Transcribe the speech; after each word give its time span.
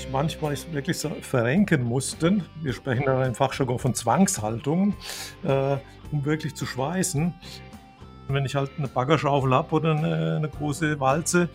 sich 0.00 0.10
manchmal 0.10 0.56
wirklich 0.72 0.96
verrenken 0.96 1.82
mussten. 1.82 2.44
Wir 2.62 2.72
sprechen 2.72 3.04
da 3.04 3.24
im 3.24 3.34
Fachjargon 3.34 3.78
von 3.78 3.94
Zwangshaltung, 3.94 4.94
äh, 5.44 5.76
um 6.10 6.24
wirklich 6.24 6.54
zu 6.54 6.64
schweißen. 6.64 7.34
Wenn 8.28 8.44
ich 8.44 8.54
halt 8.54 8.70
eine 8.78 8.88
Baggerschaufel 8.88 9.52
habe 9.52 9.74
oder 9.74 9.96
eine, 9.96 10.36
eine, 10.36 10.48
große 10.48 11.00
Walze, 11.00 11.48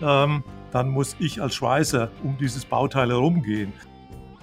ähm, 0.00 0.44
dann 0.70 0.88
muss 0.90 1.16
ich 1.18 1.40
als 1.42 1.54
Schweißer 1.54 2.10
um 2.22 2.36
dieses 2.38 2.64
Bauteil 2.64 3.08
herumgehen. 3.08 3.72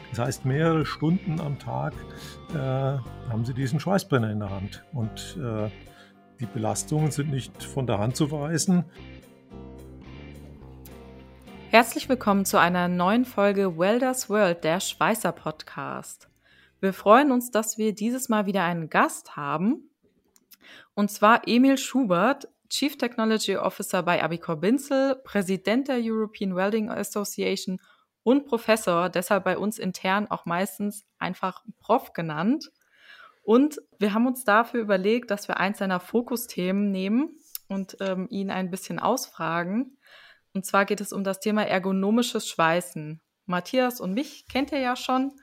Das 0.09 0.19
heißt, 0.19 0.45
mehrere 0.45 0.85
Stunden 0.85 1.39
am 1.39 1.59
Tag 1.59 1.93
äh, 2.53 2.57
haben 2.57 3.45
Sie 3.45 3.53
diesen 3.53 3.79
Schweißbrenner 3.79 4.31
in 4.31 4.39
der 4.39 4.49
Hand. 4.49 4.83
Und 4.93 5.37
äh, 5.39 5.69
die 6.39 6.45
Belastungen 6.45 7.11
sind 7.11 7.29
nicht 7.29 7.63
von 7.63 7.87
der 7.87 7.99
Hand 7.99 8.15
zu 8.15 8.31
weisen. 8.31 8.85
Herzlich 11.71 12.07
willkommen 12.07 12.45
zu 12.45 12.59
einer 12.59 12.87
neuen 12.87 13.25
Folge 13.25 13.77
Welders 13.77 14.29
World, 14.29 14.63
der 14.63 14.79
Schweißer 14.79 15.31
Podcast. 15.31 16.29
Wir 16.79 16.93
freuen 16.93 17.31
uns, 17.31 17.51
dass 17.51 17.77
wir 17.77 17.93
dieses 17.93 18.29
Mal 18.29 18.45
wieder 18.45 18.63
einen 18.63 18.89
Gast 18.89 19.35
haben. 19.35 19.89
Und 20.93 21.11
zwar 21.11 21.47
Emil 21.47 21.77
Schubert, 21.77 22.47
Chief 22.69 22.97
Technology 22.97 23.57
Officer 23.57 24.03
bei 24.03 24.23
Abicor 24.23 24.55
Binzel, 24.55 25.15
Präsident 25.23 25.87
der 25.87 25.99
European 25.99 26.55
Welding 26.55 26.89
Association 26.89 27.81
und 28.23 28.45
Professor, 28.45 29.09
deshalb 29.09 29.43
bei 29.43 29.57
uns 29.57 29.77
intern 29.77 30.27
auch 30.29 30.45
meistens 30.45 31.05
einfach 31.19 31.63
Prof 31.79 32.13
genannt. 32.13 32.71
Und 33.43 33.79
wir 33.99 34.13
haben 34.13 34.25
uns 34.25 34.43
dafür 34.43 34.81
überlegt, 34.81 35.29
dass 35.29 35.47
wir 35.47 35.57
eins 35.57 35.77
seiner 35.77 35.99
Fokusthemen 35.99 36.91
nehmen 36.91 37.37
und 37.67 37.97
ähm, 37.99 38.27
ihn 38.29 38.49
ein 38.49 38.71
bisschen 38.71 38.97
ausfragen. 38.99 39.97
Und 40.55 40.65
zwar 40.65 40.85
geht 40.85 41.01
es 41.01 41.11
um 41.11 41.25
das 41.25 41.41
Thema 41.41 41.67
ergonomisches 41.67 42.47
Schweißen. 42.47 43.21
Matthias 43.45 43.99
und 43.99 44.13
mich 44.13 44.47
kennt 44.47 44.71
ihr 44.71 44.79
ja 44.79 44.95
schon. 44.95 45.33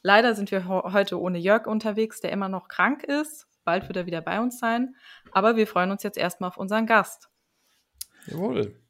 Leider 0.00 0.34
sind 0.36 0.52
wir 0.52 0.66
heute 0.66 1.20
ohne 1.20 1.38
Jörg 1.38 1.66
unterwegs, 1.66 2.20
der 2.20 2.30
immer 2.30 2.48
noch 2.48 2.68
krank 2.68 3.02
ist. 3.02 3.48
Bald 3.64 3.88
wird 3.88 3.96
er 3.96 4.06
wieder 4.06 4.22
bei 4.22 4.40
uns 4.40 4.60
sein. 4.60 4.94
Aber 5.32 5.56
wir 5.56 5.66
freuen 5.66 5.90
uns 5.90 6.04
jetzt 6.04 6.16
erstmal 6.16 6.48
auf 6.48 6.56
unseren 6.56 6.86
Gast. 6.86 7.28
Jawohl. 8.26 8.80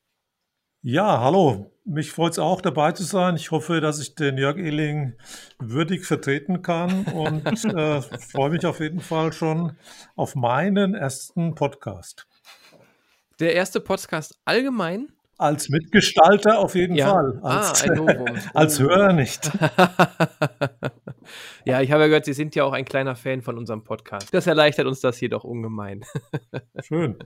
Ja, 0.83 1.21
hallo. 1.21 1.73
Mich 1.85 2.13
freut 2.13 2.33
es 2.33 2.39
auch, 2.39 2.61
dabei 2.61 2.93
zu 2.93 3.03
sein. 3.03 3.35
Ich 3.37 3.51
hoffe, 3.51 3.81
dass 3.81 4.01
ich 4.01 4.15
den 4.15 4.37
Jörg 4.37 4.59
Ehling 4.59 5.15
würdig 5.59 6.05
vertreten 6.05 6.61
kann 6.61 7.05
und 7.07 7.65
äh, 7.65 8.03
freue 8.03 8.51
mich 8.51 8.67
auf 8.67 8.81
jeden 8.81 9.01
Fall 9.01 9.33
schon 9.33 9.79
auf 10.15 10.35
meinen 10.35 10.95
ersten 10.95 11.55
Podcast. 11.55 12.29
Der 13.41 13.55
erste 13.55 13.81
Podcast 13.81 14.39
allgemein? 14.45 15.11
Als 15.41 15.71
Mitgestalter 15.71 16.59
auf 16.59 16.75
jeden 16.75 16.95
ja. 16.95 17.13
Fall. 17.13 17.41
Ah, 17.43 17.61
als, 17.61 17.89
ah, 17.89 18.25
als 18.55 18.79
Hörer 18.79 19.15
nicht. 19.15 19.51
ja, 21.65 21.81
ich 21.81 21.93
habe 21.93 22.03
ja 22.03 22.09
gehört, 22.09 22.27
Sie 22.27 22.35
sind 22.35 22.55
ja 22.55 22.65
auch 22.65 22.75
ein 22.75 22.85
kleiner 22.85 23.17
Fan 23.17 23.41
von 23.41 23.57
unserem 23.57 23.83
Podcast. 23.83 24.35
Das 24.35 24.47
erleichtert 24.47 24.87
uns 24.87 25.01
das 25.01 25.19
jedoch 25.19 25.45
ungemein. 25.45 26.05
Schön. 26.83 27.17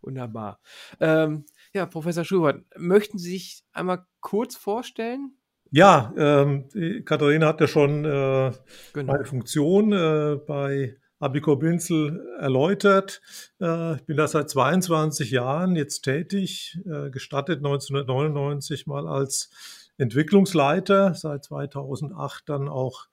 Wunderbar. 0.00 0.62
Ähm, 0.98 1.44
ja, 1.74 1.84
Professor 1.84 2.24
Schubert, 2.24 2.64
möchten 2.74 3.18
Sie 3.18 3.32
sich 3.32 3.64
einmal 3.74 4.06
kurz 4.22 4.56
vorstellen? 4.56 5.36
Ja, 5.70 6.10
ähm, 6.16 6.70
Katharina 7.04 7.48
hat 7.48 7.60
ja 7.60 7.66
schon 7.66 8.06
äh, 8.06 8.50
genau. 8.94 9.12
meine 9.12 9.26
Funktion 9.26 9.92
äh, 9.92 10.36
bei 10.36 10.96
Abiko 11.24 11.56
Binzel 11.56 12.22
erläutert. 12.38 13.22
Äh, 13.58 13.96
ich 13.96 14.02
bin 14.02 14.18
da 14.18 14.28
seit 14.28 14.50
22 14.50 15.30
Jahren 15.30 15.74
jetzt 15.74 16.02
tätig, 16.02 16.78
äh, 16.84 17.10
gestattet 17.10 17.58
1999 17.58 18.86
mal 18.86 19.08
als 19.08 19.50
Entwicklungsleiter, 19.96 21.14
seit 21.14 21.44
2008 21.44 22.46
dann 22.48 22.68
auch 22.68 23.06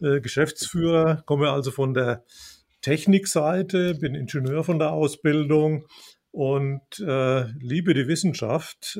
äh, 0.00 0.20
Geschäftsführer, 0.20 1.22
komme 1.26 1.50
also 1.50 1.72
von 1.72 1.92
der 1.92 2.24
Technikseite, 2.82 3.94
bin 3.96 4.14
Ingenieur 4.14 4.62
von 4.62 4.78
der 4.78 4.92
Ausbildung 4.92 5.86
und 6.30 6.98
liebe 6.98 7.94
die 7.94 8.06
Wissenschaft. 8.06 8.96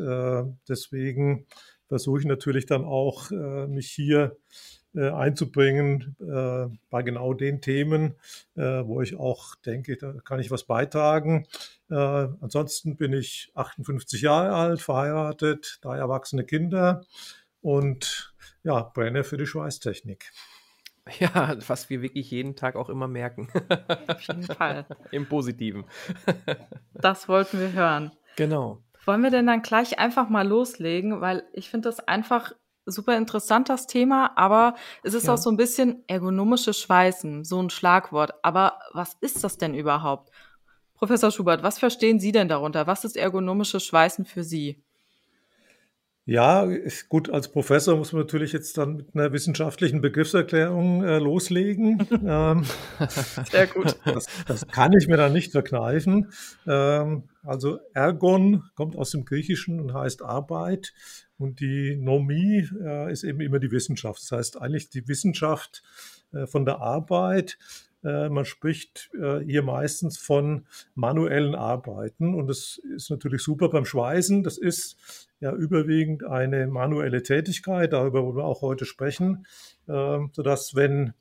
deswegen 0.68 1.46
versuche 1.86 2.20
ich 2.20 2.24
natürlich 2.24 2.64
dann 2.64 2.84
auch, 2.84 3.30
mich 3.68 3.90
hier 3.90 4.24
äh, 4.24 4.75
einzubringen 5.00 6.16
äh, 6.20 6.74
bei 6.90 7.02
genau 7.02 7.34
den 7.34 7.60
Themen, 7.60 8.14
äh, 8.54 8.62
wo 8.84 9.02
ich 9.02 9.16
auch 9.16 9.54
denke, 9.56 9.96
da 9.96 10.14
kann 10.24 10.40
ich 10.40 10.50
was 10.50 10.64
beitragen. 10.64 11.46
Äh, 11.90 11.94
ansonsten 11.94 12.96
bin 12.96 13.12
ich 13.12 13.50
58 13.54 14.22
Jahre 14.22 14.54
alt, 14.54 14.80
verheiratet, 14.80 15.78
drei 15.82 15.98
erwachsene 15.98 16.44
Kinder 16.44 17.04
und 17.60 18.34
ja, 18.62 18.82
brenne 18.82 19.24
für 19.24 19.36
die 19.36 19.46
Schweißtechnik. 19.46 20.30
Ja, 21.20 21.56
was 21.68 21.88
wir 21.88 22.02
wirklich 22.02 22.32
jeden 22.32 22.56
Tag 22.56 22.74
auch 22.74 22.88
immer 22.88 23.06
merken. 23.06 23.48
Auf 24.08 24.20
jeden 24.22 24.42
Fall. 24.42 24.86
Im 25.12 25.28
Positiven. 25.28 25.84
Das 26.94 27.28
wollten 27.28 27.60
wir 27.60 27.72
hören. 27.72 28.10
Genau. 28.36 28.82
Wollen 29.04 29.22
wir 29.22 29.30
denn 29.30 29.46
dann 29.46 29.62
gleich 29.62 29.98
einfach 29.98 30.28
mal 30.28 30.48
loslegen? 30.48 31.20
Weil 31.20 31.44
ich 31.52 31.70
finde 31.70 31.88
das 31.90 32.00
einfach 32.00 32.52
super 32.86 33.16
interessant, 33.16 33.68
das 33.68 33.86
Thema, 33.86 34.32
aber 34.36 34.74
es 35.02 35.14
ist 35.14 35.26
ja. 35.26 35.34
auch 35.34 35.38
so 35.38 35.50
ein 35.50 35.56
bisschen 35.56 36.04
ergonomisches 36.06 36.78
Schweißen, 36.78 37.44
so 37.44 37.60
ein 37.60 37.70
Schlagwort. 37.70 38.32
Aber 38.42 38.78
was 38.92 39.16
ist 39.20 39.44
das 39.44 39.58
denn 39.58 39.74
überhaupt? 39.74 40.30
Professor 40.94 41.30
Schubert, 41.30 41.62
was 41.62 41.78
verstehen 41.78 42.20
Sie 42.20 42.32
denn 42.32 42.48
darunter? 42.48 42.86
Was 42.86 43.04
ist 43.04 43.16
ergonomisches 43.16 43.84
Schweißen 43.84 44.24
für 44.24 44.44
Sie? 44.44 44.82
Ja, 46.28 46.68
gut, 47.08 47.30
als 47.30 47.52
Professor 47.52 47.96
muss 47.96 48.12
man 48.12 48.22
natürlich 48.22 48.52
jetzt 48.52 48.76
dann 48.78 48.96
mit 48.96 49.14
einer 49.14 49.32
wissenschaftlichen 49.32 50.00
Begriffserklärung 50.00 51.04
äh, 51.04 51.18
loslegen. 51.18 52.04
ähm, 52.26 52.64
Sehr 53.48 53.68
gut. 53.68 53.96
Das, 54.04 54.26
das, 54.44 54.66
kann 54.66 54.92
ich 54.92 55.06
mir 55.06 55.16
dann 55.16 55.32
nicht 55.32 55.52
verkneifen. 55.52 56.32
Ähm, 56.66 57.28
also 57.44 57.78
Ergon 57.94 58.64
kommt 58.74 58.96
aus 58.96 59.10
dem 59.10 59.24
Griechischen 59.24 59.78
und 59.78 59.94
heißt 59.94 60.22
Arbeit. 60.22 60.94
Und 61.38 61.60
die 61.60 61.96
Nomie 61.96 62.68
äh, 62.80 63.12
ist 63.12 63.24
eben 63.24 63.40
immer 63.40 63.58
die 63.58 63.70
Wissenschaft. 63.70 64.22
Das 64.22 64.32
heißt 64.32 64.60
eigentlich 64.60 64.90
die 64.90 65.06
Wissenschaft 65.08 65.82
äh, 66.32 66.46
von 66.46 66.64
der 66.64 66.80
Arbeit. 66.80 67.58
Äh, 68.04 68.28
man 68.28 68.44
spricht 68.44 69.10
äh, 69.20 69.40
hier 69.40 69.62
meistens 69.62 70.16
von 70.16 70.66
manuellen 70.94 71.54
Arbeiten. 71.54 72.34
Und 72.34 72.46
das 72.46 72.80
ist 72.94 73.10
natürlich 73.10 73.42
super 73.42 73.68
beim 73.68 73.84
Schweißen. 73.84 74.42
Das 74.42 74.58
ist 74.58 75.28
ja 75.40 75.52
überwiegend 75.52 76.24
eine 76.24 76.66
manuelle 76.66 77.22
Tätigkeit. 77.22 77.92
Darüber 77.92 78.24
wollen 78.24 78.36
wir 78.36 78.44
auch 78.44 78.62
heute 78.62 78.84
sprechen. 78.84 79.46
Ähm, 79.88 80.30
sodass, 80.32 80.74
wenn 80.74 81.12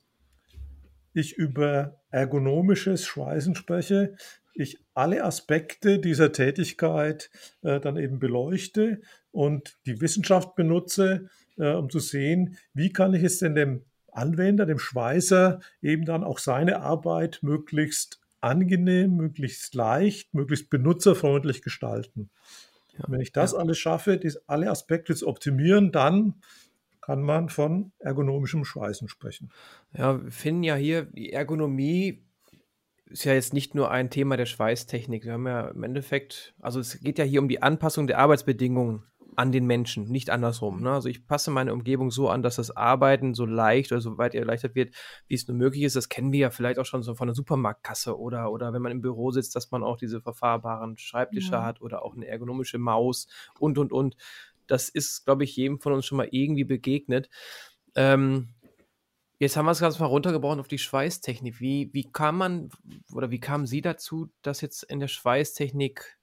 ich 1.12 1.36
über 1.36 2.00
ergonomisches 2.10 3.04
Schweißen 3.04 3.54
spreche, 3.54 4.14
ich 4.54 4.78
alle 4.94 5.24
Aspekte 5.24 5.98
dieser 5.98 6.32
Tätigkeit 6.32 7.30
äh, 7.62 7.80
dann 7.80 7.96
eben 7.96 8.18
beleuchte 8.18 9.00
und 9.36 9.76
die 9.84 10.00
Wissenschaft 10.00 10.54
benutze, 10.54 11.28
äh, 11.58 11.72
um 11.72 11.90
zu 11.90 11.98
sehen, 11.98 12.56
wie 12.72 12.90
kann 12.90 13.12
ich 13.12 13.22
es 13.22 13.38
denn 13.38 13.54
dem 13.54 13.82
Anwender, 14.10 14.64
dem 14.64 14.78
Schweißer 14.78 15.60
eben 15.82 16.06
dann 16.06 16.24
auch 16.24 16.38
seine 16.38 16.80
Arbeit 16.80 17.40
möglichst 17.42 18.18
angenehm, 18.40 19.14
möglichst 19.14 19.74
leicht, 19.74 20.32
möglichst 20.32 20.70
benutzerfreundlich 20.70 21.60
gestalten. 21.60 22.30
Ja, 22.96 23.04
Wenn 23.08 23.20
ich 23.20 23.32
das 23.32 23.52
ja. 23.52 23.58
alles 23.58 23.76
schaffe, 23.76 24.16
dies, 24.16 24.38
alle 24.46 24.70
Aspekte 24.70 25.14
zu 25.14 25.28
optimieren, 25.28 25.92
dann 25.92 26.36
kann 27.02 27.20
man 27.20 27.50
von 27.50 27.92
ergonomischem 27.98 28.64
Schweißen 28.64 29.08
sprechen. 29.08 29.50
Ja, 29.92 30.24
wir 30.24 30.32
finden 30.32 30.62
ja 30.62 30.76
hier 30.76 31.02
die 31.02 31.30
Ergonomie 31.30 32.22
ist 33.08 33.24
ja 33.24 33.34
jetzt 33.34 33.52
nicht 33.52 33.74
nur 33.74 33.90
ein 33.90 34.10
Thema 34.10 34.36
der 34.36 34.46
Schweißtechnik. 34.46 35.24
Wir 35.24 35.34
haben 35.34 35.46
ja 35.46 35.68
im 35.68 35.82
Endeffekt, 35.84 36.54
also 36.58 36.80
es 36.80 37.00
geht 37.00 37.18
ja 37.18 37.24
hier 37.24 37.40
um 37.40 37.48
die 37.48 37.62
Anpassung 37.62 38.06
der 38.06 38.18
Arbeitsbedingungen 38.18 39.04
an 39.36 39.52
den 39.52 39.66
Menschen, 39.66 40.08
nicht 40.08 40.30
andersrum. 40.30 40.80
Ne? 40.80 40.92
Also 40.92 41.08
ich 41.08 41.26
passe 41.26 41.50
meine 41.50 41.72
Umgebung 41.72 42.10
so 42.10 42.28
an, 42.28 42.42
dass 42.42 42.56
das 42.56 42.76
Arbeiten 42.76 43.34
so 43.34 43.46
leicht 43.46 43.92
oder 43.92 44.00
so 44.00 44.18
weit 44.18 44.34
erleichtert 44.34 44.74
wird, 44.74 44.94
wie 45.28 45.34
es 45.34 45.46
nur 45.46 45.56
möglich 45.56 45.82
ist. 45.82 45.96
Das 45.96 46.08
kennen 46.08 46.32
wir 46.32 46.40
ja 46.40 46.50
vielleicht 46.50 46.78
auch 46.78 46.86
schon 46.86 47.02
so 47.02 47.14
von 47.14 47.28
der 47.28 47.34
Supermarktkasse 47.34 48.18
oder, 48.18 48.50
oder 48.50 48.72
wenn 48.72 48.82
man 48.82 48.92
im 48.92 49.02
Büro 49.02 49.30
sitzt, 49.30 49.56
dass 49.56 49.70
man 49.70 49.82
auch 49.82 49.96
diese 49.96 50.20
verfahrbaren 50.20 50.96
Schreibtische 50.98 51.52
ja. 51.52 51.64
hat 51.64 51.80
oder 51.80 52.02
auch 52.02 52.14
eine 52.14 52.26
ergonomische 52.26 52.78
Maus 52.78 53.28
und, 53.58 53.78
und, 53.78 53.92
und. 53.92 54.16
Das 54.66 54.88
ist, 54.88 55.24
glaube 55.24 55.44
ich, 55.44 55.54
jedem 55.54 55.78
von 55.78 55.92
uns 55.92 56.06
schon 56.06 56.18
mal 56.18 56.28
irgendwie 56.30 56.64
begegnet. 56.64 57.28
Ähm, 57.94 58.48
Jetzt 59.38 59.58
haben 59.58 59.66
wir 59.66 59.72
es 59.72 59.80
ganz 59.80 59.98
mal 59.98 60.06
runtergebrochen 60.06 60.60
auf 60.60 60.68
die 60.68 60.78
Schweißtechnik. 60.78 61.60
Wie, 61.60 61.90
wie 61.92 62.10
kam 62.10 62.38
man 62.38 62.70
oder 63.12 63.30
wie 63.30 63.38
kamen 63.38 63.66
Sie 63.66 63.82
dazu, 63.82 64.30
das 64.40 64.62
jetzt 64.62 64.82
in 64.84 64.98
der 64.98 65.08
Schweißtechnik 65.08 66.16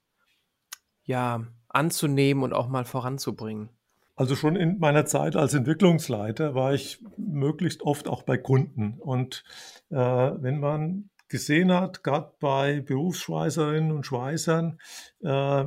ja 1.03 1.45
anzunehmen 1.73 2.43
und 2.43 2.53
auch 2.53 2.67
mal 2.67 2.85
voranzubringen? 2.85 3.69
Also 4.15 4.35
schon 4.35 4.55
in 4.55 4.77
meiner 4.79 5.05
Zeit 5.05 5.35
als 5.35 5.53
Entwicklungsleiter 5.53 6.53
war 6.53 6.73
ich 6.73 7.03
möglichst 7.17 7.81
oft 7.81 8.07
auch 8.07 8.23
bei 8.23 8.37
Kunden. 8.37 8.99
Und 8.99 9.43
äh, 9.89 9.95
wenn 9.95 10.59
man 10.59 11.09
gesehen 11.29 11.71
hat, 11.71 12.03
gerade 12.03 12.31
bei 12.39 12.81
Berufsschweißerinnen 12.81 13.91
und 13.91 14.05
Schweißern, 14.05 14.79
äh, 15.21 15.65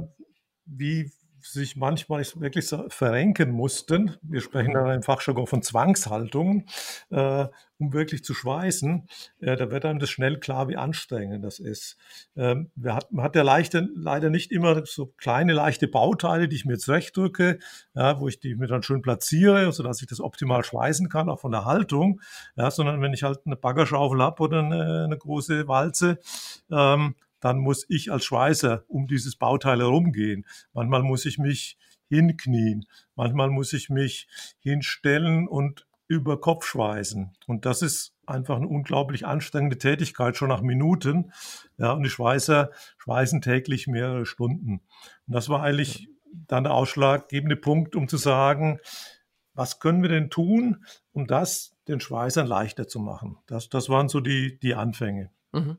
wie 0.65 1.11
sich 1.53 1.77
manchmal 1.77 2.25
wirklich 2.37 2.69
verrenken 2.89 3.51
mussten. 3.51 4.17
Wir 4.23 4.41
sprechen 4.41 4.75
da 4.75 4.93
im 4.95 5.03
Fachjargon 5.03 5.47
von 5.47 5.63
Zwangshaltungen, 5.63 6.67
äh, 7.11 7.47
um 7.79 7.93
wirklich 7.93 8.25
zu 8.25 8.35
schweißen. 8.35 9.07
Äh, 9.41 9.57
da 9.57 9.71
wird 9.71 9.85
einem 9.85 9.99
das 9.99 10.11
schnell 10.11 10.39
klar, 10.41 10.69
wie 10.69 10.77
anstrengend 10.77 11.45
das 11.45 11.59
ist. 11.59 11.97
Ähm, 12.37 12.71
hat, 12.85 13.13
man 13.13 13.25
hat 13.25 13.37
ja 13.37 13.43
leichte, 13.43 13.89
leider 13.95 14.31
nicht 14.31 14.51
immer 14.51 14.85
so 14.87 15.07
kleine, 15.17 15.53
leichte 15.53 15.89
Bauteile, 15.89 16.49
die 16.49 16.57
ich 16.57 16.65
mir 16.65 16.79
zurechtdrücke, 16.79 17.59
ja, 17.95 18.21
wo 18.21 18.29
ich 18.29 18.41
die 18.41 18.55
mir 18.55 18.67
dann 18.67 18.83
schön 18.83 19.03
platziere, 19.03 19.71
sodass 19.73 20.01
ich 20.03 20.09
das 20.09 20.21
optimal 20.21 20.65
schweißen 20.65 21.09
kann, 21.09 21.29
auch 21.29 21.41
von 21.41 21.53
der 21.53 21.65
Haltung. 21.65 22.21
Ja, 22.57 22.71
sondern 22.71 23.01
wenn 23.01 23.13
ich 23.13 23.23
halt 23.23 23.41
eine 23.47 23.57
Baggerschaufel 23.57 24.21
habe 24.21 24.43
oder 24.43 24.61
eine, 24.61 25.05
eine 25.05 25.19
große 25.19 25.69
Walze, 25.69 26.19
ähm, 26.71 27.15
dann 27.41 27.59
muss 27.59 27.85
ich 27.89 28.13
als 28.13 28.25
Schweißer 28.25 28.85
um 28.89 29.07
dieses 29.07 29.37
Bauteil 29.37 29.81
herumgehen. 29.81 30.47
Manchmal 30.73 31.03
muss 31.03 31.27
ich 31.27 31.39
mich 31.39 31.79
hinknien, 32.09 32.87
manchmal 33.15 33.51
muss 33.51 33.73
ich 33.73 33.91
mich 33.91 34.29
hinstellen 34.61 35.49
und 35.49 35.87
über 36.09 36.41
Kopf 36.41 36.65
schweißen. 36.67 37.33
Und 37.47 37.67
das 37.67 37.83
ist 37.83 38.15
einfach 38.27 38.57
eine 38.57 38.69
unglaublich 38.69 39.27
anstrengende 39.27 39.79
Tätigkeit, 39.79 40.37
schon 40.37 40.49
nach 40.49 40.63
Minuten. 40.63 41.33
Ja, 41.79 41.93
und 41.93 42.03
die 42.03 42.11
Schweißer 42.11 42.71
schweißen 42.99 43.43
täglich 43.43 43.87
mehrere 43.87 44.27
Stunden. 44.27 44.83
Und 45.27 45.35
das 45.35 45.49
war 45.49 45.63
eigentlich 45.63 46.09
dann 46.33 46.65
der 46.65 46.75
ausschlaggebende 46.75 47.57
Punkt, 47.57 47.97
um 47.97 48.09
zu 48.09 48.17
sagen, 48.19 48.79
was 49.55 49.81
können 49.81 50.03
wir 50.03 50.11
denn 50.11 50.31
tun, 50.31 50.85
um 51.13 51.27
das 51.27 51.75
den 51.89 51.99
Schweißern 51.99 52.47
leichter 52.47 52.87
zu 52.87 53.01
machen? 53.01 53.39
Das, 53.47 53.69
das 53.69 53.89
waren 53.89 54.09
so 54.09 54.21
die, 54.21 54.59
die 54.59 54.75
Anfänge. 54.75 55.31
Mhm. 55.53 55.79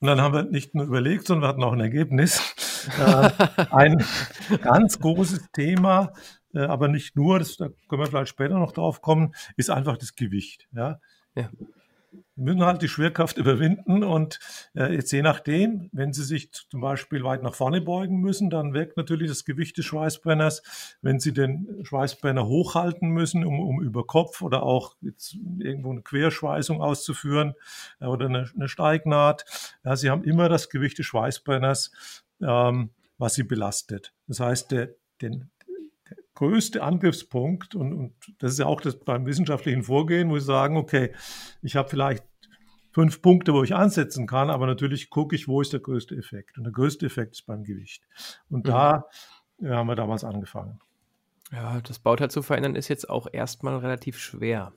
Und 0.00 0.08
dann 0.08 0.20
haben 0.20 0.34
wir 0.34 0.42
nicht 0.42 0.74
nur 0.74 0.84
überlegt, 0.84 1.26
sondern 1.26 1.44
wir 1.44 1.48
hatten 1.48 1.64
auch 1.64 1.72
ein 1.72 1.80
Ergebnis. 1.80 2.54
Äh, 2.98 3.30
ein 3.70 4.04
ganz 4.62 4.98
großes 5.00 5.50
Thema, 5.52 6.12
äh, 6.54 6.60
aber 6.60 6.88
nicht 6.88 7.16
nur, 7.16 7.38
das, 7.38 7.56
da 7.56 7.68
können 7.88 8.02
wir 8.02 8.06
vielleicht 8.06 8.28
später 8.28 8.58
noch 8.58 8.72
drauf 8.72 9.00
kommen, 9.00 9.34
ist 9.56 9.70
einfach 9.70 9.96
das 9.96 10.14
Gewicht. 10.14 10.68
Ja? 10.72 11.00
ja. 11.34 11.48
Müssen 12.34 12.64
halt 12.64 12.82
die 12.82 12.88
Schwerkraft 12.88 13.38
überwinden 13.38 14.04
und 14.04 14.38
äh, 14.74 14.92
jetzt 14.94 15.10
je 15.12 15.22
nachdem, 15.22 15.88
wenn 15.92 16.12
Sie 16.12 16.24
sich 16.24 16.52
zum 16.52 16.80
Beispiel 16.80 17.24
weit 17.24 17.42
nach 17.42 17.54
vorne 17.54 17.80
beugen 17.80 18.20
müssen, 18.20 18.50
dann 18.50 18.74
wirkt 18.74 18.96
natürlich 18.96 19.28
das 19.28 19.44
Gewicht 19.44 19.78
des 19.78 19.86
Schweißbrenners. 19.86 20.98
Wenn 21.02 21.18
Sie 21.18 21.32
den 21.32 21.80
Schweißbrenner 21.82 22.46
hochhalten 22.46 23.08
müssen, 23.08 23.44
um, 23.44 23.60
um 23.60 23.82
über 23.82 24.06
Kopf 24.06 24.42
oder 24.42 24.62
auch 24.62 24.96
jetzt 25.00 25.36
irgendwo 25.58 25.92
eine 25.92 26.02
Querschweißung 26.02 26.82
auszuführen 26.82 27.54
äh, 28.00 28.06
oder 28.06 28.26
eine, 28.26 28.50
eine 28.54 28.68
Steignaht, 28.68 29.44
ja, 29.84 29.96
Sie 29.96 30.10
haben 30.10 30.24
immer 30.24 30.48
das 30.48 30.68
Gewicht 30.68 30.98
des 30.98 31.06
Schweißbrenners, 31.06 31.90
ähm, 32.42 32.90
was 33.18 33.34
Sie 33.34 33.44
belastet. 33.44 34.12
Das 34.26 34.40
heißt, 34.40 34.72
der, 34.72 34.90
den, 35.22 35.50
größte 36.36 36.82
Angriffspunkt, 36.82 37.74
und, 37.74 37.92
und 37.92 38.14
das 38.38 38.52
ist 38.52 38.58
ja 38.60 38.66
auch 38.66 38.80
das 38.80 39.00
beim 39.00 39.26
wissenschaftlichen 39.26 39.82
Vorgehen, 39.82 40.30
wo 40.30 40.36
ich 40.36 40.44
sagen, 40.44 40.76
okay, 40.76 41.12
ich 41.62 41.74
habe 41.74 41.88
vielleicht 41.88 42.24
fünf 42.92 43.20
Punkte, 43.20 43.52
wo 43.52 43.64
ich 43.64 43.74
ansetzen 43.74 44.26
kann, 44.26 44.48
aber 44.50 44.66
natürlich 44.66 45.10
gucke 45.10 45.34
ich, 45.34 45.48
wo 45.48 45.60
ist 45.60 45.72
der 45.72 45.80
größte 45.80 46.14
Effekt. 46.14 46.56
Und 46.56 46.64
der 46.64 46.72
größte 46.72 47.04
Effekt 47.04 47.32
ist 47.32 47.46
beim 47.46 47.64
Gewicht. 47.64 48.04
Und 48.48 48.60
mhm. 48.64 48.70
da 48.70 49.06
ja, 49.58 49.76
haben 49.76 49.88
wir 49.88 49.96
damals 49.96 50.24
angefangen. 50.24 50.78
Ja, 51.52 51.80
das 51.80 51.98
Bauteil 52.00 52.30
zu 52.30 52.42
verändern 52.42 52.74
ist 52.74 52.88
jetzt 52.88 53.08
auch 53.08 53.28
erstmal 53.32 53.76
relativ 53.76 54.18
schwer. 54.18 54.72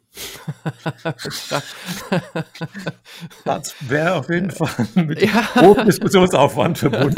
das 3.43 3.89
wäre 3.89 4.15
auf 4.15 4.29
jeden 4.29 4.51
Fall 4.51 4.87
mit 4.95 5.21
ja. 5.21 5.55
hohem 5.55 5.85
Diskussionsaufwand 5.85 6.77
verbunden. 6.77 7.17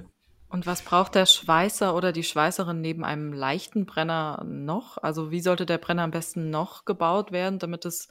Und 0.48 0.66
was 0.66 0.82
braucht 0.82 1.14
der 1.14 1.26
Schweißer 1.26 1.94
oder 1.94 2.12
die 2.12 2.24
Schweißerin 2.24 2.80
neben 2.80 3.04
einem 3.04 3.32
leichten 3.32 3.84
Brenner 3.84 4.44
noch? 4.46 4.96
Also 4.98 5.30
wie 5.30 5.40
sollte 5.40 5.66
der 5.66 5.78
Brenner 5.78 6.04
am 6.04 6.10
besten 6.10 6.50
noch 6.50 6.84
gebaut 6.86 7.32
werden, 7.32 7.58
damit 7.58 7.84
es 7.84 8.08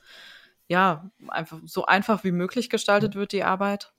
ja 0.68 1.10
einfach 1.30 1.60
so 1.66 1.86
einfach 1.86 2.24
wie 2.24 2.32
möglich 2.32 2.70
gestaltet 2.70 3.16
wird, 3.16 3.32
die 3.32 3.44
Arbeit? 3.44 3.92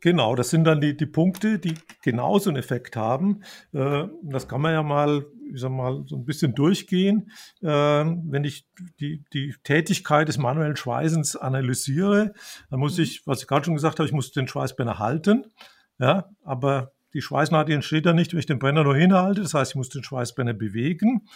Genau, 0.00 0.36
das 0.36 0.50
sind 0.50 0.62
dann 0.64 0.80
die, 0.80 0.96
die 0.96 1.06
Punkte, 1.06 1.58
die 1.58 1.74
genauso 2.02 2.50
einen 2.50 2.58
Effekt 2.58 2.94
haben. 2.94 3.42
Äh, 3.72 4.06
das 4.22 4.46
kann 4.46 4.60
man 4.60 4.72
ja 4.72 4.84
mal, 4.84 5.26
ich 5.52 5.60
sag 5.60 5.70
mal, 5.70 6.04
so 6.06 6.14
ein 6.16 6.24
bisschen 6.24 6.54
durchgehen. 6.54 7.32
Äh, 7.62 7.66
wenn 7.66 8.44
ich 8.44 8.68
die, 9.00 9.24
die 9.32 9.56
Tätigkeit 9.64 10.28
des 10.28 10.38
manuellen 10.38 10.76
Schweißens 10.76 11.34
analysiere, 11.34 12.32
dann 12.70 12.78
muss 12.78 12.96
mhm. 12.96 13.04
ich, 13.04 13.26
was 13.26 13.40
ich 13.40 13.48
gerade 13.48 13.64
schon 13.64 13.74
gesagt 13.74 13.98
habe, 13.98 14.06
ich 14.06 14.14
muss 14.14 14.30
den 14.30 14.46
Schweißbrenner 14.46 15.00
halten. 15.00 15.46
Ja, 15.98 16.28
aber 16.44 16.92
die 17.14 17.22
Schweißnaht 17.22 17.70
entsteht 17.70 18.06
ja 18.06 18.12
nicht, 18.12 18.32
wenn 18.32 18.40
ich 18.40 18.46
den 18.46 18.58
Brenner 18.58 18.84
nur 18.84 18.96
hinhalte. 18.96 19.42
Das 19.42 19.54
heißt, 19.54 19.72
ich 19.72 19.76
muss 19.76 19.88
den 19.88 20.04
Schweißbrenner 20.04 20.54
bewegen 20.54 21.26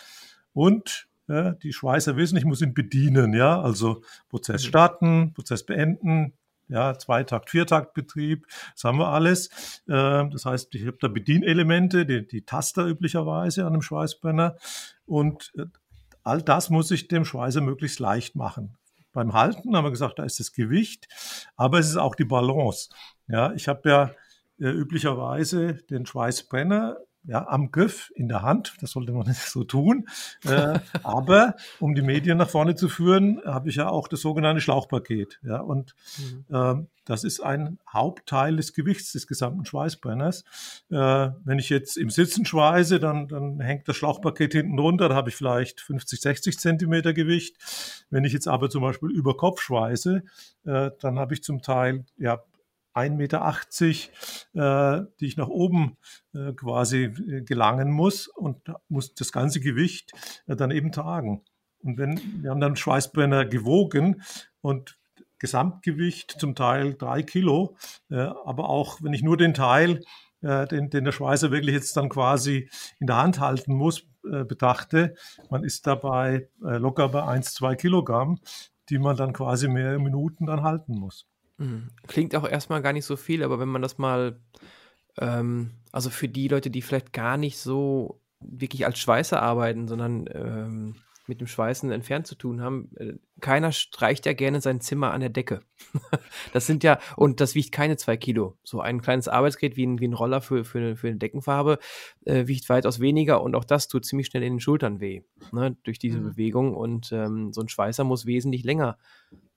und 0.53 1.09
ja, 1.29 1.53
die 1.53 1.73
Schweißer 1.73 2.17
wissen, 2.17 2.37
ich 2.37 2.45
muss 2.45 2.61
ihn 2.61 2.75
bedienen. 2.75 3.33
Ja, 3.33 3.61
also 3.61 4.03
Prozess 4.29 4.65
mhm. 4.65 4.69
starten, 4.69 5.35
Prozess 5.35 5.65
beenden, 5.65 6.35
ja, 6.69 6.99
Zweitakt, 6.99 7.51
Viertaktbetrieb, 7.51 8.47
das 8.75 8.85
haben 8.85 8.99
wir 8.99 9.09
alles. 9.09 9.51
Ähm, 9.89 10.31
das 10.31 10.45
heißt, 10.45 10.75
ich 10.75 10.87
habe 10.87 10.99
da 11.01 11.09
Bedienelemente, 11.09 12.07
die, 12.07 12.27
die 12.27 12.45
Taster 12.45 12.87
üblicherweise 12.87 13.63
an 13.63 13.75
einem 13.75 13.83
Schweißbrenner 13.83 14.57
und 15.07 15.53
äh, 15.57 15.65
all 16.25 16.43
das 16.43 16.71
muss 16.71 16.91
ich 16.91 17.09
dem 17.09 17.25
Schweißer 17.25 17.61
möglichst 17.61 17.99
leicht 17.99 18.37
machen. 18.37 18.77
Beim 19.13 19.35
Halten 19.35 19.77
haben 19.77 19.85
wir 19.85 19.91
gesagt, 19.91 20.19
da 20.19 20.25
ist 20.25 20.41
das 20.41 20.53
Gewicht, 20.53 21.07
aber 21.57 21.79
es 21.79 21.89
ist 21.89 21.97
auch 21.97 22.15
die 22.15 22.25
Balance. 22.25 22.89
Ja, 23.29 23.53
ich 23.53 23.69
habe 23.69 23.89
ja 23.89 24.05
äh, 24.05 24.11
üblicherweise 24.71 25.75
den 25.91 26.07
Schweißbrenner 26.07 26.99
ja, 27.25 27.47
am 27.47 27.71
Griff 27.71 28.11
in 28.15 28.29
der 28.29 28.43
Hand. 28.43 28.75
Das 28.81 28.93
sollte 28.93 29.13
man 29.13 29.27
nicht 29.29 29.41
so 29.41 29.65
tun. 29.65 30.09
Äh, 30.45 30.79
aber 31.03 31.57
um 31.81 31.95
die 31.95 32.03
Medien 32.03 32.39
nach 32.39 32.51
vorne 32.51 32.75
zu 32.75 32.89
führen, 32.89 33.41
habe 33.45 33.69
ich 33.69 33.77
ja 33.77 33.89
auch 33.89 34.09
das 34.09 34.21
sogenannte 34.21 34.61
Schlauchpaket. 34.61 35.41
Ja, 35.43 35.61
und 35.61 35.95
mhm. 36.19 36.55
äh, 36.55 36.87
das 37.05 37.25
ist 37.25 37.41
ein 37.41 37.79
Hauptteil 37.93 38.57
des 38.57 38.75
Gewichts 38.75 39.13
des 39.13 39.27
gesamten 39.27 39.65
Schweißbrenners. 39.65 40.45
Äh, 40.91 41.31
wenn 41.45 41.59
ich 41.59 41.69
jetzt 41.69 41.97
im 41.97 42.11
Sitzen 42.11 42.45
schweiße, 42.45 43.01
dann, 43.01 43.29
dann 43.29 43.61
hängt 43.61 43.89
das 43.89 43.97
Schlauchpaket 43.97 44.53
hinten 44.53 44.79
runter. 44.79 45.09
Da 45.09 45.15
habe 45.15 45.31
ich 45.31 45.37
vielleicht 45.37 45.81
50, 45.81 46.21
60 46.21 46.59
Zentimeter 46.59 47.13
Gewicht. 47.13 47.57
Wenn 48.11 48.25
ich 48.25 48.33
jetzt 48.33 48.49
aber 48.49 48.71
zum 48.71 48.83
Beispiel 48.83 49.11
über 49.11 49.37
Kopf 49.37 49.61
schweiße, 49.61 50.23
äh, 50.65 50.91
dann 51.01 51.19
habe 51.19 51.35
ich 51.35 51.43
zum 51.43 51.61
Teil 51.63 52.05
ja 52.17 52.43
1,80 52.95 53.11
Meter, 53.17 55.03
äh, 55.03 55.07
die 55.21 55.27
ich 55.27 55.37
nach 55.37 55.49
oben 55.49 55.97
äh, 56.35 56.53
quasi 56.53 57.05
äh, 57.05 57.43
gelangen 57.43 57.91
muss 57.91 58.29
und 58.29 58.61
muss 58.89 59.15
das 59.15 59.33
ganze 59.33 59.61
Gewicht 59.61 60.13
äh, 60.47 60.57
dann 60.57 60.71
eben 60.71 60.93
tragen. 60.93 61.43
Und 61.81 61.99
wenn, 61.99 62.21
wir 62.43 62.51
haben 62.51 62.61
dann 62.61 62.77
Schweißbrenner 62.77 63.47
gewogen 63.47 64.23
und 64.61 64.99
Gesamtgewicht 65.39 66.37
zum 66.39 66.55
Teil 66.55 66.95
drei 66.95 67.23
Kilo, 67.23 67.77
äh, 68.11 68.17
aber 68.17 68.69
auch 68.69 69.03
wenn 69.03 69.13
ich 69.13 69.23
nur 69.23 69.37
den 69.37 69.55
Teil, 69.55 70.03
äh, 70.43 70.67
den, 70.67 70.91
den 70.91 71.05
der 71.05 71.13
Schweißer 71.13 71.51
wirklich 71.51 71.75
jetzt 71.75 71.97
dann 71.97 72.09
quasi 72.09 72.69
in 73.01 73.07
der 73.07 73.17
Hand 73.17 73.41
halten 73.41 73.75
muss, 73.75 74.07
betrachte, 74.25 75.17
man 75.51 75.65
ist 75.65 75.85
dabei 75.89 76.49
locker 76.61 77.09
bei 77.09 77.25
1, 77.25 77.55
2 77.55 77.75
Kilogramm, 77.75 78.39
die 78.89 79.01
man 79.01 79.17
dann 79.17 79.33
quasi 79.33 79.67
mehrere 79.67 79.99
Minuten 79.99 80.47
dann 80.47 80.63
halten 80.63 80.97
muss. 80.97 81.27
Klingt 82.07 82.35
auch 82.35 82.49
erstmal 82.49 82.83
gar 82.83 82.93
nicht 82.93 83.05
so 83.05 83.17
viel, 83.17 83.43
aber 83.43 83.59
wenn 83.59 83.69
man 83.69 83.83
das 83.83 83.99
mal, 83.99 84.41
ähm, 85.19 85.71
also 85.93 86.11
für 86.11 86.29
die 86.29 86.49
Leute, 86.49 86.71
die 86.71 86.83
vielleicht 86.83 87.13
gar 87.13 87.37
nicht 87.37 87.59
so 87.59 88.21
wirklich 88.41 88.87
als 88.87 88.99
Schweißer 88.99 89.41
arbeiten, 89.41 89.89
sondern 89.89 90.29
ähm, 90.33 90.97
mit 91.27 91.41
dem 91.41 91.47
Schweißen 91.47 91.91
entfernt 91.91 92.27
zu 92.27 92.35
tun 92.35 92.61
haben, 92.61 92.91
äh, 92.97 93.15
keiner 93.41 93.73
streicht 93.73 94.27
ja 94.27 94.33
gerne 94.33 94.61
sein 94.61 94.81
Zimmer 94.81 95.13
an 95.13 95.21
der 95.21 95.31
Decke. 95.31 95.63
das 96.53 96.67
sind 96.67 96.85
ja, 96.85 96.99
und 97.17 97.41
das 97.41 97.55
wiegt 97.55 97.73
keine 97.73 97.97
zwei 97.97 98.17
Kilo. 98.17 98.57
So 98.63 98.81
ein 98.81 99.01
kleines 99.03 99.29
Arbeitsgerät 99.29 99.77
wie 99.77 99.87
ein, 99.87 100.01
wie 100.01 100.09
ein 100.09 100.15
Roller 100.15 100.41
für, 100.41 100.65
für, 100.65 100.97
für 100.97 101.09
eine 101.09 101.17
Deckenfarbe 101.17 101.79
äh, 102.25 102.47
wiegt 102.47 102.69
weitaus 102.69 103.01
weniger 103.01 103.43
und 103.43 103.55
auch 103.55 103.65
das 103.65 103.89
tut 103.89 104.05
ziemlich 104.05 104.29
schnell 104.29 104.43
in 104.43 104.55
den 104.55 104.61
Schultern 104.61 105.01
weh, 105.01 105.23
ne, 105.53 105.77
durch 105.83 105.99
diese 105.99 106.19
mhm. 106.19 106.31
Bewegung. 106.31 106.75
Und 106.75 107.13
ähm, 107.13 107.53
so 107.53 107.61
ein 107.61 107.69
Schweißer 107.69 108.05
muss 108.05 108.27
wesentlich 108.27 108.65
länger 108.65 108.99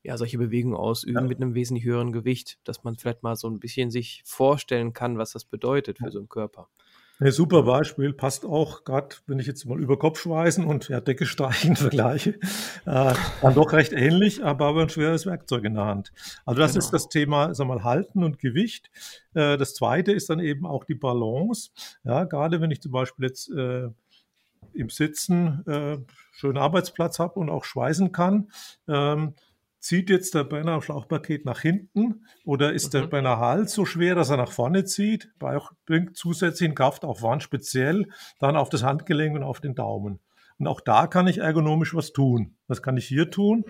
ja, 0.05 0.17
solche 0.17 0.37
Bewegungen 0.37 0.75
ausüben 0.75 1.15
ja. 1.15 1.27
mit 1.27 1.41
einem 1.41 1.55
wesentlich 1.55 1.83
höheren 1.83 2.11
Gewicht, 2.11 2.59
dass 2.63 2.83
man 2.83 2.95
vielleicht 2.95 3.23
mal 3.23 3.35
so 3.35 3.49
ein 3.49 3.59
bisschen 3.59 3.89
sich 3.89 4.21
vorstellen 4.23 4.93
kann, 4.93 5.17
was 5.17 5.31
das 5.31 5.45
bedeutet 5.45 5.97
für 5.97 6.11
so 6.11 6.19
einen 6.19 6.29
Körper. 6.29 6.69
Ein 7.19 7.31
super 7.31 7.63
Beispiel, 7.63 8.11
passt 8.11 8.45
auch, 8.45 8.83
gerade 8.83 9.15
wenn 9.25 9.39
ich 9.39 9.47
jetzt 9.47 9.65
mal 9.65 9.79
über 9.79 9.97
Kopfschweißen 9.97 10.65
und 10.65 10.89
ja, 10.89 10.99
Decke 10.99 11.25
streichen 11.25 11.75
vergleiche, 11.77 12.31
äh, 12.85 13.13
dann 13.41 13.53
doch 13.55 13.71
recht 13.71 13.93
ähnlich, 13.93 14.43
aber, 14.43 14.65
aber 14.65 14.81
ein 14.81 14.89
schweres 14.89 15.25
Werkzeug 15.25 15.63
in 15.63 15.75
der 15.75 15.85
Hand. 15.85 16.11
Also 16.45 16.59
das 16.59 16.73
genau. 16.73 16.83
ist 16.83 16.91
das 16.91 17.07
Thema, 17.07 17.53
sag 17.53 17.67
mal, 17.67 17.85
Halten 17.85 18.23
und 18.23 18.37
Gewicht. 18.39 18.91
Äh, 19.33 19.57
das 19.57 19.75
zweite 19.75 20.11
ist 20.11 20.29
dann 20.29 20.39
eben 20.39 20.65
auch 20.65 20.83
die 20.83 20.95
Balance. 20.95 21.71
Ja, 22.03 22.25
gerade 22.25 22.59
wenn 22.59 22.71
ich 22.71 22.81
zum 22.81 22.91
Beispiel 22.91 23.25
jetzt 23.25 23.49
äh, 23.49 23.87
im 24.73 24.89
Sitzen 24.89 25.65
äh, 25.67 25.97
schönen 26.33 26.57
Arbeitsplatz 26.57 27.19
habe 27.19 27.39
und 27.39 27.49
auch 27.49 27.63
schweißen 27.63 28.11
kann, 28.11 28.51
ähm, 28.89 29.35
Zieht 29.85 30.09
jetzt 30.09 30.33
der 30.33 30.45
Brenner 30.45 30.71
am 30.71 30.81
Schlauchpaket 30.81 31.45
nach 31.45 31.61
hinten 31.61 32.25
oder 32.43 32.73
ist 32.73 32.87
mhm. 32.87 32.91
der 32.97 33.07
Brenner 33.07 33.37
Hals 33.37 33.71
so 33.71 33.85
schwer, 33.85 34.15
dass 34.15 34.31
er 34.31 34.37
nach 34.37 34.51
vorne 34.51 34.83
zieht? 34.85 35.31
Bringt 35.85 36.17
zusätzlichen 36.17 36.73
Kraftaufwand 36.73 37.43
speziell 37.43 38.07
dann 38.39 38.55
auf 38.55 38.69
das 38.69 38.81
Handgelenk 38.81 39.35
und 39.35 39.43
auf 39.43 39.61
den 39.61 39.75
Daumen. 39.75 40.21
Und 40.57 40.67
auch 40.67 40.79
da 40.79 41.07
kann 41.07 41.27
ich 41.27 41.39
ergonomisch 41.39 41.93
was 41.95 42.13
tun. 42.13 42.55
Was 42.67 42.81
kann 42.81 42.95
ich 42.95 43.05
hier 43.05 43.29
tun? 43.29 43.65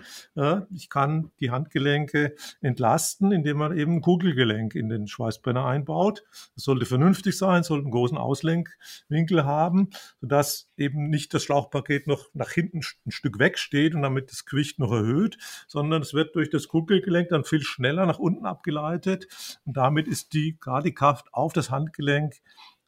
Ich 0.72 0.88
kann 0.88 1.32
die 1.40 1.50
Handgelenke 1.50 2.34
entlasten, 2.60 3.32
indem 3.32 3.58
man 3.58 3.76
eben 3.76 3.96
ein 3.96 4.00
Kugelgelenk 4.00 4.74
in 4.74 4.88
den 4.88 5.08
Schweißbrenner 5.08 5.66
einbaut. 5.66 6.22
Das 6.54 6.64
sollte 6.64 6.86
vernünftig 6.86 7.36
sein, 7.36 7.64
sollte 7.64 7.84
einen 7.84 7.90
großen 7.90 8.16
Auslenkwinkel 8.16 9.44
haben, 9.44 9.90
sodass 10.20 10.70
eben 10.76 11.10
nicht 11.10 11.34
das 11.34 11.42
Schlauchpaket 11.42 12.06
noch 12.06 12.28
nach 12.34 12.50
hinten 12.50 12.80
ein 13.04 13.10
Stück 13.10 13.38
wegsteht 13.40 13.94
und 13.94 14.02
damit 14.02 14.30
das 14.30 14.44
Gewicht 14.44 14.78
noch 14.78 14.92
erhöht, 14.92 15.38
sondern 15.66 16.02
es 16.02 16.14
wird 16.14 16.36
durch 16.36 16.50
das 16.50 16.68
Kugelgelenk 16.68 17.30
dann 17.30 17.44
viel 17.44 17.62
schneller 17.62 18.06
nach 18.06 18.18
unten 18.18 18.46
abgeleitet 18.46 19.26
und 19.64 19.76
damit 19.76 20.06
ist 20.06 20.32
die 20.32 20.56
gerade 20.58 20.92
Kraft 20.92 21.34
auf 21.34 21.52
das 21.52 21.70
Handgelenk 21.70 22.36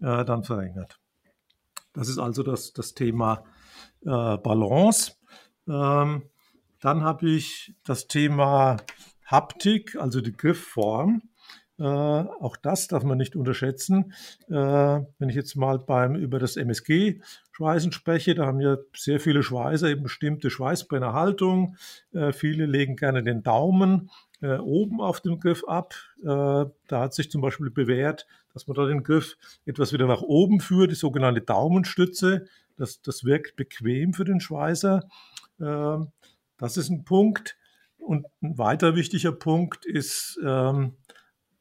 äh, 0.00 0.24
dann 0.24 0.44
verringert. 0.44 1.00
Das 1.92 2.08
ist 2.08 2.18
also 2.18 2.42
das, 2.42 2.72
das 2.72 2.94
Thema 2.94 3.42
äh, 3.44 3.57
Balance. 4.02 5.12
Ähm, 5.68 6.22
dann 6.80 7.02
habe 7.02 7.28
ich 7.28 7.74
das 7.84 8.06
Thema 8.06 8.76
Haptik, 9.24 9.96
also 9.96 10.20
die 10.20 10.36
Griffform. 10.36 11.22
Äh, 11.78 11.84
auch 11.84 12.56
das 12.56 12.88
darf 12.88 13.04
man 13.04 13.18
nicht 13.18 13.36
unterschätzen. 13.36 14.12
Äh, 14.48 14.52
wenn 14.54 15.28
ich 15.28 15.36
jetzt 15.36 15.54
mal 15.54 15.78
beim 15.78 16.16
über 16.16 16.38
das 16.38 16.56
MSG 16.56 17.20
Schweißen 17.52 17.92
spreche, 17.92 18.34
da 18.34 18.46
haben 18.46 18.60
ja 18.60 18.76
sehr 18.94 19.20
viele 19.20 19.42
Schweißer 19.42 19.88
eben 19.88 20.02
bestimmte 20.02 20.50
Schweißbrennerhaltung. 20.50 21.76
Äh, 22.12 22.32
viele 22.32 22.66
legen 22.66 22.96
gerne 22.96 23.22
den 23.22 23.42
Daumen 23.42 24.10
äh, 24.40 24.56
oben 24.58 25.00
auf 25.00 25.20
dem 25.20 25.38
Griff 25.38 25.64
ab. 25.64 25.94
Äh, 26.22 26.24
da 26.24 27.00
hat 27.00 27.14
sich 27.14 27.30
zum 27.30 27.42
Beispiel 27.42 27.70
bewährt, 27.70 28.26
dass 28.52 28.66
man 28.66 28.76
da 28.76 28.86
den 28.86 29.02
Griff 29.02 29.36
etwas 29.64 29.92
wieder 29.92 30.06
nach 30.06 30.22
oben 30.22 30.60
führt, 30.60 30.90
die 30.90 30.96
sogenannte 30.96 31.42
Daumenstütze. 31.42 32.46
Das, 32.78 33.02
das 33.02 33.24
wirkt 33.24 33.56
bequem 33.56 34.14
für 34.14 34.24
den 34.24 34.40
Schweißer. 34.40 35.06
Ähm, 35.60 36.12
das 36.56 36.76
ist 36.76 36.88
ein 36.88 37.04
Punkt. 37.04 37.56
Und 37.98 38.26
ein 38.40 38.56
weiter 38.56 38.94
wichtiger 38.96 39.32
Punkt 39.32 39.84
ist 39.84 40.40
ähm, 40.42 40.96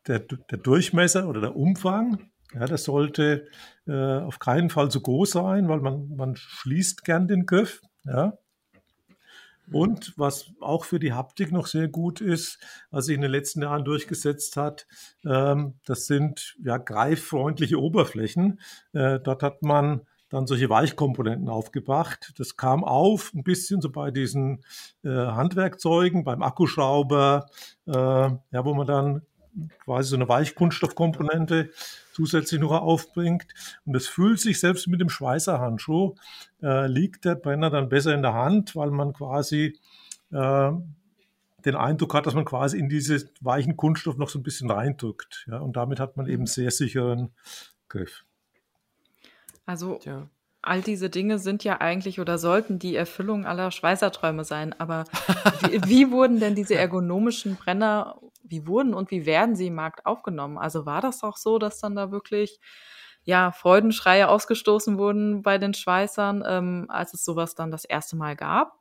der, 0.08 0.20
der 0.20 0.58
Durchmesser 0.58 1.28
oder 1.28 1.42
der 1.42 1.56
Umfang. 1.56 2.30
Ja, 2.54 2.66
das 2.66 2.86
sollte 2.86 3.48
äh, 3.88 4.20
auf 4.20 4.40
keinen 4.40 4.70
Fall 4.70 4.90
zu 4.90 5.02
groß 5.02 5.32
sein, 5.32 5.68
weil 5.68 5.82
man, 5.82 6.16
man 6.16 6.36
schließt 6.38 7.04
gern 7.04 7.28
den 7.28 7.46
Griff. 7.46 7.82
Ja. 8.06 8.38
Und 9.72 10.14
was 10.16 10.52
auch 10.62 10.86
für 10.86 11.00
die 11.00 11.12
Haptik 11.12 11.52
noch 11.52 11.68
sehr 11.68 11.90
gut 11.90 12.22
ist, 12.22 12.60
was 12.90 13.08
sich 13.08 13.16
in 13.16 13.22
den 13.22 13.32
letzten 13.32 13.64
Jahren 13.64 13.84
durchgesetzt 13.84 14.56
hat, 14.56 14.88
ähm, 15.26 15.76
das 15.86 16.06
sind 16.06 16.56
ja 16.64 16.78
greiffreundliche 16.78 17.78
Oberflächen. 17.78 18.62
Äh, 18.94 19.20
dort 19.20 19.44
hat 19.44 19.64
man 19.64 20.08
dann 20.30 20.48
solche 20.48 20.70
Weichkomponenten 20.70 21.50
aufgebracht. 21.50 22.34
Das 22.38 22.58
kam 22.58 22.84
auf 22.84 23.34
ein 23.34 23.44
bisschen 23.44 23.82
so 23.82 23.90
bei 23.90 24.12
diesen 24.12 24.64
äh, 25.04 25.10
Handwerkzeugen, 25.10 26.24
beim 26.24 26.42
Akkuschrauber, 26.42 27.48
äh, 27.86 27.92
ja, 27.92 28.66
wo 28.66 28.74
man 28.74 28.88
dann 28.88 29.22
quasi 29.80 30.10
so 30.10 30.16
eine 30.16 30.30
Weichkunststoffkomponente 30.30 31.72
zusätzlich 32.14 32.60
noch 32.60 32.72
aufbringt. 32.72 33.48
Und 33.86 33.94
das 33.94 34.08
fühlt 34.08 34.40
sich 34.40 34.60
selbst 34.60 34.88
mit 34.88 35.02
dem 35.02 35.10
Schweißerhandschuh, 35.10 36.16
äh, 36.62 36.88
liegt 36.88 37.26
der 37.26 37.36
Brenner 37.36 37.70
dann 37.70 37.90
besser 37.90 38.14
in 38.14 38.22
der 38.22 38.34
Hand, 38.34 38.76
weil 38.76 38.92
man 38.92 39.14
quasi 39.14 39.80
äh, 40.32 40.72
den 41.66 41.76
Eindruck 41.76 42.14
hat, 42.14 42.26
dass 42.26 42.34
man 42.34 42.46
quasi 42.46 42.78
in 42.78 42.90
diese 42.90 43.30
weichen 43.42 43.78
Kunststoff 43.78 44.18
noch 44.18 44.30
so 44.30 44.40
ein 44.40 44.44
bisschen 44.44 44.70
reindrückt. 44.70 45.46
Ja? 45.50 45.60
Und 45.60 45.76
damit 45.76 46.00
hat 46.00 46.18
man 46.18 46.28
eben 46.28 46.46
sehr 46.46 46.72
sicheren 46.72 47.32
Griff. 47.90 48.27
Also 49.68 49.96
Tja. 49.96 50.28
all 50.64 50.82
diese 50.82 51.12
Dinge 51.12 51.38
sind 51.38 51.64
ja 51.64 51.80
eigentlich 51.80 52.20
oder 52.20 52.40
sollten 52.40 52.80
die 52.80 52.96
Erfüllung 52.96 53.46
aller 53.46 53.70
Schweißerträume 53.70 54.46
sein. 54.46 54.74
Aber 54.80 55.04
wie, 55.62 55.84
wie, 55.88 56.12
wurden 56.12 56.40
denn 56.40 56.56
diese 56.56 56.76
ergonomischen 56.76 57.58
Brenner, 57.58 58.20
wie 58.44 58.66
wurden 58.66 58.96
und 58.96 59.12
wie 59.12 59.28
werden 59.28 59.56
sie 59.56 59.68
im 59.68 59.76
Markt 59.76 60.06
aufgenommen? 60.06 60.58
Also 60.58 60.86
war 60.86 61.02
das 61.02 61.22
auch 61.22 61.38
so, 61.38 61.60
dass 61.60 61.80
dann 61.80 61.96
da 61.96 62.12
wirklich 62.12 62.60
ja, 63.24 63.52
Freudenschreie 63.52 64.30
ausgestoßen 64.30 64.98
wurden 64.98 65.42
bei 65.42 65.58
den 65.58 65.74
Schweißern, 65.74 66.46
ähm, 66.48 66.86
als 66.88 67.14
es 67.14 67.26
sowas 67.26 67.56
dann 67.56 67.72
das 67.72 67.84
erste 67.84 68.16
Mal 68.16 68.38
gab? 68.38 68.80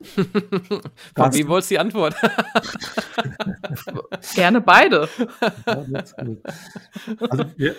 wie 0.00 1.48
wolltest 1.48 1.70
du 1.70 1.74
die 1.74 1.78
Antwort? 1.78 2.14
Gerne 4.34 4.60
beide. 4.60 5.08
Ja, 5.66 5.84
also 7.30 7.44
wir, 7.56 7.76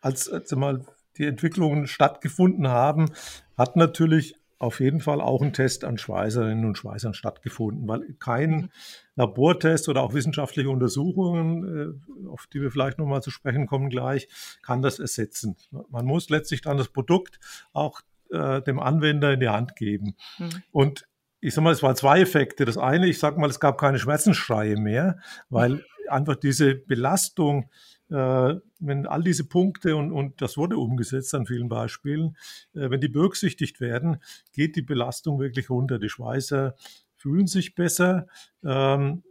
als, 0.00 0.30
als 0.30 0.52
mal 0.52 0.84
die 1.18 1.26
Entwicklungen 1.26 1.86
stattgefunden 1.86 2.68
haben, 2.68 3.10
hat 3.56 3.76
natürlich 3.76 4.34
auf 4.58 4.80
jeden 4.80 5.00
Fall 5.00 5.20
auch 5.20 5.40
ein 5.40 5.52
Test 5.52 5.84
an 5.84 5.98
Schweißerinnen 5.98 6.64
und 6.64 6.76
Schweißern 6.76 7.14
stattgefunden, 7.14 7.86
weil 7.86 8.14
kein 8.18 8.50
mhm. 8.50 8.70
Labortest 9.14 9.88
oder 9.88 10.02
auch 10.02 10.14
wissenschaftliche 10.14 10.68
Untersuchungen, 10.70 12.02
äh, 12.26 12.28
auf 12.28 12.48
die 12.52 12.60
wir 12.60 12.70
vielleicht 12.70 12.98
nochmal 12.98 13.22
zu 13.22 13.30
sprechen 13.30 13.66
kommen 13.66 13.88
gleich, 13.88 14.28
kann 14.62 14.82
das 14.82 14.98
ersetzen. 14.98 15.56
Man 15.90 16.06
muss 16.06 16.28
letztlich 16.28 16.60
dann 16.60 16.76
das 16.76 16.88
Produkt 16.88 17.38
auch 17.72 18.00
äh, 18.30 18.60
dem 18.62 18.80
Anwender 18.80 19.32
in 19.32 19.40
die 19.40 19.48
Hand 19.48 19.76
geben. 19.76 20.16
Mhm. 20.38 20.62
Und 20.72 21.08
ich 21.40 21.54
sag 21.54 21.62
mal, 21.62 21.72
es 21.72 21.82
waren 21.84 21.94
zwei 21.94 22.20
Effekte. 22.20 22.64
Das 22.64 22.78
eine, 22.78 23.06
ich 23.06 23.20
sag 23.20 23.38
mal, 23.38 23.48
es 23.48 23.60
gab 23.60 23.78
keine 23.78 24.00
Schmerzensschreie 24.00 24.76
mehr, 24.76 25.20
weil 25.50 25.84
einfach 26.08 26.34
diese 26.34 26.74
Belastung 26.74 27.70
wenn 28.10 29.06
all 29.06 29.22
diese 29.22 29.44
Punkte, 29.44 29.96
und, 29.96 30.12
und 30.12 30.40
das 30.40 30.56
wurde 30.56 30.78
umgesetzt 30.78 31.34
an 31.34 31.46
vielen 31.46 31.68
Beispielen, 31.68 32.36
äh, 32.74 32.90
wenn 32.90 33.00
die 33.00 33.08
berücksichtigt 33.08 33.80
werden, 33.80 34.18
geht 34.52 34.76
die 34.76 34.82
Belastung 34.82 35.38
wirklich 35.38 35.70
runter. 35.70 35.98
Die 35.98 36.08
Schweißer 36.08 36.74
fühlen 37.16 37.46
sich 37.46 37.74
besser, 37.74 38.26
ähm, 38.64 39.22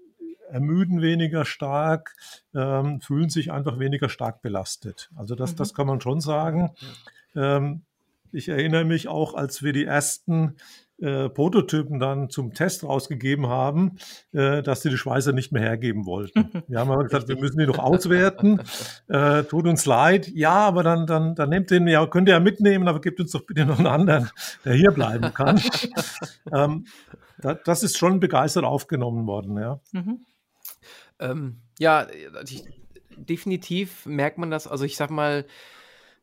ermüden 0.50 1.02
weniger 1.02 1.46
stark, 1.46 2.14
ähm, 2.54 3.02
fühlen 3.02 3.30
sich 3.30 3.52
einfach 3.52 3.80
weniger 3.80 4.10
stark 4.10 4.42
belastet. 4.42 5.10
Also 5.16 5.36
das, 5.36 5.54
mhm. 5.54 5.58
das 5.58 5.74
kann 5.74 5.88
man 5.88 6.02
schon 6.02 6.22
sagen. 6.22 6.72
Ähm, 7.36 7.84
ich 8.32 8.50
erinnere 8.50 8.86
mich 8.86 9.08
auch, 9.08 9.34
als 9.34 9.64
wir 9.64 9.74
die 9.74 9.86
ersten 9.86 10.56
äh, 11.00 11.30
Prototypen 11.30 12.00
dann 12.00 12.30
zum 12.30 12.54
Test 12.54 12.84
rausgegeben 12.84 13.48
haben, 13.48 13.98
äh, 14.34 14.64
dass 14.64 14.82
sie 14.82 14.90
die 14.90 14.98
Schweißer 14.98 15.32
nicht 15.32 15.52
mehr 15.52 15.62
hergeben 15.62 16.06
wollten. 16.06 16.64
Wir 16.68 16.80
haben 16.80 16.92
aber 16.92 17.04
gesagt, 17.04 17.28
wir 17.28 17.38
müssen 17.38 17.60
die 17.60 17.68
noch 17.68 17.80
auswerten. 17.80 18.62
Äh, 19.08 19.44
tut 19.44 19.68
uns 19.68 19.86
leid. 19.86 20.28
Ja, 20.34 20.54
aber 20.54 20.84
dann, 20.84 21.06
dann, 21.06 21.36
dann 21.36 21.50
nehmt 21.50 21.70
den, 21.70 21.88
ja, 21.88 22.06
könnt 22.08 22.28
ihr 22.28 22.34
ja 22.34 22.40
mitnehmen, 22.40 22.88
aber 22.88 23.00
gebt 23.02 23.20
uns 23.20 23.32
doch 23.32 23.46
bitte 23.46 23.66
noch 23.66 23.78
einen 23.78 23.88
anderen, 23.88 24.30
der 24.66 24.74
hier 24.74 24.92
bleiben 24.92 25.34
kann. 25.34 25.62
ähm, 26.54 26.86
da, 27.40 27.54
das 27.54 27.84
ist 27.84 27.98
schon 27.98 28.20
begeistert 28.20 28.64
aufgenommen 28.64 29.28
worden, 29.28 29.58
ja. 29.58 29.80
Mhm. 29.92 30.26
Ähm, 31.20 31.62
ja, 31.80 32.08
definitiv 33.16 34.06
merkt 34.06 34.38
man 34.38 34.52
das. 34.52 34.68
Also 34.68 34.86
ich 34.86 34.98
sag 34.98 35.10
mal, 35.10 35.46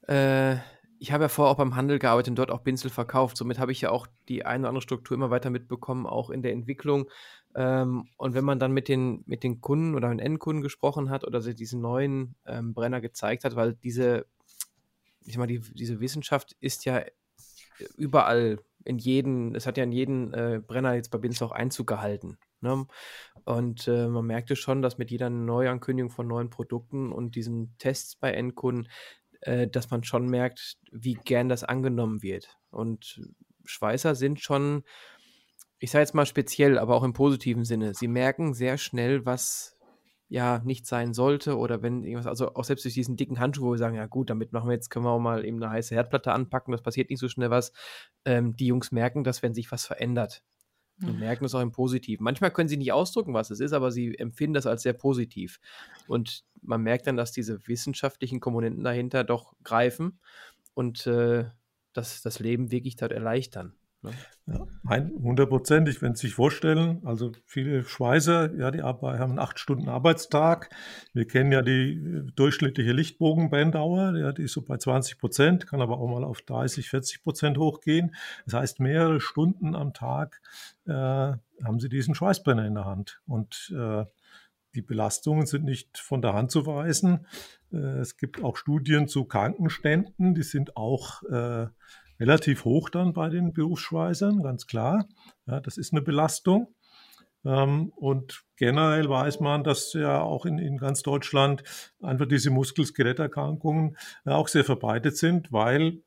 äh, 0.06 0.56
ich 1.04 1.12
habe 1.12 1.24
ja 1.24 1.28
vorher 1.28 1.52
auch 1.52 1.58
beim 1.58 1.76
Handel 1.76 1.98
gearbeitet 1.98 2.30
und 2.30 2.36
dort 2.36 2.50
auch 2.50 2.64
Pinsel 2.64 2.90
verkauft. 2.90 3.36
Somit 3.36 3.58
habe 3.58 3.72
ich 3.72 3.82
ja 3.82 3.90
auch 3.90 4.06
die 4.30 4.46
eine 4.46 4.62
oder 4.62 4.68
andere 4.70 4.80
Struktur 4.80 5.14
immer 5.14 5.28
weiter 5.28 5.50
mitbekommen, 5.50 6.06
auch 6.06 6.30
in 6.30 6.40
der 6.40 6.52
Entwicklung. 6.52 7.10
Ähm, 7.54 8.08
und 8.16 8.32
wenn 8.32 8.44
man 8.46 8.58
dann 8.58 8.72
mit 8.72 8.88
den, 8.88 9.22
mit 9.26 9.42
den 9.42 9.60
Kunden 9.60 9.96
oder 9.96 10.08
mit 10.08 10.22
Endkunden 10.22 10.62
gesprochen 10.62 11.10
hat 11.10 11.22
oder 11.22 11.42
sie 11.42 11.54
diesen 11.54 11.82
neuen 11.82 12.36
ähm, 12.46 12.72
Brenner 12.72 13.02
gezeigt 13.02 13.44
hat, 13.44 13.54
weil 13.54 13.74
diese, 13.74 14.24
ich 15.26 15.36
meine, 15.36 15.52
die, 15.52 15.74
diese 15.74 16.00
Wissenschaft 16.00 16.56
ist 16.60 16.86
ja 16.86 17.02
überall 17.98 18.60
in 18.86 18.96
jeden, 18.96 19.54
es 19.54 19.66
hat 19.66 19.76
ja 19.76 19.84
in 19.84 19.92
jeden 19.92 20.32
äh, 20.32 20.62
Brenner 20.66 20.94
jetzt 20.94 21.10
bei 21.10 21.18
Pinsel 21.18 21.46
auch 21.46 21.52
Einzug 21.52 21.86
gehalten. 21.86 22.38
Ne? 22.62 22.86
Und 23.44 23.88
äh, 23.88 24.08
man 24.08 24.24
merkte 24.24 24.56
schon, 24.56 24.80
dass 24.80 24.96
mit 24.96 25.10
jeder 25.10 25.28
Neuankündigung 25.28 26.10
von 26.10 26.26
neuen 26.26 26.48
Produkten 26.48 27.12
und 27.12 27.36
diesen 27.36 27.76
Tests 27.76 28.16
bei 28.16 28.32
Endkunden 28.32 28.88
äh, 29.44 29.68
dass 29.68 29.90
man 29.90 30.04
schon 30.04 30.26
merkt, 30.26 30.76
wie 30.90 31.14
gern 31.14 31.48
das 31.48 31.64
angenommen 31.64 32.22
wird. 32.22 32.56
Und 32.70 33.20
Schweißer 33.64 34.14
sind 34.14 34.40
schon, 34.40 34.84
ich 35.78 35.90
sage 35.90 36.02
jetzt 36.02 36.14
mal 36.14 36.26
speziell, 36.26 36.78
aber 36.78 36.94
auch 36.94 37.02
im 37.02 37.12
positiven 37.12 37.64
Sinne, 37.64 37.94
sie 37.94 38.08
merken 38.08 38.54
sehr 38.54 38.78
schnell, 38.78 39.24
was 39.24 39.76
ja 40.28 40.60
nicht 40.64 40.86
sein 40.86 41.14
sollte 41.14 41.56
oder 41.58 41.82
wenn 41.82 42.02
irgendwas, 42.02 42.26
also 42.26 42.54
auch 42.54 42.64
selbst 42.64 42.84
durch 42.84 42.94
diesen 42.94 43.16
dicken 43.16 43.38
Handschuh, 43.38 43.62
wo 43.66 43.70
wir 43.72 43.78
sagen, 43.78 43.96
ja 43.96 44.06
gut, 44.06 44.30
damit 44.30 44.52
machen 44.52 44.68
wir 44.68 44.74
jetzt, 44.74 44.90
können 44.90 45.04
wir 45.04 45.10
auch 45.10 45.20
mal 45.20 45.44
eben 45.44 45.62
eine 45.62 45.70
heiße 45.70 45.94
Herdplatte 45.94 46.32
anpacken, 46.32 46.72
das 46.72 46.82
passiert 46.82 47.10
nicht 47.10 47.20
so 47.20 47.28
schnell 47.28 47.50
was. 47.50 47.72
Ähm, 48.24 48.56
die 48.56 48.66
Jungs 48.66 48.90
merken 48.90 49.22
das, 49.22 49.42
wenn 49.42 49.54
sich 49.54 49.70
was 49.70 49.86
verändert. 49.86 50.42
Und 51.02 51.18
merken 51.18 51.44
es 51.44 51.54
auch 51.54 51.60
im 51.60 51.72
Positiven. 51.72 52.22
Manchmal 52.22 52.52
können 52.52 52.68
sie 52.68 52.76
nicht 52.76 52.92
ausdrücken, 52.92 53.34
was 53.34 53.50
es 53.50 53.60
ist, 53.60 53.72
aber 53.72 53.90
sie 53.90 54.16
empfinden 54.16 54.54
das 54.54 54.66
als 54.66 54.82
sehr 54.82 54.92
positiv. 54.92 55.58
Und 56.06 56.44
man 56.62 56.82
merkt 56.82 57.06
dann, 57.06 57.16
dass 57.16 57.32
diese 57.32 57.66
wissenschaftlichen 57.66 58.40
Komponenten 58.40 58.84
dahinter 58.84 59.24
doch 59.24 59.54
greifen 59.64 60.20
und 60.74 61.06
äh, 61.06 61.46
das, 61.92 62.22
das 62.22 62.38
Leben 62.38 62.70
wirklich 62.70 62.96
dort 62.96 63.12
erleichtern. 63.12 63.74
Ne? 64.04 64.12
Ja, 64.46 64.66
hundertprozentig, 65.22 66.02
wenn 66.02 66.14
Sie 66.14 66.26
sich 66.26 66.34
vorstellen, 66.34 67.00
also 67.04 67.32
viele 67.46 67.82
Schweißer, 67.82 68.54
ja, 68.54 68.70
die 68.70 68.82
haben 68.82 69.06
einen 69.06 69.38
acht 69.38 69.58
Stunden 69.58 69.88
Arbeitstag. 69.88 70.68
Wir 71.14 71.26
kennen 71.26 71.50
ja 71.50 71.62
die 71.62 71.94
äh, 71.94 72.30
durchschnittliche 72.36 72.92
Lichtbogenbrenndauer, 72.92 74.16
ja, 74.18 74.32
die 74.32 74.42
ist 74.42 74.52
so 74.52 74.62
bei 74.62 74.76
20 74.76 75.18
Prozent, 75.18 75.66
kann 75.66 75.80
aber 75.80 75.98
auch 75.98 76.08
mal 76.08 76.24
auf 76.24 76.42
30, 76.42 76.90
40 76.90 77.22
Prozent 77.22 77.58
hochgehen. 77.58 78.14
Das 78.44 78.54
heißt, 78.54 78.80
mehrere 78.80 79.20
Stunden 79.20 79.74
am 79.74 79.94
Tag 79.94 80.42
äh, 80.86 80.92
haben 80.92 81.80
Sie 81.80 81.88
diesen 81.88 82.14
Schweißbrenner 82.14 82.66
in 82.66 82.74
der 82.74 82.84
Hand. 82.84 83.22
Und 83.26 83.74
äh, 83.74 84.04
die 84.74 84.82
Belastungen 84.82 85.46
sind 85.46 85.64
nicht 85.64 85.98
von 85.98 86.20
der 86.20 86.34
Hand 86.34 86.50
zu 86.50 86.66
weisen. 86.66 87.26
Äh, 87.72 87.76
es 87.76 88.16
gibt 88.18 88.42
auch 88.42 88.56
Studien 88.56 89.08
zu 89.08 89.24
Krankenständen, 89.24 90.34
die 90.34 90.42
sind 90.42 90.76
auch 90.76 91.22
äh, 91.22 91.66
relativ 92.20 92.64
hoch 92.64 92.90
dann 92.90 93.12
bei 93.12 93.28
den 93.28 93.52
Berufsschweißern, 93.52 94.42
ganz 94.42 94.66
klar. 94.66 95.06
Ja, 95.46 95.60
das 95.60 95.76
ist 95.76 95.92
eine 95.92 96.02
Belastung. 96.02 96.74
Ähm, 97.44 97.92
und 97.96 98.44
generell 98.56 99.08
weiß 99.08 99.40
man, 99.40 99.64
dass 99.64 99.92
ja 99.92 100.20
auch 100.20 100.46
in, 100.46 100.58
in 100.58 100.78
ganz 100.78 101.02
Deutschland 101.02 101.62
einfach 102.00 102.26
diese 102.26 102.50
Muskel-Skeletterkrankungen 102.50 103.96
auch 104.24 104.48
sehr 104.48 104.64
verbreitet 104.64 105.16
sind, 105.16 105.52
weil 105.52 106.02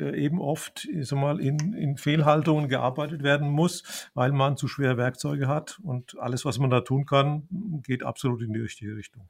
eben 0.00 0.40
oft 0.40 0.84
ich 0.84 1.08
sag 1.08 1.18
mal, 1.18 1.40
in, 1.40 1.74
in 1.74 1.96
Fehlhaltungen 1.96 2.68
gearbeitet 2.68 3.22
werden 3.22 3.50
muss, 3.50 4.10
weil 4.14 4.32
man 4.32 4.56
zu 4.56 4.68
schwere 4.68 4.96
Werkzeuge 4.96 5.48
hat. 5.48 5.80
Und 5.82 6.16
alles, 6.18 6.44
was 6.44 6.58
man 6.58 6.70
da 6.70 6.82
tun 6.82 7.04
kann, 7.04 7.48
geht 7.84 8.02
absolut 8.02 8.42
in 8.42 8.52
die 8.52 8.60
richtige 8.60 8.96
Richtung. 8.96 9.28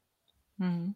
Mhm. 0.57 0.95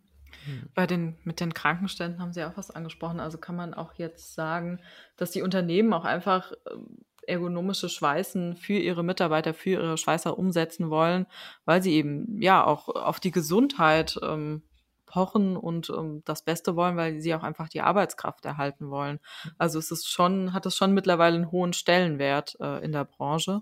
Bei 0.74 0.88
den, 0.88 1.16
mit 1.24 1.40
den 1.40 1.54
Krankenständen 1.54 2.22
haben 2.22 2.34
Sie 2.34 2.44
auch 2.44 2.58
was 2.58 2.72
angesprochen. 2.72 3.20
Also 3.20 3.38
kann 3.38 3.56
man 3.56 3.74
auch 3.74 3.94
jetzt 3.96 4.36
sagen, 4.36 4.80
dass 5.18 5.32
die 5.32 5.42
Unternehmen 5.42 5.94
auch 5.94 6.06
einfach 6.06 6.52
ähm, 6.72 7.00
ergonomische 7.28 7.90
Schweißen 7.90 8.56
für 8.56 8.74
ihre 8.74 9.04
Mitarbeiter, 9.04 9.54
für 9.54 9.72
ihre 9.72 9.98
Schweißer 9.98 10.38
umsetzen 10.38 10.90
wollen, 10.90 11.26
weil 11.66 11.82
sie 11.82 11.94
eben 11.94 12.42
ja 12.42 12.64
auch 12.66 12.90
auf 12.90 13.20
die 13.20 13.32
Gesundheit 13.32 14.20
ähm, 14.22 14.62
pochen 15.06 15.56
und 15.58 15.90
ähm, 15.90 16.24
das 16.26 16.44
Beste 16.44 16.76
wollen, 16.76 16.98
weil 16.98 17.22
sie 17.22 17.36
auch 17.36 17.44
einfach 17.44 17.70
die 17.70 17.82
Arbeitskraft 17.82 18.46
erhalten 18.46 18.90
wollen. 18.90 19.20
Also 19.58 19.80
es 19.80 19.92
ist 19.92 20.10
schon, 20.10 20.54
hat 20.54 20.66
es 20.66 20.76
schon 20.76 20.94
mittlerweile 20.94 21.36
einen 21.36 21.52
hohen 21.52 21.74
Stellenwert 21.74 22.58
äh, 22.60 22.84
in 22.84 22.92
der 22.92 23.06
Branche. 23.06 23.62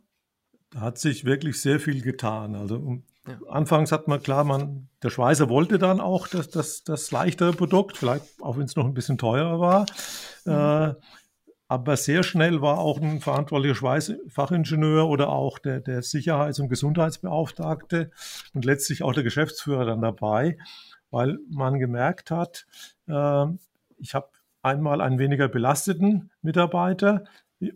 Da 0.70 0.80
hat 0.80 0.98
sich 0.98 1.25
wirklich 1.25 1.62
sehr 1.62 1.82
viel 1.82 2.01
getan. 2.01 2.56
Also 2.56 2.75
um 2.75 3.04
ja. 3.28 3.38
Anfangs 3.50 3.92
hat 3.92 4.08
man 4.08 4.22
klar, 4.22 4.44
man, 4.44 4.90
der 5.04 5.10
Schweißer 5.10 5.50
wollte 5.50 5.78
dann 5.78 6.01
auch 6.01 6.28
das, 6.28 6.50
das, 6.50 6.84
das 6.84 7.12
leichtere 7.12 7.54
Produkt, 7.54 7.98
vielleicht 7.98 8.25
auch 8.42 8.58
wenn 8.58 8.66
es 8.66 8.75
noch 8.75 8.86
ein 8.86 8.94
bisschen 8.94 9.18
teurer 9.18 9.60
war. 9.60 9.86
Mhm. 10.46 10.51
Äh, 10.51 10.96
aber 11.68 11.96
sehr 11.96 12.24
schnell 12.24 12.62
war 12.62 12.80
auch 12.80 13.00
ein 13.00 13.22
verantwortlicher 13.22 13.75
Schweißfachingenieur 13.75 15.08
oder 15.08 15.30
auch 15.30 15.58
der, 15.58 15.80
der 15.80 16.01
Sicherheits- 16.01 16.60
und 16.60 16.68
Gesundheitsbeauftragte 16.68 18.12
und 18.54 18.66
letztlich 18.66 19.04
auch 19.04 19.13
der 19.13 19.24
Geschäftsführer 19.24 19.86
dann 19.86 20.01
dabei, 20.01 20.58
weil 21.12 21.38
man 21.50 21.80
gemerkt 21.80 22.30
hat, 22.30 22.66
äh, 23.08 23.46
ich 24.00 24.16
habe 24.16 24.30
einmal 24.63 25.00
einen 25.00 25.18
weniger 25.18 25.48
belasteten 25.48 26.32
Mitarbeiter 26.42 27.24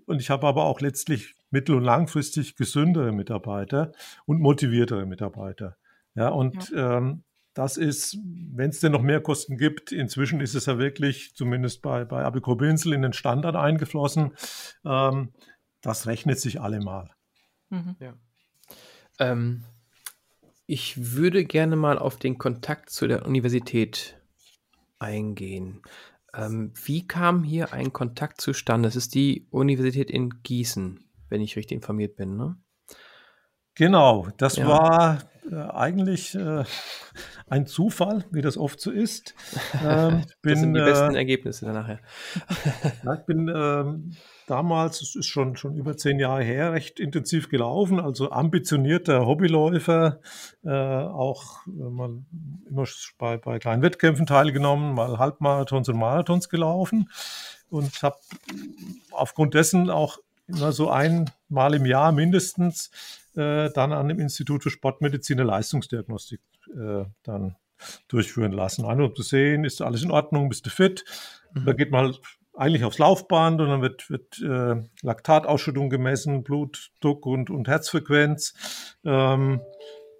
und 0.07 0.19
ich 0.19 0.29
habe 0.29 0.47
aber 0.47 0.65
auch 0.65 0.81
letztlich 0.81 1.35
mittel- 1.55 1.75
und 1.75 1.85
langfristig 1.85 2.57
gesündere 2.57 3.13
Mitarbeiter 3.13 3.93
und 4.25 4.41
motiviertere 4.41 5.05
Mitarbeiter. 5.05 5.77
Ja, 6.13 6.27
und 6.27 6.69
ja. 6.71 6.97
Ähm, 6.97 7.23
das 7.53 7.77
ist, 7.77 8.17
wenn 8.51 8.71
es 8.71 8.81
denn 8.81 8.91
noch 8.91 9.01
mehr 9.01 9.21
Kosten 9.21 9.57
gibt, 9.57 9.93
inzwischen 9.93 10.41
ist 10.41 10.53
es 10.53 10.65
ja 10.65 10.77
wirklich, 10.77 11.33
zumindest 11.35 11.81
bei, 11.81 12.03
bei 12.03 12.25
Abico 12.25 12.57
Binzel, 12.57 12.91
in 12.91 13.01
den 13.01 13.13
Standard 13.13 13.55
eingeflossen. 13.55 14.33
Ähm, 14.83 15.31
das 15.79 16.07
rechnet 16.07 16.37
sich 16.41 16.59
allemal. 16.59 17.11
Mhm. 17.69 17.95
Ja. 18.01 18.13
Ähm, 19.19 19.63
ich 20.65 21.15
würde 21.15 21.45
gerne 21.45 21.77
mal 21.77 21.97
auf 21.97 22.17
den 22.17 22.37
Kontakt 22.37 22.89
zu 22.89 23.07
der 23.07 23.25
Universität 23.25 24.19
eingehen. 24.99 25.81
Ähm, 26.33 26.73
wie 26.83 27.07
kam 27.07 27.45
hier 27.45 27.71
ein 27.71 27.93
Kontakt 27.93 28.41
zustande? 28.41 28.89
Das 28.89 28.97
ist 28.97 29.15
die 29.15 29.47
Universität 29.49 30.11
in 30.11 30.41
Gießen 30.43 31.04
wenn 31.29 31.41
ich 31.41 31.55
richtig 31.55 31.75
informiert 31.75 32.15
bin. 32.15 32.37
Ne? 32.37 32.57
Genau, 33.75 34.27
das 34.37 34.55
ja. 34.55 34.67
war 34.67 35.19
äh, 35.51 35.55
eigentlich 35.55 36.33
äh, 36.33 36.63
ein 37.47 37.67
Zufall, 37.67 38.25
wie 38.31 38.41
das 38.41 38.57
oft 38.57 38.79
so 38.79 38.89
ist. 38.89 39.35
Ähm, 39.83 40.23
bin, 40.41 40.53
das 40.53 40.59
sind 40.61 40.73
die 40.73 40.79
besten 40.79 41.15
äh, 41.15 41.17
Ergebnisse 41.17 41.65
nachher. 41.65 41.99
ja, 43.03 43.13
ich 43.13 43.25
bin 43.25 43.51
ähm, 43.53 44.15
damals, 44.47 45.01
es 45.01 45.15
ist 45.15 45.27
schon, 45.27 45.57
schon 45.57 45.75
über 45.75 45.97
zehn 45.97 46.19
Jahre 46.19 46.43
her, 46.43 46.71
recht 46.71 47.01
intensiv 47.01 47.49
gelaufen, 47.49 47.99
also 47.99 48.31
ambitionierter 48.31 49.25
Hobbyläufer, 49.25 50.19
äh, 50.63 50.69
auch 50.69 51.65
mal 51.67 52.23
immer 52.69 52.85
bei, 53.17 53.37
bei 53.37 53.59
kleinen 53.59 53.81
Wettkämpfen 53.81 54.25
teilgenommen, 54.25 54.95
mal 54.95 55.19
Halbmarathons 55.19 55.89
und 55.89 55.97
Marathons 55.97 56.49
gelaufen 56.49 57.09
und 57.69 58.01
habe 58.01 58.15
aufgrund 59.11 59.53
dessen 59.53 59.89
auch 59.89 60.19
immer 60.47 60.71
so 60.71 60.89
einmal 60.89 61.73
im 61.73 61.85
Jahr 61.85 62.11
mindestens 62.11 62.91
äh, 63.35 63.69
dann 63.71 63.91
an 63.93 64.07
dem 64.07 64.19
Institut 64.19 64.63
für 64.63 64.69
Sportmedizin 64.69 65.39
eine 65.39 65.49
Leistungsdiagnostik 65.49 66.41
äh, 66.73 67.05
dann 67.23 67.55
durchführen 68.07 68.51
lassen. 68.51 68.85
Einfach 68.85 69.05
um 69.05 69.15
zu 69.15 69.23
sehen, 69.23 69.65
ist 69.65 69.81
alles 69.81 70.03
in 70.03 70.11
Ordnung, 70.11 70.49
bist 70.49 70.65
du 70.65 70.69
fit? 70.69 71.03
Mhm. 71.53 71.65
Da 71.65 71.73
geht 71.73 71.91
man 71.91 72.05
halt 72.05 72.21
eigentlich 72.53 72.85
aufs 72.85 72.99
Laufband 72.99 73.59
und 73.59 73.67
dann 73.67 73.81
wird, 73.81 74.09
wird 74.09 74.41
äh, 74.41 74.81
Laktatausschüttung 75.01 75.89
gemessen, 75.89 76.43
Blutdruck 76.43 77.25
und, 77.25 77.49
und 77.49 77.67
Herzfrequenz. 77.67 78.53
Ähm, 79.03 79.61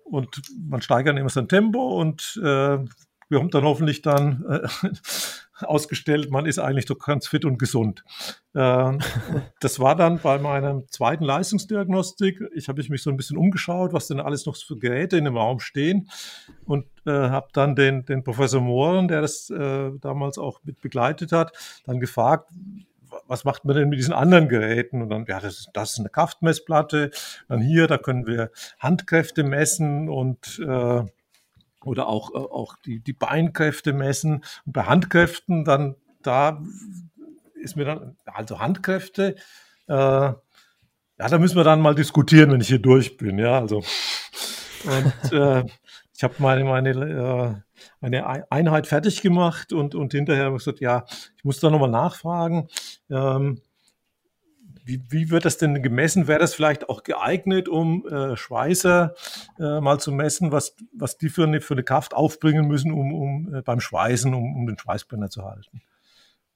und 0.04 0.42
man 0.70 0.82
steigert 0.82 1.18
immer 1.18 1.30
sein 1.30 1.48
Tempo 1.48 2.00
und 2.00 2.40
äh, 2.44 2.78
bekommt 3.30 3.54
dann 3.54 3.64
hoffentlich 3.64 4.02
dann 4.02 4.46
äh, 4.48 4.90
ausgestellt, 5.62 6.32
man 6.32 6.46
ist 6.46 6.60
eigentlich 6.60 6.86
doch 6.86 6.98
ganz 6.98 7.28
fit 7.28 7.46
und 7.46 7.58
gesund. 7.58 8.04
Ähm, 8.56 9.00
das 9.60 9.80
war 9.80 9.96
dann 9.96 10.20
bei 10.20 10.38
meiner 10.38 10.86
zweiten 10.88 11.24
Leistungsdiagnostik. 11.24 12.42
Ich 12.56 12.68
habe 12.68 12.84
mich 12.90 13.04
so 13.04 13.10
ein 13.10 13.18
bisschen 13.18 13.38
umgeschaut, 13.38 13.94
was 13.94 14.08
denn 14.08 14.20
alles 14.20 14.46
noch 14.46 14.56
für 14.56 14.78
Geräte 14.78 15.18
in 15.18 15.26
dem 15.26 15.38
Raum 15.38 15.60
stehen 15.60 16.10
und 16.66 16.86
äh, 17.06 17.12
habe 17.12 17.48
dann 17.54 17.76
den, 17.76 18.06
den 18.06 18.24
Professor 18.24 18.62
Mohren, 18.62 19.08
der 19.08 19.22
das 19.22 19.50
äh, 19.50 19.92
damals 20.02 20.38
auch 20.38 20.62
mit 20.64 20.82
begleitet 20.82 21.32
hat, 21.32 21.54
dann 21.86 22.00
gefragt, 22.00 22.50
was 23.28 23.44
macht 23.44 23.66
man 23.66 23.76
denn 23.76 23.90
mit 23.90 24.00
diesen 24.00 24.14
anderen 24.14 24.50
Geräten? 24.50 25.02
Und 25.02 25.10
dann, 25.10 25.26
ja, 25.28 25.40
das 25.40 25.60
ist, 25.60 25.70
das 25.74 25.94
ist 25.94 26.00
eine 26.00 26.10
Kraftmessplatte. 26.10 27.12
Dann 27.48 27.62
hier, 27.62 27.88
da 27.88 27.98
können 27.98 28.28
wir 28.28 28.52
Handkräfte 28.80 29.44
messen 29.44 30.10
und 30.10 30.60
äh, 30.60 31.04
oder 31.86 32.08
auch, 32.08 32.32
äh, 32.34 32.38
auch 32.38 32.76
die, 32.86 33.00
die 33.00 33.14
Beinkräfte 33.14 33.94
messen. 33.94 34.44
Und 34.66 34.74
bei 34.74 34.84
Handkräften 34.84 35.64
dann, 35.64 35.96
da 36.22 36.62
ist 37.56 37.76
mir 37.76 37.86
dann, 37.86 38.18
also 38.26 38.60
Handkräfte, 38.60 39.36
äh, 39.88 39.94
ja, 41.18 41.30
da 41.30 41.38
müssen 41.38 41.56
wir 41.56 41.64
dann 41.64 41.82
mal 41.82 41.96
diskutieren, 41.96 42.52
wenn 42.52 42.62
ich 42.62 42.68
hier 42.68 42.80
durch 42.80 43.16
bin, 43.18 43.40
ja, 43.40 43.60
also. 43.60 43.78
Und 44.84 45.32
äh, 45.32 45.64
ich 46.14 46.24
habe 46.24 46.36
meine, 46.40 46.64
meine, 46.66 46.90
äh, 46.92 47.56
eine 48.02 48.52
Einheit 48.52 48.88
fertig 48.88 49.22
gemacht 49.22 49.74
und, 49.74 49.96
und 49.96 50.14
hinterher 50.14 50.46
habe 50.46 50.58
ich 50.58 50.64
gesagt, 50.64 50.80
ja, 50.80 51.06
ich 51.38 51.44
muss 51.44 51.60
da 51.60 51.70
nochmal 51.70 51.90
nachfragen. 51.90 52.68
Ähm, 53.10 53.62
wie, 54.86 55.02
wie 55.10 55.32
wird 55.32 55.46
das 55.46 55.58
denn 55.58 55.82
gemessen? 55.82 56.28
Wäre 56.28 56.40
das 56.40 56.54
vielleicht 56.54 56.90
auch 56.90 57.04
geeignet, 57.04 57.68
um 57.68 58.08
äh, 58.08 58.38
Schweißer 58.38 59.16
äh, 59.60 59.82
mal 59.82 60.00
zu 60.00 60.12
messen, 60.12 60.52
was, 60.52 60.76
was 60.94 61.18
die 61.18 61.30
für 61.30 61.44
eine, 61.44 61.60
für 61.60 61.74
eine 61.74 61.84
Kraft 61.84 62.14
aufbringen 62.14 62.68
müssen, 62.68 62.92
um, 62.92 63.14
um 63.14 63.56
äh, 63.56 63.62
beim 63.62 63.80
Schweißen, 63.80 64.34
um, 64.34 64.56
um 64.56 64.68
den 64.68 64.78
Schweißbrenner 64.78 65.30
zu 65.30 65.44
halten? 65.44 65.82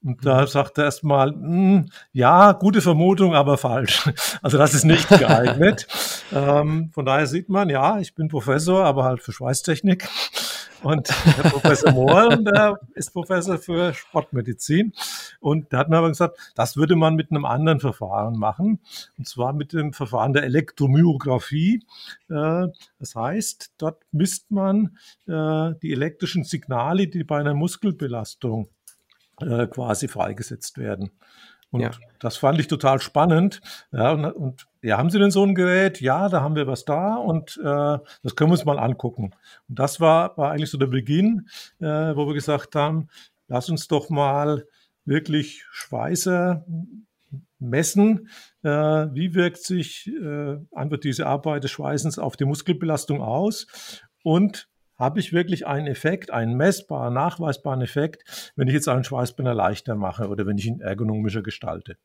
Und 0.02 0.26
da 0.26 0.42
mhm. 0.42 0.48
sagt 0.48 0.78
er 0.78 0.86
erstmal, 0.86 1.32
hm, 1.32 1.90
ja, 2.14 2.54
gute 2.54 2.82
Vermutung, 2.82 3.36
aber 3.36 3.58
falsch. 3.58 4.10
Also 4.42 4.58
das 4.58 4.74
ist 4.74 4.86
nicht 4.86 5.10
geeignet. 5.10 5.88
ähm, 6.32 6.92
von 6.94 7.06
daher 7.06 7.28
sieht 7.28 7.50
man, 7.50 7.70
ja, 7.70 8.00
ich 8.00 8.16
bin 8.16 8.30
Professor, 8.30 8.86
aber 8.86 9.04
halt 9.04 9.22
für 9.22 9.34
Schweißtechnik. 9.34 10.08
Und 10.82 11.10
der 11.38 11.50
Professor 11.50 11.92
Mohr, 11.92 12.38
der 12.38 12.80
ist 12.94 13.12
Professor 13.12 13.58
für 13.58 13.94
Sportmedizin. 13.94 14.94
Und 15.40 15.72
der 15.72 15.80
hat 15.80 15.90
mir 15.90 15.98
aber 15.98 16.10
gesagt, 16.10 16.38
das 16.56 16.78
würde 16.78 16.96
man 16.96 17.16
mit 17.16 17.32
einem 17.32 17.46
anderen 17.46 17.80
Verfahren 17.80 18.38
machen. 18.38 18.80
Und 19.18 19.28
zwar 19.28 19.54
mit 19.54 19.74
dem 19.74 19.94
Verfahren 19.94 20.34
der 20.34 20.44
Elektromyographie. 20.44 21.84
Äh, 22.30 22.68
das 23.00 23.16
heißt, 23.16 23.74
dort 23.78 24.04
misst 24.12 24.52
man 24.52 24.98
äh, 25.28 25.74
die 25.82 25.92
elektrischen 25.92 26.44
Signale, 26.44 27.08
die 27.08 27.24
bei 27.24 27.40
einer 27.40 27.54
Muskelbelastung 27.54 28.70
äh, 29.42 29.68
quasi 29.68 30.08
freigesetzt 30.08 30.78
werden. 30.78 31.12
Und 31.72 31.82
ja. 31.82 31.92
das 32.20 32.38
fand 32.38 32.60
ich 32.60 32.68
total 32.68 33.00
spannend. 33.00 33.62
Ja, 33.92 34.12
und, 34.12 34.26
und, 34.26 34.68
ja, 34.82 34.98
haben 34.98 35.10
Sie 35.10 35.20
denn 35.20 35.32
so 35.32 35.44
ein 35.44 35.56
Gerät? 35.56 36.02
Ja, 36.02 36.30
da 36.30 36.42
haben 36.42 36.56
wir 36.56 36.68
was 36.68 36.86
da 36.86 37.16
und 37.16 37.58
äh, 37.58 37.98
das 38.24 38.36
können 38.36 38.50
wir 38.50 38.54
uns 38.54 38.66
mal 38.66 38.80
angucken. 38.80 39.36
Und 39.68 39.80
das 39.80 40.00
war, 40.00 40.38
war 40.38 40.52
eigentlich 40.52 40.72
so 40.72 40.78
der 40.78 40.88
Beginn, 40.88 41.48
äh, 41.80 41.86
wo 41.86 42.28
wir 42.28 42.34
gesagt 42.34 42.76
haben, 42.76 43.10
lass 43.48 43.70
uns 43.70 43.88
doch 43.88 44.10
mal 44.10 44.66
wirklich 45.06 45.66
Schweißer 45.72 46.66
messen, 47.60 48.30
äh, 48.64 48.70
wie 48.70 49.34
wirkt 49.36 49.64
sich 49.64 50.08
äh, 50.08 50.58
einfach 50.72 50.98
diese 50.98 51.28
Arbeit 51.28 51.64
des 51.64 51.72
Schweißens 51.72 52.18
auf 52.18 52.38
die 52.38 52.46
Muskelbelastung 52.46 53.22
aus 53.22 53.68
und 54.24 54.70
habe 55.00 55.20
ich 55.20 55.34
wirklich 55.34 55.66
einen 55.66 55.88
Effekt, 55.88 56.30
einen 56.30 56.56
messbaren, 56.56 57.14
nachweisbaren 57.14 57.82
Effekt, 57.82 58.52
wenn 58.56 58.68
ich 58.68 58.74
jetzt 58.74 58.90
einen 58.90 59.06
Schweißbänder 59.06 59.56
leichter 59.56 59.96
mache 59.96 60.28
oder 60.28 60.46
wenn 60.46 60.58
ich 60.58 60.68
ihn 60.68 60.82
ergonomischer 60.82 61.42
gestalte. 61.42 61.98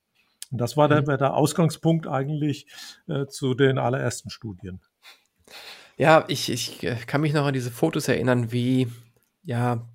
Und 0.53 0.61
das 0.61 0.77
war 0.77 0.89
der, 0.89 1.03
mhm. 1.03 1.19
der 1.19 1.35
Ausgangspunkt 1.35 2.07
eigentlich 2.07 2.67
äh, 3.09 3.27
zu 3.27 3.55
den 3.55 3.79
allerersten 3.79 4.31
Studien. 4.31 4.81
Ja, 5.97 6.25
ich, 6.29 6.51
ich 6.51 6.83
äh, 6.85 6.97
kann 7.07 7.21
mich 7.21 7.33
noch 7.33 7.47
an 7.47 7.55
diese 7.55 7.71
Fotos 7.71 8.09
erinnern, 8.09 8.53
wie, 8.53 8.89
ja, 9.43 9.89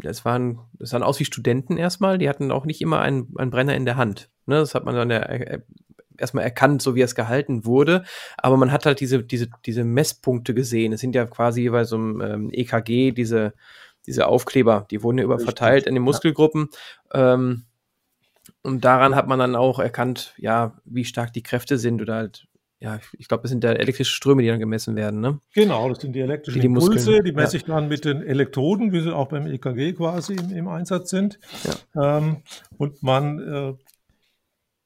das 0.00 0.24
waren, 0.24 0.58
das 0.74 0.90
sahen 0.90 1.02
aus 1.02 1.20
wie 1.20 1.24
Studenten 1.24 1.76
erstmal, 1.76 2.18
die 2.18 2.28
hatten 2.28 2.50
auch 2.50 2.64
nicht 2.64 2.80
immer 2.80 3.00
einen, 3.00 3.32
einen 3.36 3.50
Brenner 3.50 3.74
in 3.74 3.84
der 3.84 3.96
Hand. 3.96 4.30
Ne, 4.46 4.56
das 4.56 4.74
hat 4.74 4.84
man 4.84 4.94
dann 4.94 5.10
ja 5.10 5.20
erstmal 6.18 6.44
erkannt, 6.44 6.82
so 6.82 6.94
wie 6.94 7.02
es 7.02 7.14
gehalten 7.14 7.64
wurde. 7.64 8.04
Aber 8.36 8.56
man 8.56 8.72
hat 8.72 8.86
halt 8.86 9.00
diese, 9.00 9.22
diese, 9.22 9.48
diese 9.64 9.84
Messpunkte 9.84 10.54
gesehen. 10.54 10.92
Es 10.92 11.00
sind 11.00 11.14
ja 11.14 11.26
quasi 11.26 11.68
bei 11.68 11.84
so 11.84 11.96
einem 11.96 12.20
ähm, 12.20 12.50
EKG 12.52 13.12
diese, 13.12 13.54
diese 14.06 14.26
Aufkleber, 14.26 14.86
die 14.90 15.02
wurden 15.02 15.18
ja 15.18 15.24
über 15.24 15.38
verteilt 15.38 15.86
in 15.86 15.94
den 15.94 16.02
Muskelgruppen. 16.02 16.68
Ja. 17.12 17.34
Ähm, 17.34 17.64
und 18.62 18.84
daran 18.84 19.14
hat 19.14 19.28
man 19.28 19.38
dann 19.38 19.56
auch 19.56 19.78
erkannt, 19.78 20.34
ja, 20.36 20.74
wie 20.84 21.04
stark 21.04 21.32
die 21.32 21.42
Kräfte 21.42 21.78
sind 21.78 22.02
oder 22.02 22.16
halt, 22.16 22.46
ja, 22.80 23.00
ich 23.16 23.28
glaube, 23.28 23.42
das 23.42 23.50
sind 23.50 23.64
ja 23.64 23.72
elektrische 23.72 24.12
Ströme, 24.12 24.42
die 24.42 24.48
dann 24.48 24.60
gemessen 24.60 24.96
werden, 24.96 25.20
ne? 25.20 25.40
Genau, 25.54 25.88
das 25.88 26.00
sind 26.00 26.12
die 26.12 26.20
elektrischen 26.20 26.60
die 26.60 26.66
Impulse, 26.66 27.22
die 27.22 27.32
messe 27.32 27.56
ja. 27.56 27.58
ich 27.58 27.64
dann 27.64 27.88
mit 27.88 28.04
den 28.04 28.22
Elektroden, 28.22 28.92
wie 28.92 29.00
sie 29.00 29.14
auch 29.14 29.28
beim 29.28 29.46
EKG 29.46 29.94
quasi 29.94 30.34
im, 30.34 30.50
im 30.50 30.68
Einsatz 30.68 31.10
sind. 31.10 31.38
Ja. 31.94 32.18
Ähm, 32.18 32.42
und 32.76 33.02
man 33.02 33.38
äh, 33.40 33.74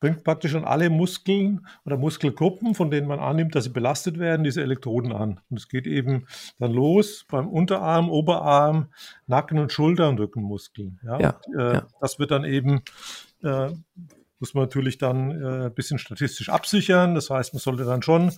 bringt 0.03 0.25
praktisch 0.25 0.57
an 0.57 0.65
alle 0.65 0.91
Muskeln 0.91 1.65
oder 1.85 1.97
Muskelgruppen, 1.97 2.75
von 2.75 2.91
denen 2.91 3.07
man 3.07 3.21
annimmt, 3.21 3.55
dass 3.55 3.65
sie 3.65 3.71
belastet 3.71 4.19
werden, 4.19 4.43
diese 4.43 4.61
Elektroden 4.61 5.12
an. 5.12 5.41
Und 5.49 5.59
es 5.59 5.69
geht 5.69 5.87
eben 5.87 6.27
dann 6.59 6.73
los 6.73 7.25
beim 7.31 7.49
Unterarm, 7.49 8.11
Oberarm, 8.11 8.88
Nacken- 9.29 9.61
und 9.61 9.71
Schulter- 9.71 10.09
und 10.09 10.19
Rückenmuskeln. 10.19 10.99
Ja, 11.05 11.21
ja, 11.21 11.41
und, 11.47 11.55
äh, 11.57 11.75
ja. 11.75 11.87
Das 12.01 12.19
wird 12.19 12.33
dann 12.33 12.45
eben, 12.45 12.83
äh, 13.45 13.71
muss 14.41 14.55
man 14.55 14.65
natürlich 14.65 14.99
dann 14.99 15.31
äh, 15.31 15.67
ein 15.67 15.75
bisschen 15.75 16.01
statistisch 16.01 16.49
absichern. 16.49 17.15
Das 17.15 17.31
heißt, 17.31 17.55
man 17.55 17.61
sollte 17.61 17.85
dann 17.85 18.03
schon 18.03 18.33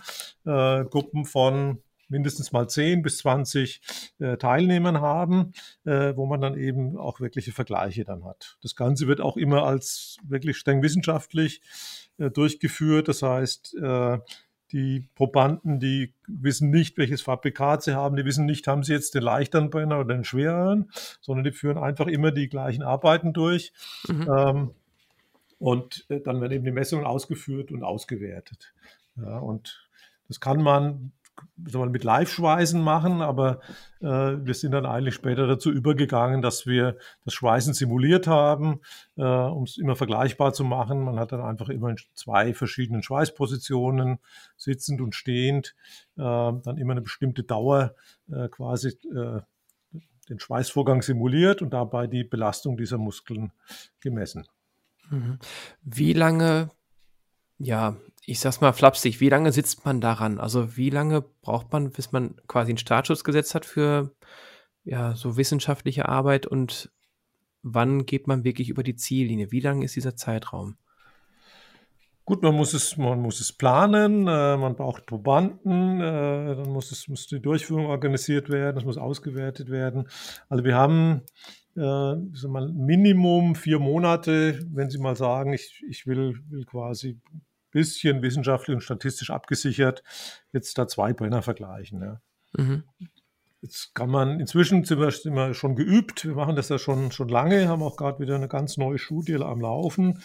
äh, 0.44 0.84
Gruppen 0.84 1.24
von 1.24 1.78
mindestens 2.08 2.52
mal 2.52 2.68
10 2.68 3.02
bis 3.02 3.18
20 3.18 3.80
äh, 4.18 4.36
Teilnehmern 4.36 5.00
haben, 5.00 5.52
äh, 5.84 6.14
wo 6.16 6.26
man 6.26 6.40
dann 6.40 6.56
eben 6.58 6.96
auch 6.96 7.20
wirkliche 7.20 7.52
Vergleiche 7.52 8.04
dann 8.04 8.24
hat. 8.24 8.58
Das 8.62 8.76
Ganze 8.76 9.06
wird 9.06 9.20
auch 9.20 9.36
immer 9.36 9.64
als 9.64 10.18
wirklich 10.26 10.56
streng 10.56 10.82
wissenschaftlich 10.82 11.60
äh, 12.18 12.30
durchgeführt. 12.30 13.08
Das 13.08 13.22
heißt, 13.22 13.74
äh, 13.82 14.18
die 14.72 15.08
Probanden, 15.14 15.78
die 15.78 16.14
wissen 16.26 16.70
nicht, 16.70 16.98
welches 16.98 17.22
Fabrikat 17.22 17.82
sie 17.82 17.94
haben, 17.94 18.16
die 18.16 18.24
wissen 18.24 18.44
nicht, 18.44 18.66
haben 18.66 18.82
sie 18.82 18.92
jetzt 18.92 19.14
den 19.14 19.22
leichteren 19.22 19.70
Brenner 19.70 20.00
oder 20.00 20.14
den 20.14 20.24
schwereren, 20.24 20.90
sondern 21.20 21.44
die 21.44 21.52
führen 21.52 21.78
einfach 21.78 22.08
immer 22.08 22.32
die 22.32 22.48
gleichen 22.48 22.82
Arbeiten 22.82 23.32
durch. 23.32 23.72
Mhm. 24.08 24.28
Ähm, 24.36 24.70
und 25.58 26.06
äh, 26.08 26.20
dann 26.20 26.40
werden 26.40 26.52
eben 26.52 26.64
die 26.64 26.72
Messungen 26.72 27.06
ausgeführt 27.06 27.70
und 27.70 27.84
ausgewertet. 27.84 28.74
Ja, 29.16 29.38
und 29.38 29.88
das 30.28 30.40
kann 30.40 30.60
man 30.60 31.12
mal, 31.56 31.88
mit 31.88 32.04
Live-Schweißen 32.04 32.80
machen, 32.80 33.22
aber 33.22 33.60
äh, 34.00 34.06
wir 34.06 34.54
sind 34.54 34.72
dann 34.72 34.86
eigentlich 34.86 35.14
später 35.14 35.46
dazu 35.46 35.70
übergegangen, 35.70 36.42
dass 36.42 36.66
wir 36.66 36.96
das 37.24 37.34
Schweißen 37.34 37.74
simuliert 37.74 38.26
haben, 38.26 38.80
äh, 39.16 39.22
um 39.22 39.64
es 39.64 39.76
immer 39.78 39.96
vergleichbar 39.96 40.52
zu 40.52 40.64
machen. 40.64 41.02
Man 41.02 41.18
hat 41.18 41.32
dann 41.32 41.40
einfach 41.40 41.68
immer 41.68 41.90
in 41.90 41.98
zwei 42.14 42.54
verschiedenen 42.54 43.02
Schweißpositionen, 43.02 44.18
sitzend 44.56 45.00
und 45.00 45.14
stehend, 45.14 45.74
äh, 46.16 46.22
dann 46.22 46.78
immer 46.78 46.92
eine 46.92 47.02
bestimmte 47.02 47.42
Dauer 47.42 47.94
äh, 48.30 48.48
quasi 48.48 48.88
äh, 49.14 49.40
den 50.28 50.40
Schweißvorgang 50.40 51.02
simuliert 51.02 51.62
und 51.62 51.70
dabei 51.70 52.06
die 52.06 52.24
Belastung 52.24 52.76
dieser 52.76 52.98
Muskeln 52.98 53.52
gemessen. 54.00 54.46
Mhm. 55.10 55.38
Wie 55.82 56.14
lange 56.14 56.70
ja, 57.58 57.96
ich 58.26 58.40
sag's 58.40 58.60
mal 58.60 58.72
flapsig, 58.72 59.20
wie 59.20 59.28
lange 59.28 59.52
sitzt 59.52 59.84
man 59.84 60.00
daran? 60.00 60.38
Also 60.38 60.76
wie 60.76 60.90
lange 60.90 61.22
braucht 61.42 61.72
man, 61.72 61.90
bis 61.90 62.12
man 62.12 62.36
quasi 62.46 62.70
einen 62.70 62.78
Startschuss 62.78 63.24
gesetzt 63.24 63.54
hat 63.54 63.64
für 63.64 64.14
ja, 64.84 65.14
so 65.14 65.36
wissenschaftliche 65.36 66.08
Arbeit 66.08 66.46
und 66.46 66.90
wann 67.62 68.06
geht 68.06 68.26
man 68.26 68.44
wirklich 68.44 68.68
über 68.68 68.82
die 68.82 68.96
Ziellinie? 68.96 69.50
Wie 69.50 69.60
lang 69.60 69.82
ist 69.82 69.96
dieser 69.96 70.16
Zeitraum? 70.16 70.76
Gut, 72.26 72.42
man 72.42 72.54
muss 72.54 72.72
es, 72.72 72.96
man 72.96 73.20
muss 73.20 73.40
es 73.40 73.52
planen, 73.52 74.26
äh, 74.26 74.56
man 74.56 74.76
braucht 74.76 75.04
Probanden, 75.04 76.00
äh, 76.00 76.56
dann 76.56 76.70
muss 76.70 76.90
es 76.90 77.06
muss 77.06 77.26
die 77.26 77.40
Durchführung 77.40 77.86
organisiert 77.86 78.48
werden, 78.48 78.76
das 78.76 78.84
muss 78.86 78.96
ausgewertet 78.96 79.70
werden. 79.70 80.08
Also 80.48 80.64
wir 80.64 80.74
haben 80.74 81.20
äh, 81.76 82.14
mal, 82.48 82.72
Minimum 82.72 83.56
vier 83.56 83.78
Monate, 83.78 84.58
wenn 84.72 84.88
Sie 84.88 84.98
mal 84.98 85.16
sagen, 85.16 85.52
ich, 85.52 85.84
ich 85.86 86.06
will, 86.06 86.40
will 86.48 86.64
quasi 86.64 87.20
bisschen 87.74 88.22
wissenschaftlich 88.22 88.74
und 88.74 88.80
statistisch 88.80 89.30
abgesichert 89.30 90.02
jetzt 90.52 90.78
da 90.78 90.88
zwei 90.88 91.12
Brenner 91.12 91.42
vergleichen. 91.42 92.00
Ja. 92.00 92.20
Mhm. 92.56 92.84
Jetzt 93.60 93.94
kann 93.94 94.10
man, 94.10 94.40
inzwischen 94.40 94.84
sind 94.84 95.00
wir, 95.00 95.10
sind 95.10 95.34
wir, 95.34 95.54
schon 95.54 95.74
geübt, 95.74 96.24
wir 96.24 96.34
machen 96.34 96.56
das 96.56 96.68
ja 96.68 96.78
schon, 96.78 97.12
schon 97.12 97.28
lange, 97.28 97.68
haben 97.68 97.82
auch 97.82 97.96
gerade 97.96 98.20
wieder 98.20 98.36
eine 98.36 98.48
ganz 98.48 98.76
neue 98.76 98.98
Studie 98.98 99.36
am 99.36 99.60
Laufen. 99.60 100.22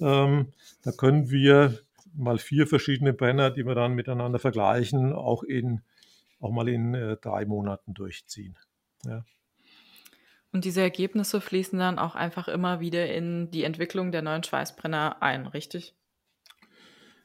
Ähm, 0.00 0.52
da 0.82 0.92
können 0.92 1.30
wir 1.30 1.78
mal 2.14 2.38
vier 2.38 2.66
verschiedene 2.66 3.12
Brenner, 3.12 3.50
die 3.50 3.66
wir 3.66 3.74
dann 3.74 3.94
miteinander 3.94 4.38
vergleichen, 4.38 5.12
auch 5.12 5.42
in 5.42 5.82
auch 6.42 6.50
mal 6.50 6.68
in 6.68 6.94
äh, 6.94 7.16
drei 7.16 7.46
Monaten 7.46 7.94
durchziehen. 7.94 8.58
Ja. 9.06 9.24
Und 10.52 10.66
diese 10.66 10.82
Ergebnisse 10.82 11.40
fließen 11.40 11.78
dann 11.78 11.98
auch 11.98 12.14
einfach 12.14 12.48
immer 12.48 12.80
wieder 12.80 13.12
in 13.12 13.50
die 13.50 13.64
Entwicklung 13.64 14.12
der 14.12 14.22
neuen 14.22 14.42
Schweißbrenner 14.42 15.22
ein, 15.22 15.46
richtig? 15.46 15.94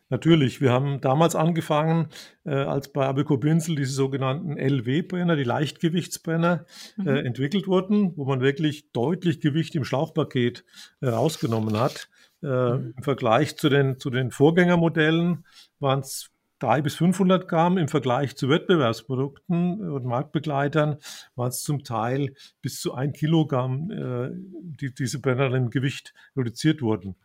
Natürlich, 0.10 0.62
wir 0.62 0.72
haben 0.72 1.02
damals 1.02 1.36
angefangen, 1.36 2.08
äh, 2.46 2.52
als 2.52 2.92
bei 2.94 3.06
Abeco 3.06 3.38
Binzel 3.38 3.76
diese 3.76 3.92
sogenannten 3.92 4.58
LW-Brenner, 4.58 5.36
die 5.36 5.44
Leichtgewichtsbrenner, 5.44 6.66
äh, 6.98 7.02
mhm. 7.02 7.08
entwickelt 7.08 7.68
wurden, 7.68 8.16
wo 8.16 8.26
man 8.26 8.40
wirklich 8.40 8.92
deutlich 8.94 9.42
Gewicht 9.42 9.76
im 9.76 9.84
Schlauchpaket 9.84 10.64
äh, 11.02 11.08
rausgenommen 11.08 11.78
hat. 11.78 12.10
Äh, 12.42 12.48
mhm. 12.48 12.94
Im 12.96 13.04
Vergleich 13.04 13.58
zu 13.58 13.68
den, 13.68 14.00
zu 14.00 14.10
den 14.10 14.32
Vorgängermodellen 14.32 15.46
waren 15.80 16.00
es 16.00 16.30
300 16.60 16.84
bis 16.84 16.96
500 16.96 17.48
Gramm 17.48 17.78
im 17.78 17.88
Vergleich 17.88 18.36
zu 18.36 18.50
Wettbewerbsprodukten 18.50 19.92
und 19.92 20.06
Marktbegleitern 20.06 20.98
waren 21.36 21.50
es 21.50 21.62
zum 21.62 21.84
Teil 21.84 22.34
bis 22.62 22.80
zu 22.80 22.94
ein 22.94 23.14
Kilogramm, 23.14 23.92
äh, 23.92 24.30
die 24.34 24.94
diese 24.94 25.20
Brenner 25.20 25.54
im 25.54 25.70
Gewicht 25.70 26.14
reduziert 26.36 26.82
wurden. 26.82 27.16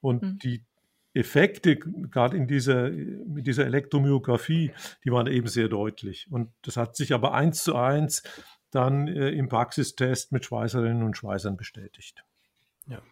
Und 0.00 0.22
mhm. 0.22 0.38
die 0.38 0.64
Effekte, 1.14 1.76
gerade 1.76 2.36
in 2.36 2.46
dieser, 2.46 2.90
mit 2.90 3.46
dieser 3.46 3.66
Elektromyographie, 3.66 4.72
die 5.04 5.12
waren 5.12 5.26
eben 5.26 5.46
sehr 5.46 5.68
deutlich. 5.68 6.26
Und 6.30 6.52
das 6.62 6.76
hat 6.76 6.96
sich 6.96 7.12
aber 7.12 7.34
eins 7.34 7.64
zu 7.64 7.76
eins 7.76 8.22
dann 8.70 9.06
äh, 9.08 9.30
im 9.30 9.48
Praxistest 9.48 10.32
mit 10.32 10.46
Schweißerinnen 10.46 11.02
und 11.02 11.16
Schweißern 11.16 11.56
bestätigt. 11.56 12.24
Ja, 12.86 13.02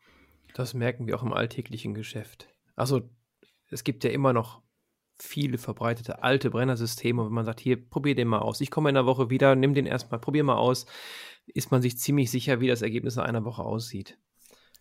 das 0.55 0.73
merken 0.73 1.07
wir 1.07 1.17
auch 1.17 1.23
im 1.23 1.35
alltäglichen 1.35 1.95
Geschäft. 1.95 2.49
Also 2.75 3.11
es 3.69 3.85
gibt 3.85 4.05
ja 4.05 4.11
immer 4.11 4.33
noch 4.33 4.63
viele 5.19 5.59
verbreitete 5.59 6.23
alte 6.23 6.51
Brennersysteme. 6.51 7.25
Wenn 7.25 7.33
man 7.33 7.45
sagt, 7.45 7.61
hier, 7.61 7.77
probier 7.89 8.15
den 8.15 8.29
mal 8.29 8.39
aus. 8.39 8.61
Ich 8.63 8.71
komme 8.71 8.89
in 8.89 8.97
einer 8.97 9.07
Woche 9.07 9.29
wieder, 9.31 9.55
nimm 9.55 9.75
den 9.75 9.87
erstmal, 9.87 10.21
probier 10.21 10.45
mal 10.45 10.57
aus, 10.57 10.87
ist 11.47 11.71
man 11.71 11.83
sich 11.83 11.99
ziemlich 11.99 12.31
sicher, 12.31 12.61
wie 12.61 12.69
das 12.69 12.83
Ergebnis 12.83 13.17
in 13.17 13.23
einer 13.23 13.45
Woche 13.45 13.63
aussieht. 13.63 14.19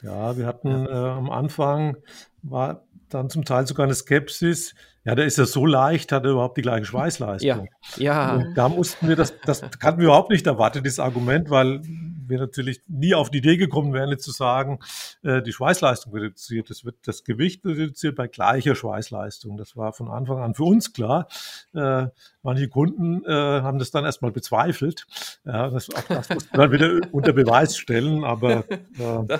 Ja, 0.02 0.38
wir 0.38 0.46
hatten 0.46 0.86
äh, 0.86 0.90
am 0.90 1.30
Anfang 1.30 1.98
war 2.42 2.86
dann 3.10 3.30
zum 3.30 3.44
Teil 3.44 3.68
sogar 3.68 3.86
eine 3.86 3.96
Skepsis. 3.96 4.76
Ja, 5.04 5.16
der 5.16 5.26
ist 5.26 5.38
ja 5.38 5.46
so 5.46 5.66
leicht, 5.66 6.12
hat 6.12 6.26
er 6.26 6.32
überhaupt 6.32 6.58
die 6.58 6.62
gleiche 6.62 6.86
Schweißleistung. 6.86 7.68
Ja, 7.98 8.04
ja. 8.04 8.36
Und 8.36 8.54
da 8.56 8.70
mussten 8.70 9.08
wir 9.08 9.16
das, 9.16 9.34
das 9.46 9.62
hatten 9.62 9.98
wir 9.98 10.06
überhaupt 10.06 10.30
nicht 10.30 10.46
erwartet, 10.46 10.86
dieses 10.86 11.00
Argument, 11.00 11.50
weil 11.50 11.82
wir 12.30 12.40
natürlich 12.40 12.82
nie 12.88 13.16
auf 13.16 13.30
die 13.30 13.40
Idee 13.40 13.58
gekommen 13.58 13.94
wären, 13.94 14.18
zu 14.20 14.32
sagen, 14.32 14.80
äh, 15.24 15.42
die 15.42 15.54
Schweißleistung 15.54 16.14
reduziert. 16.14 16.70
Es 16.70 16.86
wird 16.86 16.96
das 17.06 17.24
Gewicht 17.24 17.66
reduziert 17.66 18.16
bei 18.16 18.28
gleicher 18.28 18.76
Schweißleistung. 18.76 19.58
Das 19.58 19.76
war 19.76 19.94
von 19.94 20.10
Anfang 20.10 20.40
an 20.40 20.56
für 20.56 20.64
uns 20.64 20.94
klar. 20.94 21.28
Äh, 21.74 22.08
manche 22.44 22.70
Kunden 22.70 23.24
äh, 23.26 23.32
haben 23.32 23.80
das 23.80 23.92
dann 23.92 24.06
erstmal 24.06 24.32
bezweifelt. 24.32 25.06
Das, 25.44 25.90
auch 25.94 26.02
das 26.04 26.30
muss 26.30 26.52
man 26.52 26.62
dann 26.62 26.72
wieder 26.72 27.00
unter 27.12 27.34
Beweis 27.34 27.78
stellen, 27.78 28.24
aber 28.24 28.66
äh, 28.70 29.40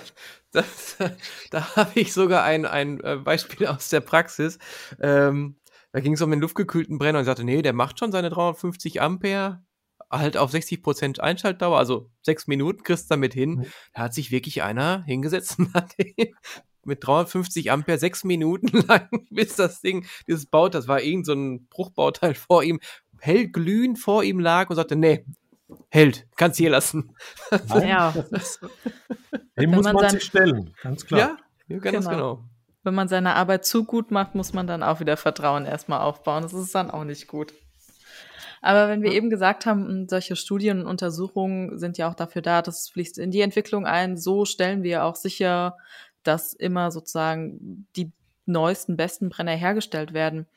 das, 0.52 0.98
da 1.52 1.76
habe 1.76 2.00
ich 2.00 2.14
sogar 2.14 2.44
ein, 2.44 2.66
ein 2.66 3.00
Beispiel 3.24 3.68
aus 3.68 3.90
der 3.90 4.02
Praxis. 4.02 4.58
Ähm, 5.00 5.56
da 5.92 6.00
ging 6.02 6.14
es 6.14 6.22
um 6.22 6.30
den 6.30 6.40
luftgekühlten 6.40 7.00
Brenner 7.00 7.20
und 7.20 7.24
ich 7.24 7.28
sagte, 7.28 7.44
nee, 7.44 7.62
der 7.62 7.74
macht 7.74 8.00
schon 8.00 8.12
seine 8.12 8.30
350 8.30 9.02
Ampere, 9.02 9.64
halt 10.10 10.38
auf 10.38 10.52
60 10.52 10.82
Prozent 10.82 11.20
Einschaltdauer, 11.20 11.78
also 11.78 12.10
sechs 12.22 12.48
Minuten 12.48 12.84
kriegst 12.84 13.06
du 13.06 13.16
damit 13.16 13.34
hin. 13.34 13.68
Da 13.94 14.04
hat 14.04 14.14
sich 14.14 14.32
wirklich 14.32 14.64
einer 14.64 15.04
hingesetzt 15.04 15.60
und 15.60 15.74
hat 15.74 15.96
mit 16.84 17.06
350 17.06 17.72
Ampere 17.72 17.98
sechs 17.98 18.24
Minuten 18.24 18.68
lang, 18.88 19.10
bis 19.30 19.56
das 19.56 19.82
Ding, 19.82 20.06
dieses 20.28 20.46
Baut, 20.46 20.74
das 20.74 20.88
war 20.88 21.02
irgend 21.02 21.26
so 21.26 21.34
ein 21.34 21.68
Bruchbauteil 21.68 22.34
vor 22.34 22.64
ihm, 22.64 22.80
hellglühend 23.20 24.00
vor 24.00 24.24
ihm 24.24 24.40
lag 24.40 24.70
und 24.70 24.76
sagte, 24.76 24.96
nee, 24.96 25.26
hält, 25.90 26.28
kannst 26.36 26.58
hier 26.58 26.70
lassen. 26.70 27.16
Ja. 27.82 28.14
Dem 29.60 29.72
muss 29.72 29.84
man, 29.84 29.96
man 29.96 30.10
sich 30.10 30.24
stellen, 30.24 30.74
ganz 30.82 31.06
klar. 31.06 31.38
Ja, 31.68 31.78
ganz 31.78 32.06
genau. 32.06 32.10
genau. 32.10 32.44
Wenn 32.84 32.96
man 32.96 33.10
seine 33.10 33.36
Arbeit 33.36 33.66
zu 33.66 33.84
gut 33.84 34.10
macht, 34.10 34.36
muss 34.36 34.54
man 34.54 34.66
dann 34.66 34.84
auch 34.84 35.02
wieder 35.02 35.18
Vertrauen 35.18 35.66
erstmal 35.66 36.00
aufbauen. 36.00 36.44
Das 36.44 36.54
ist 36.54 36.74
dann 36.74 36.90
auch 36.90 37.04
nicht 37.04 37.28
gut. 37.28 37.54
Aber 38.62 38.90
wenn 38.90 39.02
wir 39.02 39.12
eben 39.12 39.30
gesagt 39.30 39.66
haben, 39.66 40.08
solche 40.10 40.36
Studien 40.36 40.82
und 40.82 40.88
Untersuchungen 40.88 41.78
sind 41.78 41.98
ja 41.98 42.10
auch 42.10 42.16
dafür 42.16 42.42
da, 42.42 42.62
das 42.62 42.90
fließt 42.90 43.18
in 43.18 43.32
die 43.32 43.42
Entwicklung 43.42 43.86
ein. 43.86 44.18
So 44.18 44.46
stellen 44.46 44.84
wir 44.84 45.06
auch 45.06 45.16
sicher, 45.16 45.78
dass 46.24 46.54
immer 46.54 46.92
sozusagen 46.92 47.88
die 47.96 48.12
neuesten, 48.46 48.98
besten 48.98 49.30
Brenner 49.30 49.56
hergestellt 49.56 50.14
werden. 50.14 50.48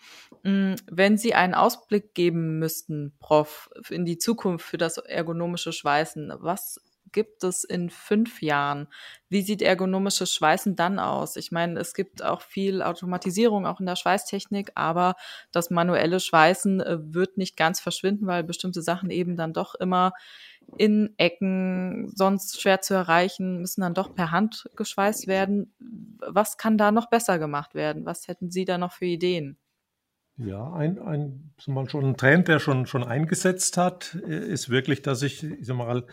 Wenn 0.43 1.19
Sie 1.19 1.35
einen 1.35 1.55
Ausblick 1.55 2.15
geben 2.15 2.59
müssten, 2.59 3.12
Prof, 3.21 3.71
in 3.91 4.05
die 4.05 4.19
Zukunft 4.19 4.67
für 4.67 4.79
das 4.79 4.97
ergonomische 4.97 5.73
Schweißen, 5.73 6.33
was 6.38 6.81
gibt 7.12 7.44
es 7.44 7.64
in 7.64 7.90
fünf 7.90 8.42
Jahren? 8.42 8.88
Wie 9.29 9.42
sieht 9.42 9.62
ergonomisches 9.62 10.35
Schweißen 10.35 10.77
dann 10.77 10.98
aus? 10.98 11.37
Ich 11.37 11.53
meine, 11.53 11.79
es 11.81 11.94
gibt 11.94 12.22
auch 12.22 12.42
viel 12.42 12.83
Automatisierung 12.83 13.66
auch 13.66 13.81
in 13.81 13.87
der 13.87 13.96
Schweißtechnik, 13.96 14.72
aber 14.75 15.14
das 15.51 15.70
manuelle 15.70 16.20
Schweißen 16.20 16.81
äh, 16.81 16.98
wird 17.01 17.37
nicht 17.37 17.57
ganz 17.57 17.81
verschwinden, 17.81 18.27
weil 18.27 18.44
bestimmte 18.44 18.83
Sachen 18.83 19.11
eben 19.11 19.37
dann 19.37 19.53
doch 19.53 19.75
immer 19.75 20.12
in 20.79 21.12
Ecken 21.16 22.11
sonst 22.14 22.61
schwer 22.61 22.81
zu 22.81 22.94
erreichen, 22.94 23.59
müssen 23.61 23.81
dann 23.81 23.94
doch 23.94 24.14
per 24.14 24.31
Hand 24.31 24.68
geschweißt 24.77 25.27
werden. 25.27 25.75
Was 26.18 26.57
kann 26.57 26.79
da 26.79 26.92
noch 26.92 27.11
besser 27.11 27.38
gemacht 27.38 27.75
werden? 27.75 28.07
Was 28.07 28.29
hätten 28.29 28.51
Sie 28.51 28.64
da 28.64 28.79
noch 28.79 28.92
für 28.92 29.07
Ideen? 29.07 29.59
Ja, 30.38 30.72
ein, 30.72 30.98
ein, 30.98 31.53
mal 31.66 31.88
schon 31.88 32.07
ein 32.07 32.16
Trend, 32.16 32.48
der 32.48 32.59
schon, 32.59 32.87
schon 32.87 33.05
eingesetzt 33.05 33.77
hat, 33.77 34.18
äh, 34.27 34.46
ist 34.46 34.70
wirklich, 34.70 35.03
dass 35.03 35.22
ich, 35.22 35.44
ich 35.44 35.66
sag 35.66 35.77
mal, 35.77 36.07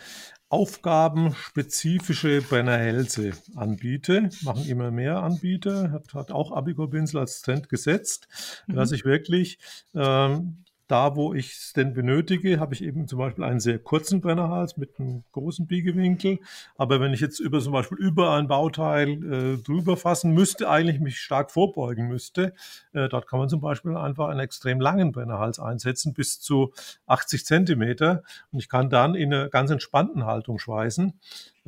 aufgabenspezifische 0.49 2.41
Brennerhälse 2.41 3.31
anbiete. 3.55 4.29
Machen 4.43 4.65
immer 4.67 4.91
mehr 4.91 5.21
Anbieter, 5.21 5.91
hat, 5.91 6.13
hat 6.13 6.31
auch 6.31 6.51
Abigor 6.51 6.89
Pinsel 6.89 7.19
als 7.19 7.41
Trend 7.41 7.69
gesetzt, 7.69 8.27
mhm. 8.67 8.75
dass 8.75 8.91
ich 8.91 9.05
wirklich 9.05 9.59
ähm, 9.93 10.65
da, 10.89 11.15
wo 11.15 11.35
ich 11.35 11.51
es 11.51 11.73
denn 11.73 11.93
benötige, 11.93 12.59
habe 12.59 12.73
ich 12.73 12.83
eben 12.83 13.07
zum 13.07 13.19
Beispiel 13.19 13.43
einen 13.43 13.59
sehr 13.59 13.77
kurzen 13.77 14.21
Brennerhals 14.21 14.75
mit 14.75 14.99
einem 14.99 15.23
großen 15.33 15.67
Biegewinkel. 15.67 16.39
Aber 16.77 16.99
wenn 16.99 17.13
ich 17.13 17.19
jetzt 17.19 17.39
über 17.39 17.61
zum 17.61 17.73
Beispiel 17.73 17.99
über 17.99 18.33
ein 18.33 18.47
Bauteil 18.47 19.09
äh, 19.09 19.57
drüber 19.61 19.97
fassen 19.97 20.33
müsste, 20.33 20.67
eigentlich 20.67 20.99
mich 20.99 21.19
stark 21.19 21.51
vorbeugen 21.51 22.07
müsste, 22.07 22.53
äh, 22.93 23.07
dort 23.07 23.27
kann 23.27 23.37
man 23.37 23.49
zum 23.49 23.61
Beispiel 23.61 23.95
einfach 23.95 24.29
einen 24.29 24.39
extrem 24.39 24.81
langen 24.81 25.11
Brennerhals 25.11 25.59
einsetzen, 25.59 26.15
bis 26.15 26.39
zu 26.39 26.73
80 27.05 27.45
Zentimeter. 27.45 28.23
Und 28.51 28.57
ich 28.57 28.67
kann 28.67 28.89
dann 28.89 29.13
in 29.13 29.31
einer 29.31 29.49
ganz 29.49 29.69
entspannten 29.69 30.25
Haltung 30.25 30.57
schweißen. 30.57 31.13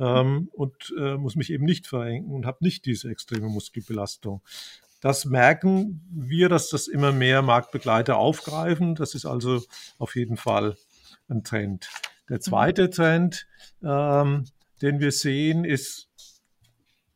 Ähm, 0.00 0.48
und 0.52 0.92
äh, 0.98 1.16
muss 1.16 1.36
mich 1.36 1.52
eben 1.52 1.64
nicht 1.64 1.86
verengen 1.86 2.32
und 2.32 2.44
habe 2.44 2.58
nicht 2.60 2.86
diese 2.86 3.08
extreme 3.08 3.48
Muskelbelastung. 3.48 4.42
Das 5.02 5.24
merken 5.24 6.00
wir, 6.12 6.48
dass 6.48 6.70
das 6.70 6.86
immer 6.86 7.10
mehr 7.10 7.42
Marktbegleiter 7.42 8.16
aufgreifen. 8.16 8.94
Das 8.94 9.16
ist 9.16 9.26
also 9.26 9.60
auf 9.98 10.14
jeden 10.14 10.36
Fall 10.36 10.76
ein 11.28 11.42
Trend. 11.42 11.90
Der 12.28 12.36
mhm. 12.36 12.42
zweite 12.42 12.88
Trend, 12.88 13.48
ähm, 13.82 14.44
den 14.80 15.00
wir 15.00 15.10
sehen, 15.10 15.64
ist, 15.64 16.08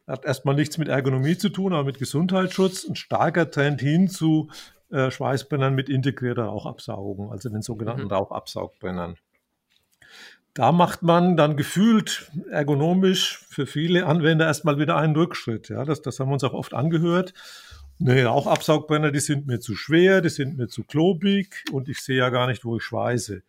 hat 0.05 0.25
erstmal 0.25 0.57
nichts 0.57 0.79
mit 0.79 0.89
Ergonomie 0.89 1.39
zu 1.39 1.49
tun, 1.49 1.73
aber 1.73 1.85
mit 1.85 2.01
Gesundheitsschutz. 2.01 2.89
Ein 2.89 2.97
starker 2.97 3.53
Trend 3.53 3.81
hin 3.81 4.09
zu 4.09 4.51
äh, 4.91 5.13
Schweißbrennern 5.13 5.73
mit 5.73 5.89
integrierter 5.89 6.47
Rauchabsaugung, 6.47 7.31
also 7.31 7.49
den 7.51 7.63
sogenannten 7.63 8.05
mhm. 8.05 8.13
Rauchabsaugbrennern. 8.13 9.17
Da 10.55 10.73
macht 10.73 11.03
man 11.03 11.37
dann 11.37 11.57
gefühlt 11.57 12.33
ergonomisch 12.51 13.47
für 13.49 13.67
viele 13.67 14.07
Anwender 14.07 14.47
erstmal 14.47 14.79
wieder 14.79 14.97
einen 14.97 15.15
Rückschritt. 15.15 15.69
Ja, 15.69 15.85
das, 15.85 16.03
das 16.03 16.19
haben 16.19 16.31
wir 16.31 16.33
uns 16.33 16.45
auch 16.45 16.55
oft 16.55 16.75
angehört. 16.75 17.33
Nee, 17.99 18.25
auch 18.27 18.47
Absaugbrenner, 18.47 19.11
die 19.11 19.21
sind 19.21 19.47
mir 19.47 19.59
zu 19.59 19.75
schwer, 19.75 20.21
die 20.21 20.29
sind 20.29 20.59
mir 20.59 20.69
zu 20.69 20.85
klobig 20.85 21.65
und 21.73 21.89
ich 21.89 22.01
sehe 22.01 22.19
ja 22.19 22.29
gar 22.29 22.47
nicht, 22.47 22.65
wo 22.65 22.77
ich 22.77 22.83
schweiße. 22.83 23.43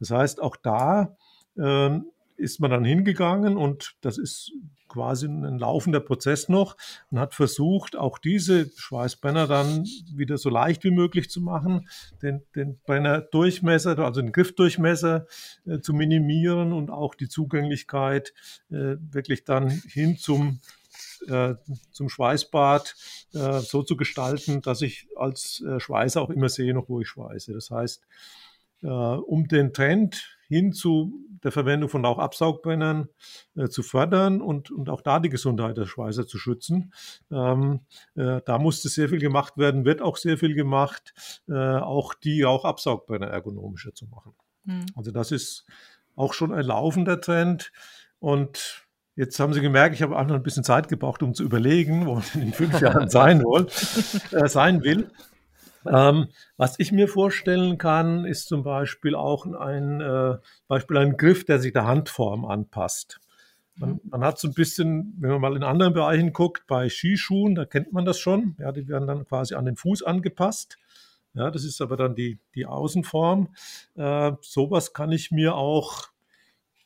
Das 0.00 0.10
heißt, 0.10 0.42
auch 0.42 0.56
da 0.56 1.16
ähm, 1.56 2.06
ist 2.36 2.58
man 2.58 2.72
dann 2.72 2.84
hingegangen 2.84 3.56
und 3.56 3.94
das 4.00 4.18
ist 4.18 4.52
quasi 4.88 5.26
ein 5.26 5.58
laufender 5.58 6.00
Prozess 6.00 6.48
noch 6.48 6.76
und 7.10 7.18
hat 7.18 7.32
versucht, 7.34 7.96
auch 7.96 8.18
diese 8.18 8.70
Schweißbrenner 8.76 9.46
dann 9.46 9.86
wieder 10.14 10.36
so 10.36 10.50
leicht 10.50 10.84
wie 10.84 10.90
möglich 10.90 11.30
zu 11.30 11.40
machen, 11.40 11.88
den, 12.20 12.42
den 12.54 12.78
Brennerdurchmesser, 12.84 13.98
also 14.00 14.20
den 14.20 14.32
Griffdurchmesser 14.32 15.26
äh, 15.64 15.78
zu 15.78 15.94
minimieren 15.94 16.72
und 16.72 16.90
auch 16.90 17.14
die 17.14 17.28
Zugänglichkeit 17.28 18.34
äh, 18.70 18.96
wirklich 18.98 19.44
dann 19.44 19.70
hin 19.70 20.18
zum 20.18 20.60
äh, 21.28 21.54
zum 21.90 22.08
Schweißbad 22.08 22.94
äh, 23.34 23.60
so 23.60 23.82
zu 23.82 23.96
gestalten, 23.96 24.62
dass 24.62 24.82
ich 24.82 25.08
als 25.16 25.62
äh, 25.66 25.80
Schweißer 25.80 26.20
auch 26.20 26.30
immer 26.30 26.48
sehe, 26.48 26.74
noch 26.74 26.88
wo 26.88 27.00
ich 27.00 27.08
schweiße. 27.08 27.52
Das 27.52 27.70
heißt, 27.70 28.04
äh, 28.82 28.86
um 28.88 29.46
den 29.48 29.72
Trend 29.72 30.38
hin 30.48 30.72
zu 30.72 31.12
der 31.42 31.52
Verwendung 31.52 31.88
von 31.88 32.04
Rauchabsaugbrennern 32.04 33.08
äh, 33.56 33.68
zu 33.68 33.82
fördern 33.82 34.40
und, 34.40 34.70
und 34.70 34.90
auch 34.90 35.00
da 35.00 35.18
die 35.18 35.28
Gesundheit 35.28 35.76
der 35.76 35.86
Schweißer 35.86 36.26
zu 36.26 36.38
schützen. 36.38 36.92
Ähm, 37.30 37.80
äh, 38.14 38.40
da 38.44 38.58
musste 38.58 38.88
sehr 38.88 39.08
viel 39.08 39.18
gemacht 39.18 39.56
werden, 39.56 39.84
wird 39.84 40.02
auch 40.02 40.16
sehr 40.16 40.38
viel 40.38 40.54
gemacht, 40.54 41.14
auch 41.48 42.14
die 42.14 42.42
Rauchabsaugbrenner 42.42 43.26
ergonomischer 43.26 43.94
zu 43.94 44.06
machen. 44.06 44.34
Mhm. 44.64 44.86
Also 44.94 45.10
das 45.10 45.32
ist 45.32 45.64
auch 46.14 46.34
schon 46.34 46.52
ein 46.52 46.64
laufender 46.64 47.20
Trend 47.20 47.72
und 48.18 48.86
Jetzt 49.14 49.38
haben 49.38 49.52
Sie 49.52 49.60
gemerkt, 49.60 49.94
ich 49.94 50.02
habe 50.02 50.16
auch 50.16 50.26
noch 50.26 50.36
ein 50.36 50.42
bisschen 50.42 50.64
Zeit 50.64 50.88
gebraucht, 50.88 51.22
um 51.22 51.34
zu 51.34 51.42
überlegen, 51.42 52.06
wo 52.06 52.14
man 52.14 52.24
in 52.34 52.52
fünf 52.52 52.80
Jahren 52.80 53.10
sein, 53.10 53.40
will, 53.40 53.66
äh, 54.32 54.48
sein 54.48 54.82
will. 54.82 55.10
Ähm, 55.86 56.28
was 56.56 56.78
ich 56.78 56.92
mir 56.92 57.08
vorstellen 57.08 57.76
kann, 57.76 58.24
ist 58.24 58.46
zum 58.46 58.62
Beispiel 58.62 59.14
auch 59.14 59.46
ein 59.46 60.00
äh, 60.00 60.36
Beispiel 60.68 60.96
ein 60.96 61.16
Griff, 61.16 61.44
der 61.44 61.58
sich 61.58 61.72
der 61.72 61.86
Handform 61.86 62.44
anpasst. 62.44 63.20
Man, 63.76 63.90
mhm. 63.90 64.00
man, 64.04 64.24
hat 64.24 64.38
so 64.38 64.48
ein 64.48 64.54
bisschen, 64.54 65.14
wenn 65.18 65.30
man 65.30 65.40
mal 65.40 65.56
in 65.56 65.64
anderen 65.64 65.92
Bereichen 65.92 66.32
guckt, 66.32 66.66
bei 66.66 66.88
Skischuhen, 66.88 67.54
da 67.54 67.64
kennt 67.64 67.92
man 67.92 68.04
das 68.04 68.18
schon. 68.18 68.56
Ja, 68.58 68.72
die 68.72 68.88
werden 68.88 69.08
dann 69.08 69.26
quasi 69.26 69.54
an 69.54 69.64
den 69.64 69.76
Fuß 69.76 70.02
angepasst. 70.04 70.78
Ja, 71.34 71.50
das 71.50 71.64
ist 71.64 71.80
aber 71.80 71.96
dann 71.96 72.14
die, 72.14 72.38
die 72.54 72.66
Außenform. 72.66 73.48
Äh, 73.94 74.32
sowas 74.42 74.92
kann 74.92 75.12
ich 75.12 75.30
mir 75.30 75.54
auch 75.54 76.11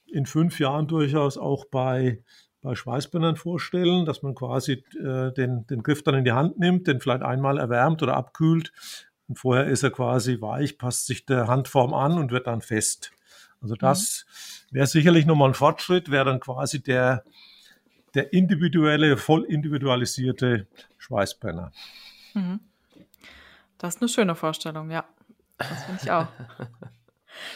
in 0.06 0.26
fünf 0.26 0.58
Jahren 0.60 0.86
durchaus 0.86 1.38
auch 1.38 1.64
bei, 1.66 2.22
bei 2.62 2.74
Schweißbändern 2.74 3.36
vorstellen, 3.36 4.04
dass 4.06 4.22
man 4.22 4.34
quasi 4.34 4.84
äh, 4.98 5.32
den, 5.32 5.66
den 5.66 5.82
Griff 5.82 6.02
dann 6.02 6.14
in 6.14 6.24
die 6.24 6.32
Hand 6.32 6.58
nimmt, 6.58 6.86
den 6.86 7.00
vielleicht 7.00 7.22
einmal 7.22 7.58
erwärmt 7.58 8.02
oder 8.02 8.16
abkühlt. 8.16 8.72
Und 9.28 9.38
vorher 9.38 9.66
ist 9.66 9.82
er 9.82 9.90
quasi 9.90 10.40
weich, 10.40 10.78
passt 10.78 11.06
sich 11.06 11.26
der 11.26 11.48
Handform 11.48 11.94
an 11.94 12.18
und 12.18 12.30
wird 12.30 12.46
dann 12.46 12.60
fest. 12.60 13.12
Also 13.60 13.74
mhm. 13.74 13.78
das 13.78 14.26
wäre 14.70 14.86
sicherlich 14.86 15.26
nochmal 15.26 15.50
ein 15.50 15.54
Fortschritt, 15.54 16.10
wäre 16.10 16.24
dann 16.24 16.40
quasi 16.40 16.82
der, 16.82 17.24
der 18.14 18.32
individuelle, 18.32 19.16
voll 19.16 19.44
individualisierte 19.44 20.66
Schweißbrenner. 20.98 21.72
Mhm. 22.34 22.60
Das 23.78 23.96
ist 23.96 24.02
eine 24.02 24.08
schöne 24.08 24.34
Vorstellung, 24.34 24.90
ja. 24.90 25.04
Das 25.58 25.84
finde 25.84 26.00
ich 26.02 26.10
auch. 26.10 26.28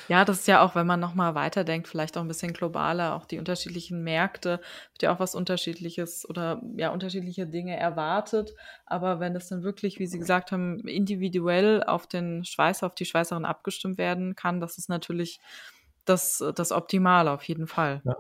Ja, 0.09 0.25
das 0.25 0.41
ist 0.41 0.49
ja 0.49 0.63
auch, 0.63 0.75
wenn 0.75 0.87
man 0.87 1.01
nochmal 1.01 1.35
weiterdenkt, 1.35 1.89
vielleicht 1.89 2.17
auch 2.17 2.23
ein 2.23 2.29
bisschen 2.29 2.53
globaler, 2.53 3.15
auch 3.15 3.27
die 3.27 3.39
unterschiedlichen 3.39 4.03
Märkte, 4.03 4.61
wird 4.93 5.03
ja 5.03 5.13
auch 5.15 5.21
was 5.21 5.35
Unterschiedliches 5.35 6.29
oder 6.29 6.61
ja, 6.77 6.91
unterschiedliche 6.91 7.47
Dinge 7.47 7.77
erwartet. 7.77 8.53
Aber 8.87 9.21
wenn 9.21 9.35
das 9.35 9.49
dann 9.49 9.63
wirklich, 9.63 9.99
wie 9.99 10.07
Sie 10.07 10.19
gesagt 10.19 10.53
haben, 10.53 10.81
individuell 10.87 11.83
auf 11.85 12.07
den 12.07 12.45
Schweißer, 12.45 12.87
auf 12.87 12.95
die 12.95 13.05
Schweißerin 13.07 13.45
abgestimmt 13.45 13.99
werden 13.99 14.37
kann, 14.37 14.61
das 14.61 14.79
ist 14.79 14.89
natürlich 14.89 15.41
das, 16.05 16.43
das 16.55 16.73
Optimale 16.73 17.31
auf 17.31 17.45
jeden 17.45 17.67
Fall. 17.67 18.03
Ja. 18.05 18.17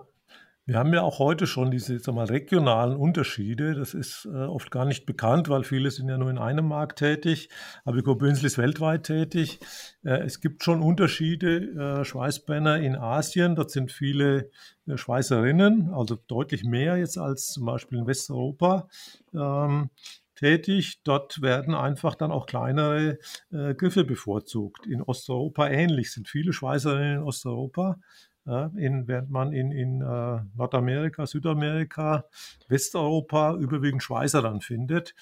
Wir 0.70 0.78
haben 0.78 0.94
ja 0.94 1.02
auch 1.02 1.18
heute 1.18 1.48
schon 1.48 1.72
diese 1.72 1.98
sag 1.98 2.14
mal, 2.14 2.26
regionalen 2.26 2.94
Unterschiede. 2.94 3.74
Das 3.74 3.92
ist 3.92 4.24
äh, 4.32 4.44
oft 4.44 4.70
gar 4.70 4.84
nicht 4.84 5.04
bekannt, 5.04 5.48
weil 5.48 5.64
viele 5.64 5.90
sind 5.90 6.08
ja 6.08 6.16
nur 6.16 6.30
in 6.30 6.38
einem 6.38 6.68
Markt 6.68 7.00
tätig. 7.00 7.48
Abico 7.84 8.14
Bünzli 8.14 8.46
ist 8.46 8.56
weltweit 8.56 9.02
tätig. 9.02 9.58
Äh, 10.04 10.20
es 10.20 10.40
gibt 10.40 10.62
schon 10.62 10.80
Unterschiede. 10.80 11.56
Äh, 12.00 12.04
Schweißbrenner 12.04 12.78
in 12.78 12.94
Asien, 12.94 13.56
dort 13.56 13.72
sind 13.72 13.90
viele 13.90 14.48
äh, 14.86 14.96
Schweißerinnen, 14.96 15.92
also 15.92 16.14
deutlich 16.28 16.62
mehr 16.62 16.98
jetzt 16.98 17.18
als 17.18 17.46
zum 17.48 17.66
Beispiel 17.66 17.98
in 17.98 18.06
Westeuropa. 18.06 18.86
Ähm, 19.34 19.90
tätig. 20.36 21.02
Dort 21.02 21.42
werden 21.42 21.74
einfach 21.74 22.14
dann 22.14 22.30
auch 22.30 22.46
kleinere 22.46 23.18
äh, 23.52 23.74
Griffe 23.74 24.04
bevorzugt. 24.04 24.86
In 24.86 25.02
Osteuropa 25.02 25.68
ähnlich 25.68 26.12
sind 26.12 26.28
viele 26.28 26.52
Schweißerinnen 26.52 27.18
in 27.18 27.22
Osteuropa 27.24 27.98
ja, 28.46 28.70
in, 28.76 29.06
während 29.06 29.30
man 29.30 29.52
in, 29.52 29.70
in 29.70 30.00
äh, 30.00 30.40
Nordamerika, 30.56 31.26
Südamerika, 31.26 32.24
Westeuropa 32.68 33.54
überwiegend 33.54 34.02
Schweißer 34.02 34.42
dann 34.42 34.60
findet, 34.60 35.14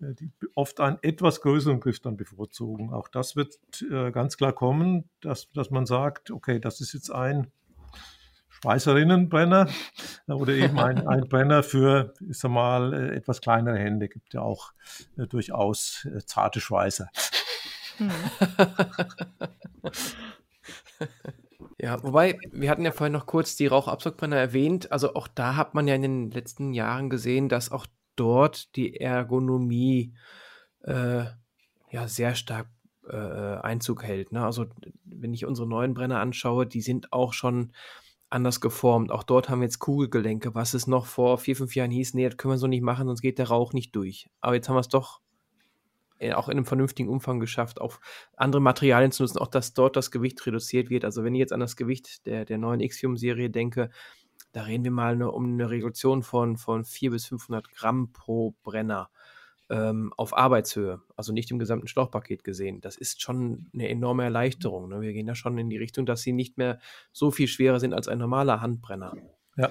äh, 0.00 0.14
die 0.14 0.30
oft 0.54 0.80
einen 0.80 0.98
etwas 1.02 1.40
größeren 1.40 1.80
Griff 1.80 2.00
dann 2.00 2.16
bevorzugen. 2.16 2.92
Auch 2.92 3.08
das 3.08 3.34
wird 3.34 3.58
äh, 3.90 4.10
ganz 4.10 4.36
klar 4.36 4.52
kommen, 4.52 5.08
dass, 5.20 5.50
dass 5.52 5.70
man 5.70 5.86
sagt, 5.86 6.30
okay, 6.30 6.60
das 6.60 6.80
ist 6.80 6.92
jetzt 6.92 7.10
ein 7.10 7.50
Schweißerinnenbrenner 8.50 9.68
äh, 10.28 10.32
oder 10.32 10.52
eben 10.52 10.78
ein, 10.78 11.06
ein 11.06 11.20
Brenner 11.28 11.62
für, 11.62 12.12
ich 12.28 12.38
sag 12.38 12.50
mal, 12.50 12.92
äh, 12.92 13.16
etwas 13.16 13.40
kleinere 13.40 13.78
Hände. 13.78 14.08
Gibt 14.08 14.34
ja 14.34 14.42
auch 14.42 14.72
äh, 15.16 15.26
durchaus 15.26 16.06
zarte 16.26 16.60
Schweißer. 16.60 17.08
Hm. 17.96 18.10
Ja, 21.78 22.02
wobei, 22.02 22.38
wir 22.52 22.70
hatten 22.70 22.84
ja 22.84 22.92
vorhin 22.92 23.12
noch 23.12 23.26
kurz 23.26 23.56
die 23.56 23.66
Rauchabzugbrenner 23.66 24.36
erwähnt. 24.36 24.92
Also 24.92 25.14
auch 25.14 25.28
da 25.28 25.56
hat 25.56 25.74
man 25.74 25.88
ja 25.88 25.94
in 25.94 26.02
den 26.02 26.30
letzten 26.30 26.72
Jahren 26.72 27.10
gesehen, 27.10 27.48
dass 27.48 27.70
auch 27.70 27.86
dort 28.16 28.74
die 28.76 28.96
Ergonomie 28.98 30.14
äh, 30.82 31.24
ja 31.90 32.08
sehr 32.08 32.34
stark 32.34 32.68
äh, 33.08 33.16
Einzug 33.16 34.02
hält. 34.02 34.32
Ne? 34.32 34.44
Also 34.44 34.66
wenn 35.04 35.34
ich 35.34 35.46
unsere 35.46 35.68
neuen 35.68 35.94
Brenner 35.94 36.20
anschaue, 36.20 36.66
die 36.66 36.80
sind 36.80 37.12
auch 37.12 37.32
schon 37.32 37.72
anders 38.28 38.60
geformt. 38.60 39.12
Auch 39.12 39.22
dort 39.22 39.48
haben 39.48 39.60
wir 39.60 39.66
jetzt 39.66 39.78
Kugelgelenke, 39.78 40.54
was 40.54 40.74
es 40.74 40.86
noch 40.86 41.06
vor 41.06 41.38
vier, 41.38 41.56
fünf 41.56 41.74
Jahren 41.76 41.90
hieß, 41.90 42.14
nee, 42.14 42.28
das 42.28 42.36
können 42.36 42.54
wir 42.54 42.58
so 42.58 42.66
nicht 42.66 42.82
machen, 42.82 43.06
sonst 43.06 43.22
geht 43.22 43.38
der 43.38 43.48
Rauch 43.48 43.72
nicht 43.72 43.94
durch. 43.94 44.28
Aber 44.40 44.54
jetzt 44.54 44.68
haben 44.68 44.76
wir 44.76 44.80
es 44.80 44.88
doch 44.88 45.20
äh, 45.20 45.25
auch 46.34 46.48
in 46.48 46.56
einem 46.56 46.64
vernünftigen 46.66 47.08
Umfang 47.08 47.40
geschafft, 47.40 47.80
auf 47.80 48.00
andere 48.36 48.60
Materialien 48.62 49.12
zu 49.12 49.22
nutzen, 49.22 49.38
auch 49.38 49.48
dass 49.48 49.74
dort 49.74 49.96
das 49.96 50.10
Gewicht 50.10 50.44
reduziert 50.46 50.90
wird. 50.90 51.04
Also 51.04 51.24
wenn 51.24 51.34
ich 51.34 51.40
jetzt 51.40 51.52
an 51.52 51.60
das 51.60 51.76
Gewicht 51.76 52.26
der, 52.26 52.44
der 52.44 52.58
neuen 52.58 52.80
X-Film-Serie 52.80 53.50
denke, 53.50 53.90
da 54.52 54.62
reden 54.62 54.84
wir 54.84 54.90
mal 54.90 55.12
eine, 55.12 55.30
um 55.30 55.44
eine 55.44 55.68
Reduktion 55.68 56.22
von, 56.22 56.56
von 56.56 56.84
400 56.84 57.16
bis 57.16 57.26
500 57.26 57.74
Gramm 57.74 58.12
pro 58.12 58.54
Brenner 58.62 59.10
ähm, 59.68 60.12
auf 60.16 60.36
Arbeitshöhe, 60.36 61.00
also 61.16 61.32
nicht 61.32 61.50
im 61.50 61.58
gesamten 61.58 61.88
Schlauchpaket 61.88 62.44
gesehen. 62.44 62.80
Das 62.80 62.96
ist 62.96 63.20
schon 63.20 63.66
eine 63.74 63.88
enorme 63.88 64.24
Erleichterung. 64.24 64.88
Ne? 64.88 65.00
Wir 65.00 65.12
gehen 65.12 65.26
da 65.26 65.34
schon 65.34 65.58
in 65.58 65.68
die 65.68 65.76
Richtung, 65.76 66.06
dass 66.06 66.22
sie 66.22 66.32
nicht 66.32 66.56
mehr 66.56 66.78
so 67.12 67.30
viel 67.30 67.48
schwerer 67.48 67.80
sind 67.80 67.92
als 67.92 68.08
ein 68.08 68.18
normaler 68.18 68.60
Handbrenner. 68.60 69.14
Ja, 69.56 69.70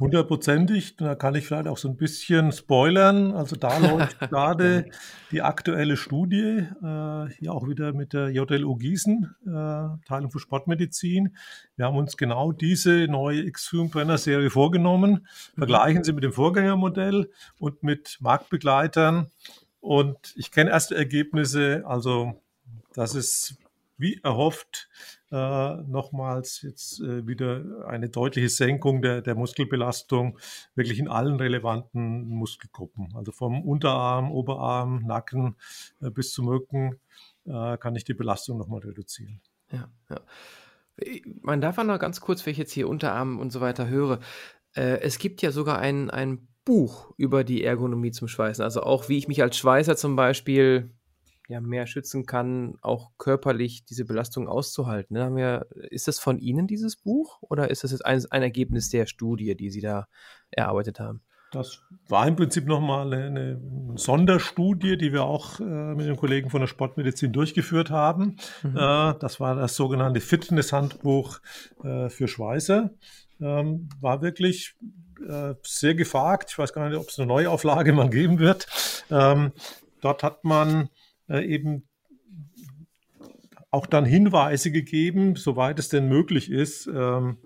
Hundertprozentig, 0.00 0.96
da 0.96 1.14
kann 1.14 1.34
ich 1.34 1.46
vielleicht 1.46 1.68
auch 1.68 1.76
so 1.76 1.88
ein 1.88 1.96
bisschen 1.96 2.52
spoilern. 2.52 3.32
Also 3.32 3.56
da 3.56 3.78
läuft 3.78 4.18
gerade 4.18 4.86
die 5.30 5.42
aktuelle 5.42 5.96
Studie, 5.96 6.66
äh, 6.82 7.28
hier 7.38 7.52
auch 7.52 7.68
wieder 7.68 7.92
mit 7.92 8.12
der 8.12 8.30
JLU 8.30 8.76
Gießen, 8.76 9.34
äh, 9.46 10.06
Teilung 10.06 10.30
für 10.30 10.38
Sportmedizin. 10.38 11.36
Wir 11.76 11.86
haben 11.86 11.96
uns 11.96 12.16
genau 12.16 12.52
diese 12.52 13.06
neue 13.08 13.42
X-Film-Brenner-Serie 13.46 14.50
vorgenommen, 14.50 15.26
mhm. 15.54 15.58
vergleichen 15.58 16.04
sie 16.04 16.12
mit 16.12 16.24
dem 16.24 16.32
Vorgängermodell 16.32 17.30
und 17.58 17.82
mit 17.82 18.18
Marktbegleitern. 18.20 19.30
Und 19.80 20.34
ich 20.36 20.50
kenne 20.50 20.70
erste 20.70 20.96
Ergebnisse, 20.96 21.84
also 21.86 22.42
das 22.94 23.14
ist 23.14 23.56
wie 23.98 24.20
erhofft 24.22 24.88
äh, 25.36 25.82
nochmals 25.86 26.62
jetzt 26.62 27.00
äh, 27.00 27.26
wieder 27.26 27.86
eine 27.86 28.08
deutliche 28.08 28.48
Senkung 28.48 29.02
der, 29.02 29.20
der 29.20 29.34
Muskelbelastung 29.34 30.38
wirklich 30.74 30.98
in 30.98 31.08
allen 31.08 31.36
relevanten 31.36 32.26
Muskelgruppen. 32.26 33.14
Also 33.14 33.32
vom 33.32 33.62
Unterarm, 33.62 34.32
Oberarm, 34.32 35.04
Nacken 35.04 35.56
äh, 36.00 36.10
bis 36.10 36.32
zum 36.32 36.48
Rücken 36.48 36.98
äh, 37.44 37.76
kann 37.76 37.96
ich 37.96 38.04
die 38.04 38.14
Belastung 38.14 38.56
nochmal 38.56 38.80
reduzieren. 38.80 39.40
Ja, 39.70 39.90
ja. 40.08 40.20
Man 41.42 41.60
darf 41.60 41.76
auch 41.76 41.84
noch 41.84 41.98
ganz 41.98 42.22
kurz, 42.22 42.46
wenn 42.46 42.52
ich 42.52 42.58
jetzt 42.58 42.72
hier 42.72 42.88
Unterarm 42.88 43.38
und 43.38 43.52
so 43.52 43.60
weiter 43.60 43.88
höre, 43.88 44.20
äh, 44.74 45.00
es 45.00 45.18
gibt 45.18 45.42
ja 45.42 45.52
sogar 45.52 45.78
ein, 45.78 46.08
ein 46.08 46.48
Buch 46.64 47.12
über 47.18 47.44
die 47.44 47.62
Ergonomie 47.62 48.10
zum 48.10 48.28
Schweißen. 48.28 48.64
Also 48.64 48.82
auch 48.82 49.10
wie 49.10 49.18
ich 49.18 49.28
mich 49.28 49.42
als 49.42 49.58
Schweißer 49.58 49.96
zum 49.96 50.16
Beispiel 50.16 50.95
ja, 51.48 51.60
mehr 51.60 51.86
schützen 51.86 52.26
kann, 52.26 52.76
auch 52.82 53.12
körperlich 53.18 53.84
diese 53.84 54.04
Belastung 54.04 54.48
auszuhalten. 54.48 55.14
Ne? 55.14 55.24
Haben 55.24 55.36
wir, 55.36 55.66
ist 55.90 56.08
das 56.08 56.18
von 56.18 56.38
Ihnen 56.38 56.66
dieses 56.66 56.96
Buch 56.96 57.38
oder 57.42 57.70
ist 57.70 57.84
das 57.84 57.92
jetzt 57.92 58.04
ein, 58.04 58.22
ein 58.30 58.42
Ergebnis 58.42 58.90
der 58.90 59.06
Studie, 59.06 59.54
die 59.56 59.70
Sie 59.70 59.80
da 59.80 60.08
erarbeitet 60.50 61.00
haben? 61.00 61.22
Das 61.52 61.80
war 62.08 62.26
im 62.26 62.36
Prinzip 62.36 62.66
nochmal 62.66 63.12
eine, 63.12 63.60
Sonderstudie, 63.94 64.98
die 64.98 65.12
wir 65.12 65.24
auch 65.24 65.60
äh, 65.60 65.94
mit 65.94 66.06
den 66.06 66.16
Kollegen 66.16 66.50
von 66.50 66.60
der 66.60 66.66
Sportmedizin 66.66 67.32
durchgeführt 67.32 67.90
haben. 67.90 68.36
Mhm. 68.62 68.76
Äh, 68.76 69.14
das 69.20 69.40
war 69.40 69.54
das 69.54 69.76
sogenannte 69.76 70.20
Fitness-Handbuch 70.20 71.38
äh, 71.82 72.08
für 72.08 72.28
Schweißer. 72.28 72.90
Ähm, 73.40 73.88
war 74.00 74.22
wirklich 74.22 74.74
sehr 75.62 75.94
gefragt. 75.94 76.50
Ich 76.50 76.58
weiß 76.58 76.74
gar 76.74 76.88
nicht, 76.88 76.98
ob 76.98 77.08
es 77.08 77.18
eine 77.18 77.26
Neuauflage 77.26 77.92
mal 77.94 78.10
geben 78.10 78.38
wird. 78.38 78.66
Ähm, 79.10 79.52
dort 80.02 80.22
hat 80.22 80.44
man 80.44 80.90
äh, 81.28 81.44
eben 81.44 81.88
auch 83.70 83.86
dann 83.86 84.04
Hinweise 84.04 84.70
gegeben, 84.70 85.36
soweit 85.36 85.78
es 85.78 85.88
denn 85.88 86.08
möglich 86.08 86.50
ist. 86.50 86.86
Ähm, 86.86 87.38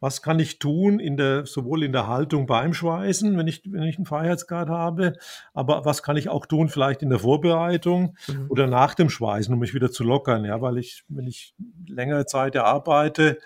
was 0.00 0.22
kann 0.22 0.38
ich 0.38 0.58
tun, 0.58 1.00
in 1.00 1.16
der, 1.16 1.44
sowohl 1.44 1.82
in 1.82 1.92
der 1.92 2.06
Haltung 2.06 2.46
beim 2.46 2.72
Schweißen, 2.72 3.36
wenn 3.36 3.48
ich, 3.48 3.62
wenn 3.66 3.82
ich 3.82 3.96
einen 3.96 4.06
Freiheitsgrad 4.06 4.68
habe, 4.68 5.14
aber 5.54 5.84
was 5.84 6.02
kann 6.02 6.16
ich 6.16 6.28
auch 6.28 6.46
tun, 6.46 6.68
vielleicht 6.68 7.02
in 7.02 7.10
der 7.10 7.18
Vorbereitung 7.18 8.16
mhm. 8.28 8.46
oder 8.48 8.66
nach 8.66 8.94
dem 8.94 9.10
Schweißen, 9.10 9.52
um 9.52 9.60
mich 9.60 9.74
wieder 9.74 9.90
zu 9.90 10.04
lockern, 10.04 10.44
ja, 10.44 10.60
weil 10.60 10.78
ich, 10.78 11.04
wenn 11.08 11.26
ich 11.26 11.54
längere 11.88 12.26
Zeit 12.26 12.56
arbeite, 12.56 13.38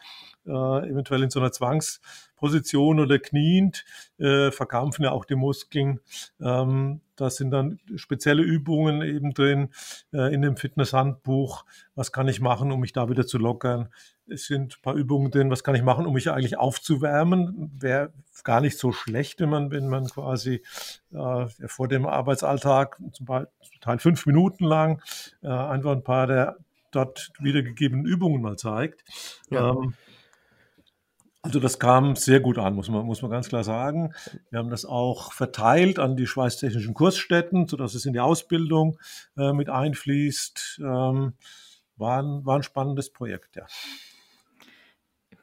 äh, 0.47 0.51
eventuell 0.51 1.23
in 1.23 1.31
so 1.31 1.41
einer 1.41 1.53
Zwangsposition 2.43 3.01
oder 3.01 3.19
kniend, 3.19 3.85
äh, 4.19 4.51
verkrampfen 4.51 5.05
ja 5.05 5.13
auch 5.13 5.25
die 5.25 5.37
Muskeln. 5.37 6.01
Ähm, 6.41 7.01
da 7.17 7.31
sind 7.31 7.51
dann 7.51 7.79
spezielle 7.97 8.43
Übungen 8.43 9.03
eben 9.03 9.33
drin 9.33 9.69
äh, 10.13 10.35
in 10.35 10.43
dem 10.43 10.57
Fitnesshandbuch. 10.57 11.65
Was 11.95 12.11
kann 12.11 12.29
ich 12.29 12.41
machen, 12.41 12.73
um 12.73 12.81
mich 12.81 12.93
da 12.93 13.09
wieder 13.09 13.27
zu 13.27 13.39
lockern? 13.39 13.89
Es 14.27 14.47
sind 14.47 14.79
ein 14.79 14.83
paar 14.83 14.95
Übungen 14.95 15.31
drin. 15.31 15.51
Was 15.51 15.63
kann 15.63 15.75
ich 15.75 15.83
machen, 15.83 16.07
um 16.07 16.15
mich 16.15 16.31
eigentlich 16.31 16.59
aufzuwärmen? 16.59 17.71
Wäre 17.79 18.13
gar 18.45 18.61
nicht 18.61 18.79
so 18.79 18.93
schlecht, 18.93 19.41
wenn 19.41 19.51
man, 19.51 19.71
wenn 19.71 19.89
man 19.89 20.07
quasi 20.07 20.63
äh, 21.13 21.47
vor 21.67 21.89
dem 21.89 22.07
Arbeitsalltag 22.07 22.99
zum 23.13 23.27
Teil 23.81 23.99
fünf 23.99 24.27
Minuten 24.27 24.65
lang 24.65 25.01
äh, 25.43 25.49
einfach 25.49 25.93
ein 25.93 26.05
paar 26.05 26.27
der 26.27 26.57
dort 26.91 27.33
wiedergegebenen 27.39 28.05
Übungen 28.05 28.43
mal 28.43 28.59
zeigt. 28.59 29.03
Ja. 29.49 29.71
Ähm, 29.71 29.95
also 31.43 31.59
das 31.59 31.81
kam 31.81 32.15
sehr 32.15 32.39
gut 32.39 32.57
an, 32.59 32.75
muss 32.75 32.89
man, 32.89 33.05
muss 33.05 33.21
man 33.21 33.31
ganz 33.31 33.49
klar 33.49 33.65
sagen. 33.65 34.15
Wir 34.51 34.61
haben 34.61 34.71
das 34.71 34.85
auch 34.85 35.33
verteilt 35.33 35.99
an 35.99 36.17
die 36.17 36.29
schweißtechnischen 36.29 36.95
Kursstätten, 36.95 37.67
sodass 37.67 37.95
es 37.95 38.07
in 38.07 38.13
die 38.13 38.21
Ausbildung 38.21 38.97
äh, 39.37 39.53
mit 39.53 39.69
einfließt. 39.69 40.81
Ähm, 40.85 41.35
war, 41.97 42.23
ein, 42.23 42.47
war 42.47 42.57
ein 42.57 42.63
spannendes 42.63 43.11
Projekt, 43.11 43.57
ja. 43.57 43.67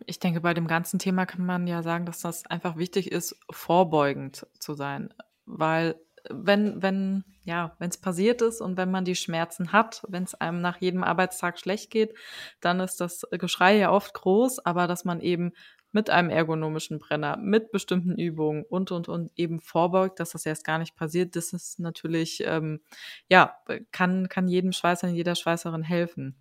Ich 0.06 0.20
denke, 0.20 0.42
bei 0.42 0.54
dem 0.54 0.68
ganzen 0.68 1.00
Thema 1.00 1.26
kann 1.26 1.46
man 1.46 1.68
ja 1.68 1.84
sagen, 1.84 2.06
dass 2.06 2.22
das 2.22 2.46
einfach 2.46 2.78
wichtig 2.78 3.12
ist, 3.12 3.36
vorbeugend 3.52 4.48
zu 4.58 4.74
sein. 4.74 5.14
Weil 5.46 5.96
wenn, 6.30 6.82
wenn, 6.82 7.24
ja, 7.44 7.76
wenn 7.80 7.90
es 7.90 7.98
passiert 7.98 8.42
ist 8.42 8.62
und 8.62 8.78
wenn 8.78 8.92
man 8.92 9.06
die 9.06 9.16
Schmerzen 9.16 9.72
hat, 9.72 10.04
wenn 10.08 10.24
es 10.24 10.36
einem 10.36 10.62
nach 10.62 10.78
jedem 10.78 11.04
Arbeitstag 11.04 11.60
schlecht 11.60 11.92
geht, 11.92 12.14
dann 12.62 12.80
ist 12.80 13.02
das 13.02 13.26
Geschrei 13.32 13.78
ja 13.78 13.92
oft 13.92 14.14
groß, 14.14 14.66
aber 14.66 14.88
dass 14.88 15.06
man 15.06 15.22
eben 15.22 15.54
mit 15.92 16.10
einem 16.10 16.30
ergonomischen 16.30 17.00
Brenner, 17.00 17.38
mit 17.38 17.72
bestimmten 17.72 18.18
Übungen 18.18 18.64
und, 18.64 18.92
und, 18.92 19.10
und 19.10 19.32
eben 19.36 19.60
vorbeugt, 19.60 20.20
dass 20.20 20.32
das 20.32 20.46
erst 20.46 20.66
gar 20.66 20.80
nicht 20.80 20.96
passiert, 20.96 21.36
das 21.36 21.54
ist 21.54 21.80
natürlich, 21.80 22.44
ähm, 22.46 22.80
ja, 23.28 23.56
kann, 23.92 24.30
kann 24.30 24.48
jedem 24.48 24.72
Schweißer, 24.72 25.08
jeder 25.08 25.36
Schweißerin 25.36 25.84
helfen. 25.84 26.36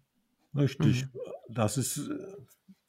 Richtig. 0.57 1.05
Mhm. 1.05 1.09
Das 1.49 1.79
ist 1.79 2.11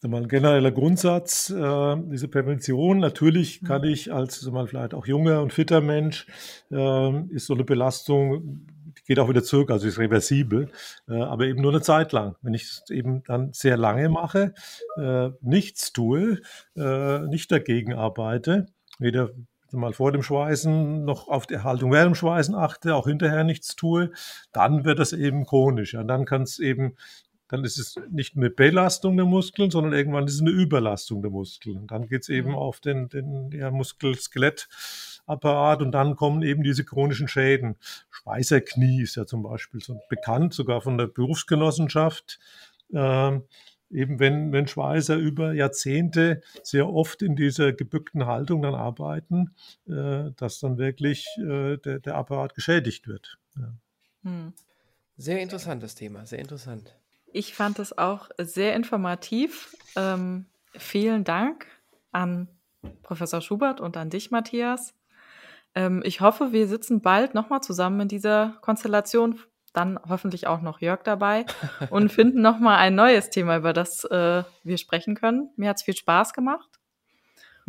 äh, 0.02 0.08
mal 0.08 0.22
ein 0.22 0.28
genereller 0.28 0.72
Grundsatz, 0.72 1.50
äh, 1.50 1.96
diese 2.12 2.28
Prävention. 2.28 3.00
Natürlich 3.00 3.62
mhm. 3.62 3.68
kann 3.68 3.84
ich 3.84 4.12
als 4.12 4.46
mal 4.50 4.68
vielleicht 4.68 4.94
auch 4.94 5.06
junger 5.06 5.42
und 5.42 5.54
fitter 5.54 5.82
Mensch, 5.82 6.28
äh, 6.72 7.24
ist 7.34 7.48
so 7.48 7.54
eine 7.54 7.64
Belastung, 7.64 8.68
geht 9.10 9.18
auch 9.18 9.28
wieder 9.28 9.43
zurück, 9.43 9.72
also 9.72 9.88
ist 9.88 9.97
reversibel, 9.97 10.70
äh, 11.10 11.20
aber 11.20 11.45
eben 11.45 11.64
nur 11.64 11.72
eine 11.72 11.82
Zeit 11.82 12.12
lang. 12.12 12.36
Wenn 12.43 12.53
ich 12.53 12.62
es 12.62 12.84
eben 12.91 13.24
dann 13.24 13.51
sehr 13.53 13.76
lange 13.76 14.07
mache, 14.07 14.53
äh, 14.97 15.32
nichts 15.41 15.91
tue, 15.93 16.41
äh, 16.78 17.20
nicht 17.22 17.51
dagegen 17.51 17.93
arbeite, 17.93 18.68
weder 18.99 19.32
mal 19.72 19.93
vor 19.93 20.12
dem 20.12 20.22
Schweißen 20.22 21.05
noch 21.05 21.28
auf 21.28 21.47
die 21.47 21.55
Erhaltung 21.55 21.91
während 21.91 22.12
dem 22.12 22.16
Schweißen 22.16 22.53
achte, 22.53 22.93
auch 22.93 23.07
hinterher 23.07 23.43
nichts 23.43 23.76
tue, 23.76 24.12
dann 24.51 24.86
wird 24.86 24.99
das 24.99 25.12
eben 25.12 25.43
chronisch. 25.47 25.95
Und 25.95 26.07
dann 26.07 26.26
kann 26.26 26.43
es 26.43 26.60
eben, 26.60 26.95
dann 27.47 27.64
ist 27.64 27.80
es 27.80 27.95
nicht 28.12 28.38
eine 28.38 28.51
Belastung 28.51 29.18
der 29.18 29.26
Muskeln, 29.26 29.72
sondern 29.72 29.93
irgendwann 29.93 30.28
ist 30.28 30.36
es 30.36 30.41
eine 30.41 30.51
Überlastung 30.51 31.24
der 31.24 31.32
Muskeln. 31.32 31.88
Dann 31.88 32.07
geht 32.07 32.22
es 32.22 32.30
eben 32.30 32.49
mhm. 32.49 32.57
auf 32.57 32.80
den, 32.80 33.10
den 33.10 33.49
ja, 33.53 33.72
Muskel-Skelett-Apparat 35.30 35.82
und 35.82 35.92
dann 35.92 36.16
kommen 36.16 36.42
eben 36.42 36.64
diese 36.64 36.84
chronischen 36.84 37.28
Schäden. 37.28 37.76
Schweißerknie 38.10 39.02
ist 39.02 39.16
ja 39.16 39.26
zum 39.26 39.44
Beispiel 39.44 39.82
so 39.82 40.00
bekannt, 40.10 40.54
sogar 40.54 40.82
von 40.82 40.98
der 40.98 41.08
Berufsgenossenschaft. 41.08 42.40
Ähm, 42.94 43.44
eben 43.92 44.20
wenn, 44.20 44.52
wenn 44.52 44.68
Schweißer 44.68 45.16
über 45.16 45.54
Jahrzehnte 45.54 46.42
sehr 46.64 46.90
oft 46.90 47.22
in 47.22 47.36
dieser 47.36 47.74
gebückten 47.74 48.26
Haltung 48.26 48.62
dann 48.62 48.76
arbeiten, 48.76 49.56
äh, 49.88 50.32
dass 50.36 50.60
dann 50.60 50.78
wirklich 50.78 51.28
äh, 51.38 51.78
der, 51.78 52.00
der 52.00 52.16
Apparat 52.16 52.56
geschädigt 52.56 53.08
wird. 53.08 53.38
Ja. 53.58 53.74
Hm. 54.24 54.54
Sehr 55.18 55.42
interessantes 55.42 55.96
Thema, 55.96 56.26
sehr 56.26 56.40
interessant. 56.40 56.96
Ich 57.34 57.54
fand 57.54 57.78
es 57.80 57.98
auch 57.98 58.30
sehr 58.38 58.74
informativ. 58.74 59.76
Ähm, 59.98 60.46
vielen 60.74 61.26
Dank 61.26 61.68
an 62.12 62.48
Professor 63.04 63.42
Schubert 63.42 63.82
und 63.82 63.98
an 63.98 64.10
dich, 64.10 64.32
Matthias. 64.32 64.94
Ähm, 65.80 66.02
ich 66.04 66.20
hoffe, 66.20 66.52
wir 66.52 66.68
sitzen 66.68 67.02
bald 67.02 67.34
nochmal 67.34 67.62
zusammen 67.62 68.02
in 68.02 68.08
dieser 68.10 68.58
Konstellation 68.62 69.40
dann 69.72 69.98
hoffentlich 70.10 70.46
auch 70.46 70.62
noch 70.62 70.82
Jörg 70.82 71.04
dabei 71.04 71.46
und 71.90 72.12
finden 72.12 72.42
nochmal 72.42 72.80
ein 72.80 72.96
neues 72.96 73.30
Thema, 73.30 73.56
über 73.56 73.72
das 73.72 74.04
äh, 74.04 74.44
wir 74.64 74.78
sprechen 74.78 75.16
können. 75.16 75.52
Mir 75.56 75.70
hat 75.70 75.78
es 75.78 75.84
viel 75.84 75.96
Spaß 75.96 76.34
gemacht. 76.34 76.79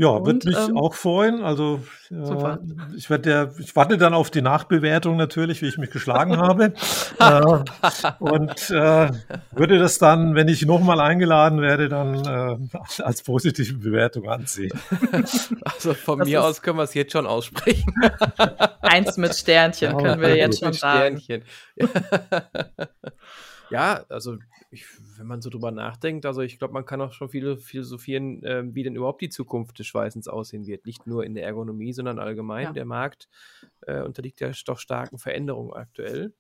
Ja, 0.01 0.25
wird 0.25 0.47
mich 0.47 0.57
ähm, 0.57 0.79
auch 0.79 0.95
freuen. 0.95 1.43
Also 1.43 1.83
äh, 2.11 2.57
ich 2.97 3.11
werde 3.11 3.23
der, 3.23 3.53
ich 3.59 3.77
warte 3.77 3.99
dann 3.99 4.15
auf 4.15 4.31
die 4.31 4.41
Nachbewertung 4.41 5.19
natürlich, 5.19 5.61
wie 5.61 5.67
ich 5.67 5.77
mich 5.77 5.91
geschlagen 5.91 6.37
habe. 6.39 6.73
äh, 7.19 8.19
und 8.19 8.71
äh, 8.71 9.11
würde 9.51 9.79
das 9.79 9.99
dann, 9.99 10.35
wenn 10.35 10.49
ich 10.49 10.65
nochmal 10.65 11.01
eingeladen 11.01 11.61
werde, 11.61 11.91
dann 11.91 12.25
äh, 12.25 13.03
als 13.03 13.23
positive 13.23 13.77
Bewertung 13.77 14.27
ansehen. 14.31 14.73
Also 15.63 15.95
von 15.95 16.21
das 16.21 16.29
mir 16.29 16.43
aus 16.43 16.63
können 16.63 16.79
wir 16.79 16.85
es 16.85 16.95
jetzt 16.95 17.13
schon 17.13 17.27
aussprechen. 17.27 17.95
Eins 18.81 19.17
mit 19.17 19.35
Sternchen 19.35 19.97
können 19.99 20.21
wir 20.21 20.37
jetzt 20.37 20.61
schon 20.61 20.73
sagen. 20.73 21.21
Sternchen. 21.21 21.45
ja, 23.71 24.05
also 24.09 24.37
ich, 24.71 24.87
wenn 25.17 25.27
man 25.27 25.41
so 25.41 25.51
drüber 25.51 25.71
nachdenkt, 25.71 26.27
also 26.27 26.43
ich 26.43 26.59
glaube, 26.59 26.75
man 26.75 26.85
kann 26.85 27.01
auch 27.01 27.13
schon 27.13 27.29
viele 27.29 27.57
philosophieren, 27.57 28.43
äh, 28.45 28.63
wie 28.75 28.83
denn 28.83 28.95
überhaupt 28.95 29.21
die 29.23 29.29
Zukunft 29.29 29.79
des 29.79 29.87
Schweißens 29.87 30.29
aussehen 30.29 30.67
wird. 30.67 30.87
Nicht 30.87 31.07
nur 31.07 31.25
in 31.25 31.35
der 31.35 31.45
Ergonomie, 31.45 31.93
sondern 31.93 32.19
allgemein. 32.19 32.65
Ja. 32.65 32.73
Der 32.73 32.85
Markt 32.85 33.29
äh, 33.83 34.03
unterliegt 34.03 34.41
ja 34.41 34.51
doch 34.67 34.79
starken 34.79 35.19
Veränderungen 35.19 35.73
aktuell. 35.73 36.33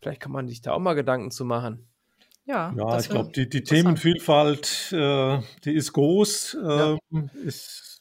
Vielleicht 0.00 0.20
kann 0.20 0.32
man 0.32 0.48
sich 0.48 0.60
da 0.60 0.72
auch 0.72 0.78
mal 0.78 0.94
Gedanken 0.94 1.30
zu 1.30 1.44
machen. 1.44 1.88
Ja, 2.46 2.72
ja 2.76 2.98
ich 2.98 3.08
glaube, 3.08 3.30
die, 3.32 3.48
die 3.48 3.62
Themenvielfalt, 3.62 4.92
äh, 4.92 5.40
die 5.64 5.74
ist 5.74 5.92
groß. 5.92 6.56
Ja. 6.62 6.98
Ähm, 7.12 7.30
ich 7.46 8.00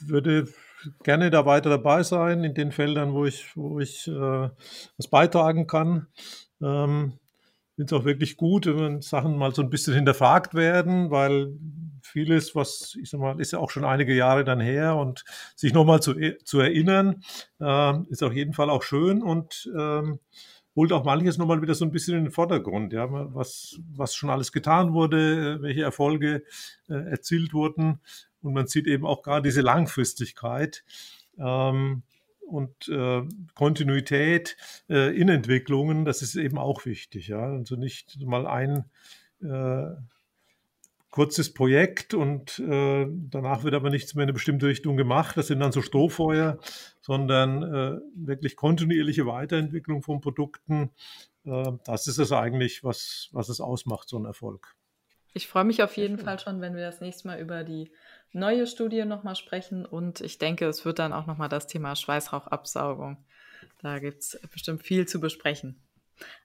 würde 0.00 0.48
gerne 1.02 1.30
da 1.30 1.46
weiter 1.46 1.70
dabei 1.70 2.02
sein 2.02 2.44
in 2.44 2.54
den 2.54 2.72
Feldern, 2.72 3.12
wo 3.14 3.24
ich, 3.24 3.56
wo 3.56 3.80
ich 3.80 4.08
äh, 4.08 4.12
was 4.12 5.08
beitragen 5.08 5.66
kann. 5.66 6.06
Ähm, 6.62 7.18
finde 7.80 7.96
es 7.96 8.00
auch 8.02 8.04
wirklich 8.04 8.36
gut, 8.36 8.66
wenn 8.66 9.00
Sachen 9.00 9.38
mal 9.38 9.54
so 9.54 9.62
ein 9.62 9.70
bisschen 9.70 9.94
hinterfragt 9.94 10.52
werden, 10.52 11.10
weil 11.10 11.54
vieles, 12.02 12.54
was 12.54 12.94
ich 13.00 13.08
sag 13.08 13.20
mal, 13.20 13.40
ist 13.40 13.52
ja 13.52 13.58
auch 13.58 13.70
schon 13.70 13.86
einige 13.86 14.14
Jahre 14.14 14.44
dann 14.44 14.60
her 14.60 14.96
und 14.96 15.24
sich 15.56 15.72
nochmal 15.72 16.02
zu, 16.02 16.14
zu 16.44 16.60
erinnern, 16.60 17.22
äh, 17.58 17.94
ist 18.10 18.22
auf 18.22 18.34
jeden 18.34 18.52
Fall 18.52 18.68
auch 18.68 18.82
schön 18.82 19.22
und 19.22 19.70
ähm, 19.74 20.18
holt 20.76 20.92
auch 20.92 21.04
manches 21.04 21.38
nochmal 21.38 21.62
wieder 21.62 21.74
so 21.74 21.86
ein 21.86 21.90
bisschen 21.90 22.18
in 22.18 22.24
den 22.24 22.32
Vordergrund, 22.32 22.92
ja, 22.92 23.06
was, 23.34 23.80
was 23.94 24.14
schon 24.14 24.28
alles 24.28 24.52
getan 24.52 24.92
wurde, 24.92 25.62
welche 25.62 25.82
Erfolge 25.82 26.42
äh, 26.86 27.10
erzielt 27.10 27.54
wurden. 27.54 28.00
Und 28.42 28.52
man 28.52 28.66
sieht 28.66 28.88
eben 28.88 29.06
auch 29.06 29.22
gerade 29.22 29.48
diese 29.48 29.62
Langfristigkeit. 29.62 30.84
Ähm, 31.38 32.02
und 32.50 32.88
äh, 32.88 33.22
Kontinuität 33.54 34.56
äh, 34.88 35.16
in 35.16 35.28
Entwicklungen, 35.28 36.04
das 36.04 36.22
ist 36.22 36.36
eben 36.36 36.58
auch 36.58 36.84
wichtig. 36.84 37.28
Ja? 37.28 37.52
Also 37.52 37.76
nicht 37.76 38.20
mal 38.24 38.46
ein 38.46 38.84
äh, 39.42 39.94
kurzes 41.10 41.52
Projekt 41.52 42.14
und 42.14 42.58
äh, 42.60 43.06
danach 43.08 43.64
wird 43.64 43.74
aber 43.74 43.90
nichts 43.90 44.14
mehr 44.14 44.22
in 44.22 44.28
eine 44.28 44.32
bestimmte 44.32 44.66
Richtung 44.66 44.96
gemacht. 44.96 45.36
Das 45.36 45.48
sind 45.48 45.60
dann 45.60 45.72
so 45.72 45.82
Strohfeuer, 45.82 46.58
sondern 47.00 47.62
äh, 47.62 48.00
wirklich 48.14 48.56
kontinuierliche 48.56 49.26
Weiterentwicklung 49.26 50.02
von 50.02 50.20
Produkten. 50.20 50.90
Äh, 51.44 51.72
das 51.84 52.06
ist 52.06 52.18
es 52.18 52.32
eigentlich, 52.32 52.84
was, 52.84 53.28
was 53.32 53.48
es 53.48 53.60
ausmacht, 53.60 54.08
so 54.08 54.18
ein 54.18 54.24
Erfolg. 54.24 54.76
Ich 55.32 55.46
freue 55.46 55.64
mich 55.64 55.82
auf 55.82 55.96
jeden 55.96 56.18
Fall 56.18 56.38
schon, 56.38 56.60
wenn 56.60 56.74
wir 56.74 56.82
das 56.82 57.00
nächste 57.00 57.28
Mal 57.28 57.40
über 57.40 57.62
die 57.62 57.90
neue 58.32 58.66
Studie 58.66 59.04
nochmal 59.04 59.36
sprechen 59.36 59.84
und 59.84 60.20
ich 60.20 60.38
denke, 60.38 60.66
es 60.66 60.84
wird 60.84 60.98
dann 60.98 61.12
auch 61.12 61.26
nochmal 61.26 61.48
das 61.48 61.66
Thema 61.66 61.96
Schweißrauchabsaugung. 61.96 63.18
Da 63.82 63.98
gibt 63.98 64.22
es 64.22 64.40
bestimmt 64.52 64.82
viel 64.82 65.06
zu 65.06 65.20
besprechen. 65.20 65.80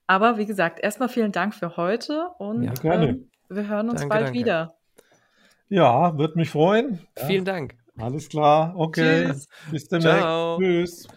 Aber 0.07 0.37
wie 0.37 0.45
gesagt, 0.45 0.79
erstmal 0.79 1.09
vielen 1.09 1.31
Dank 1.31 1.53
für 1.53 1.77
heute 1.77 2.29
und 2.37 2.63
ja, 2.63 2.93
ähm, 2.93 3.29
wir 3.49 3.67
hören 3.67 3.89
uns 3.89 4.01
danke, 4.01 4.13
bald 4.13 4.27
danke. 4.27 4.39
wieder. 4.39 4.75
Ja, 5.69 6.17
wird 6.17 6.35
mich 6.35 6.49
freuen. 6.49 6.99
Ja. 7.17 7.25
Vielen 7.25 7.45
Dank. 7.45 7.75
Alles 7.97 8.29
klar. 8.29 8.73
Okay. 8.75 9.25
Tschüss. 9.25 9.47
Bis 9.71 9.87
demnächst. 9.87 10.19
Ciao. 10.19 10.57
Tschüss. 10.59 11.07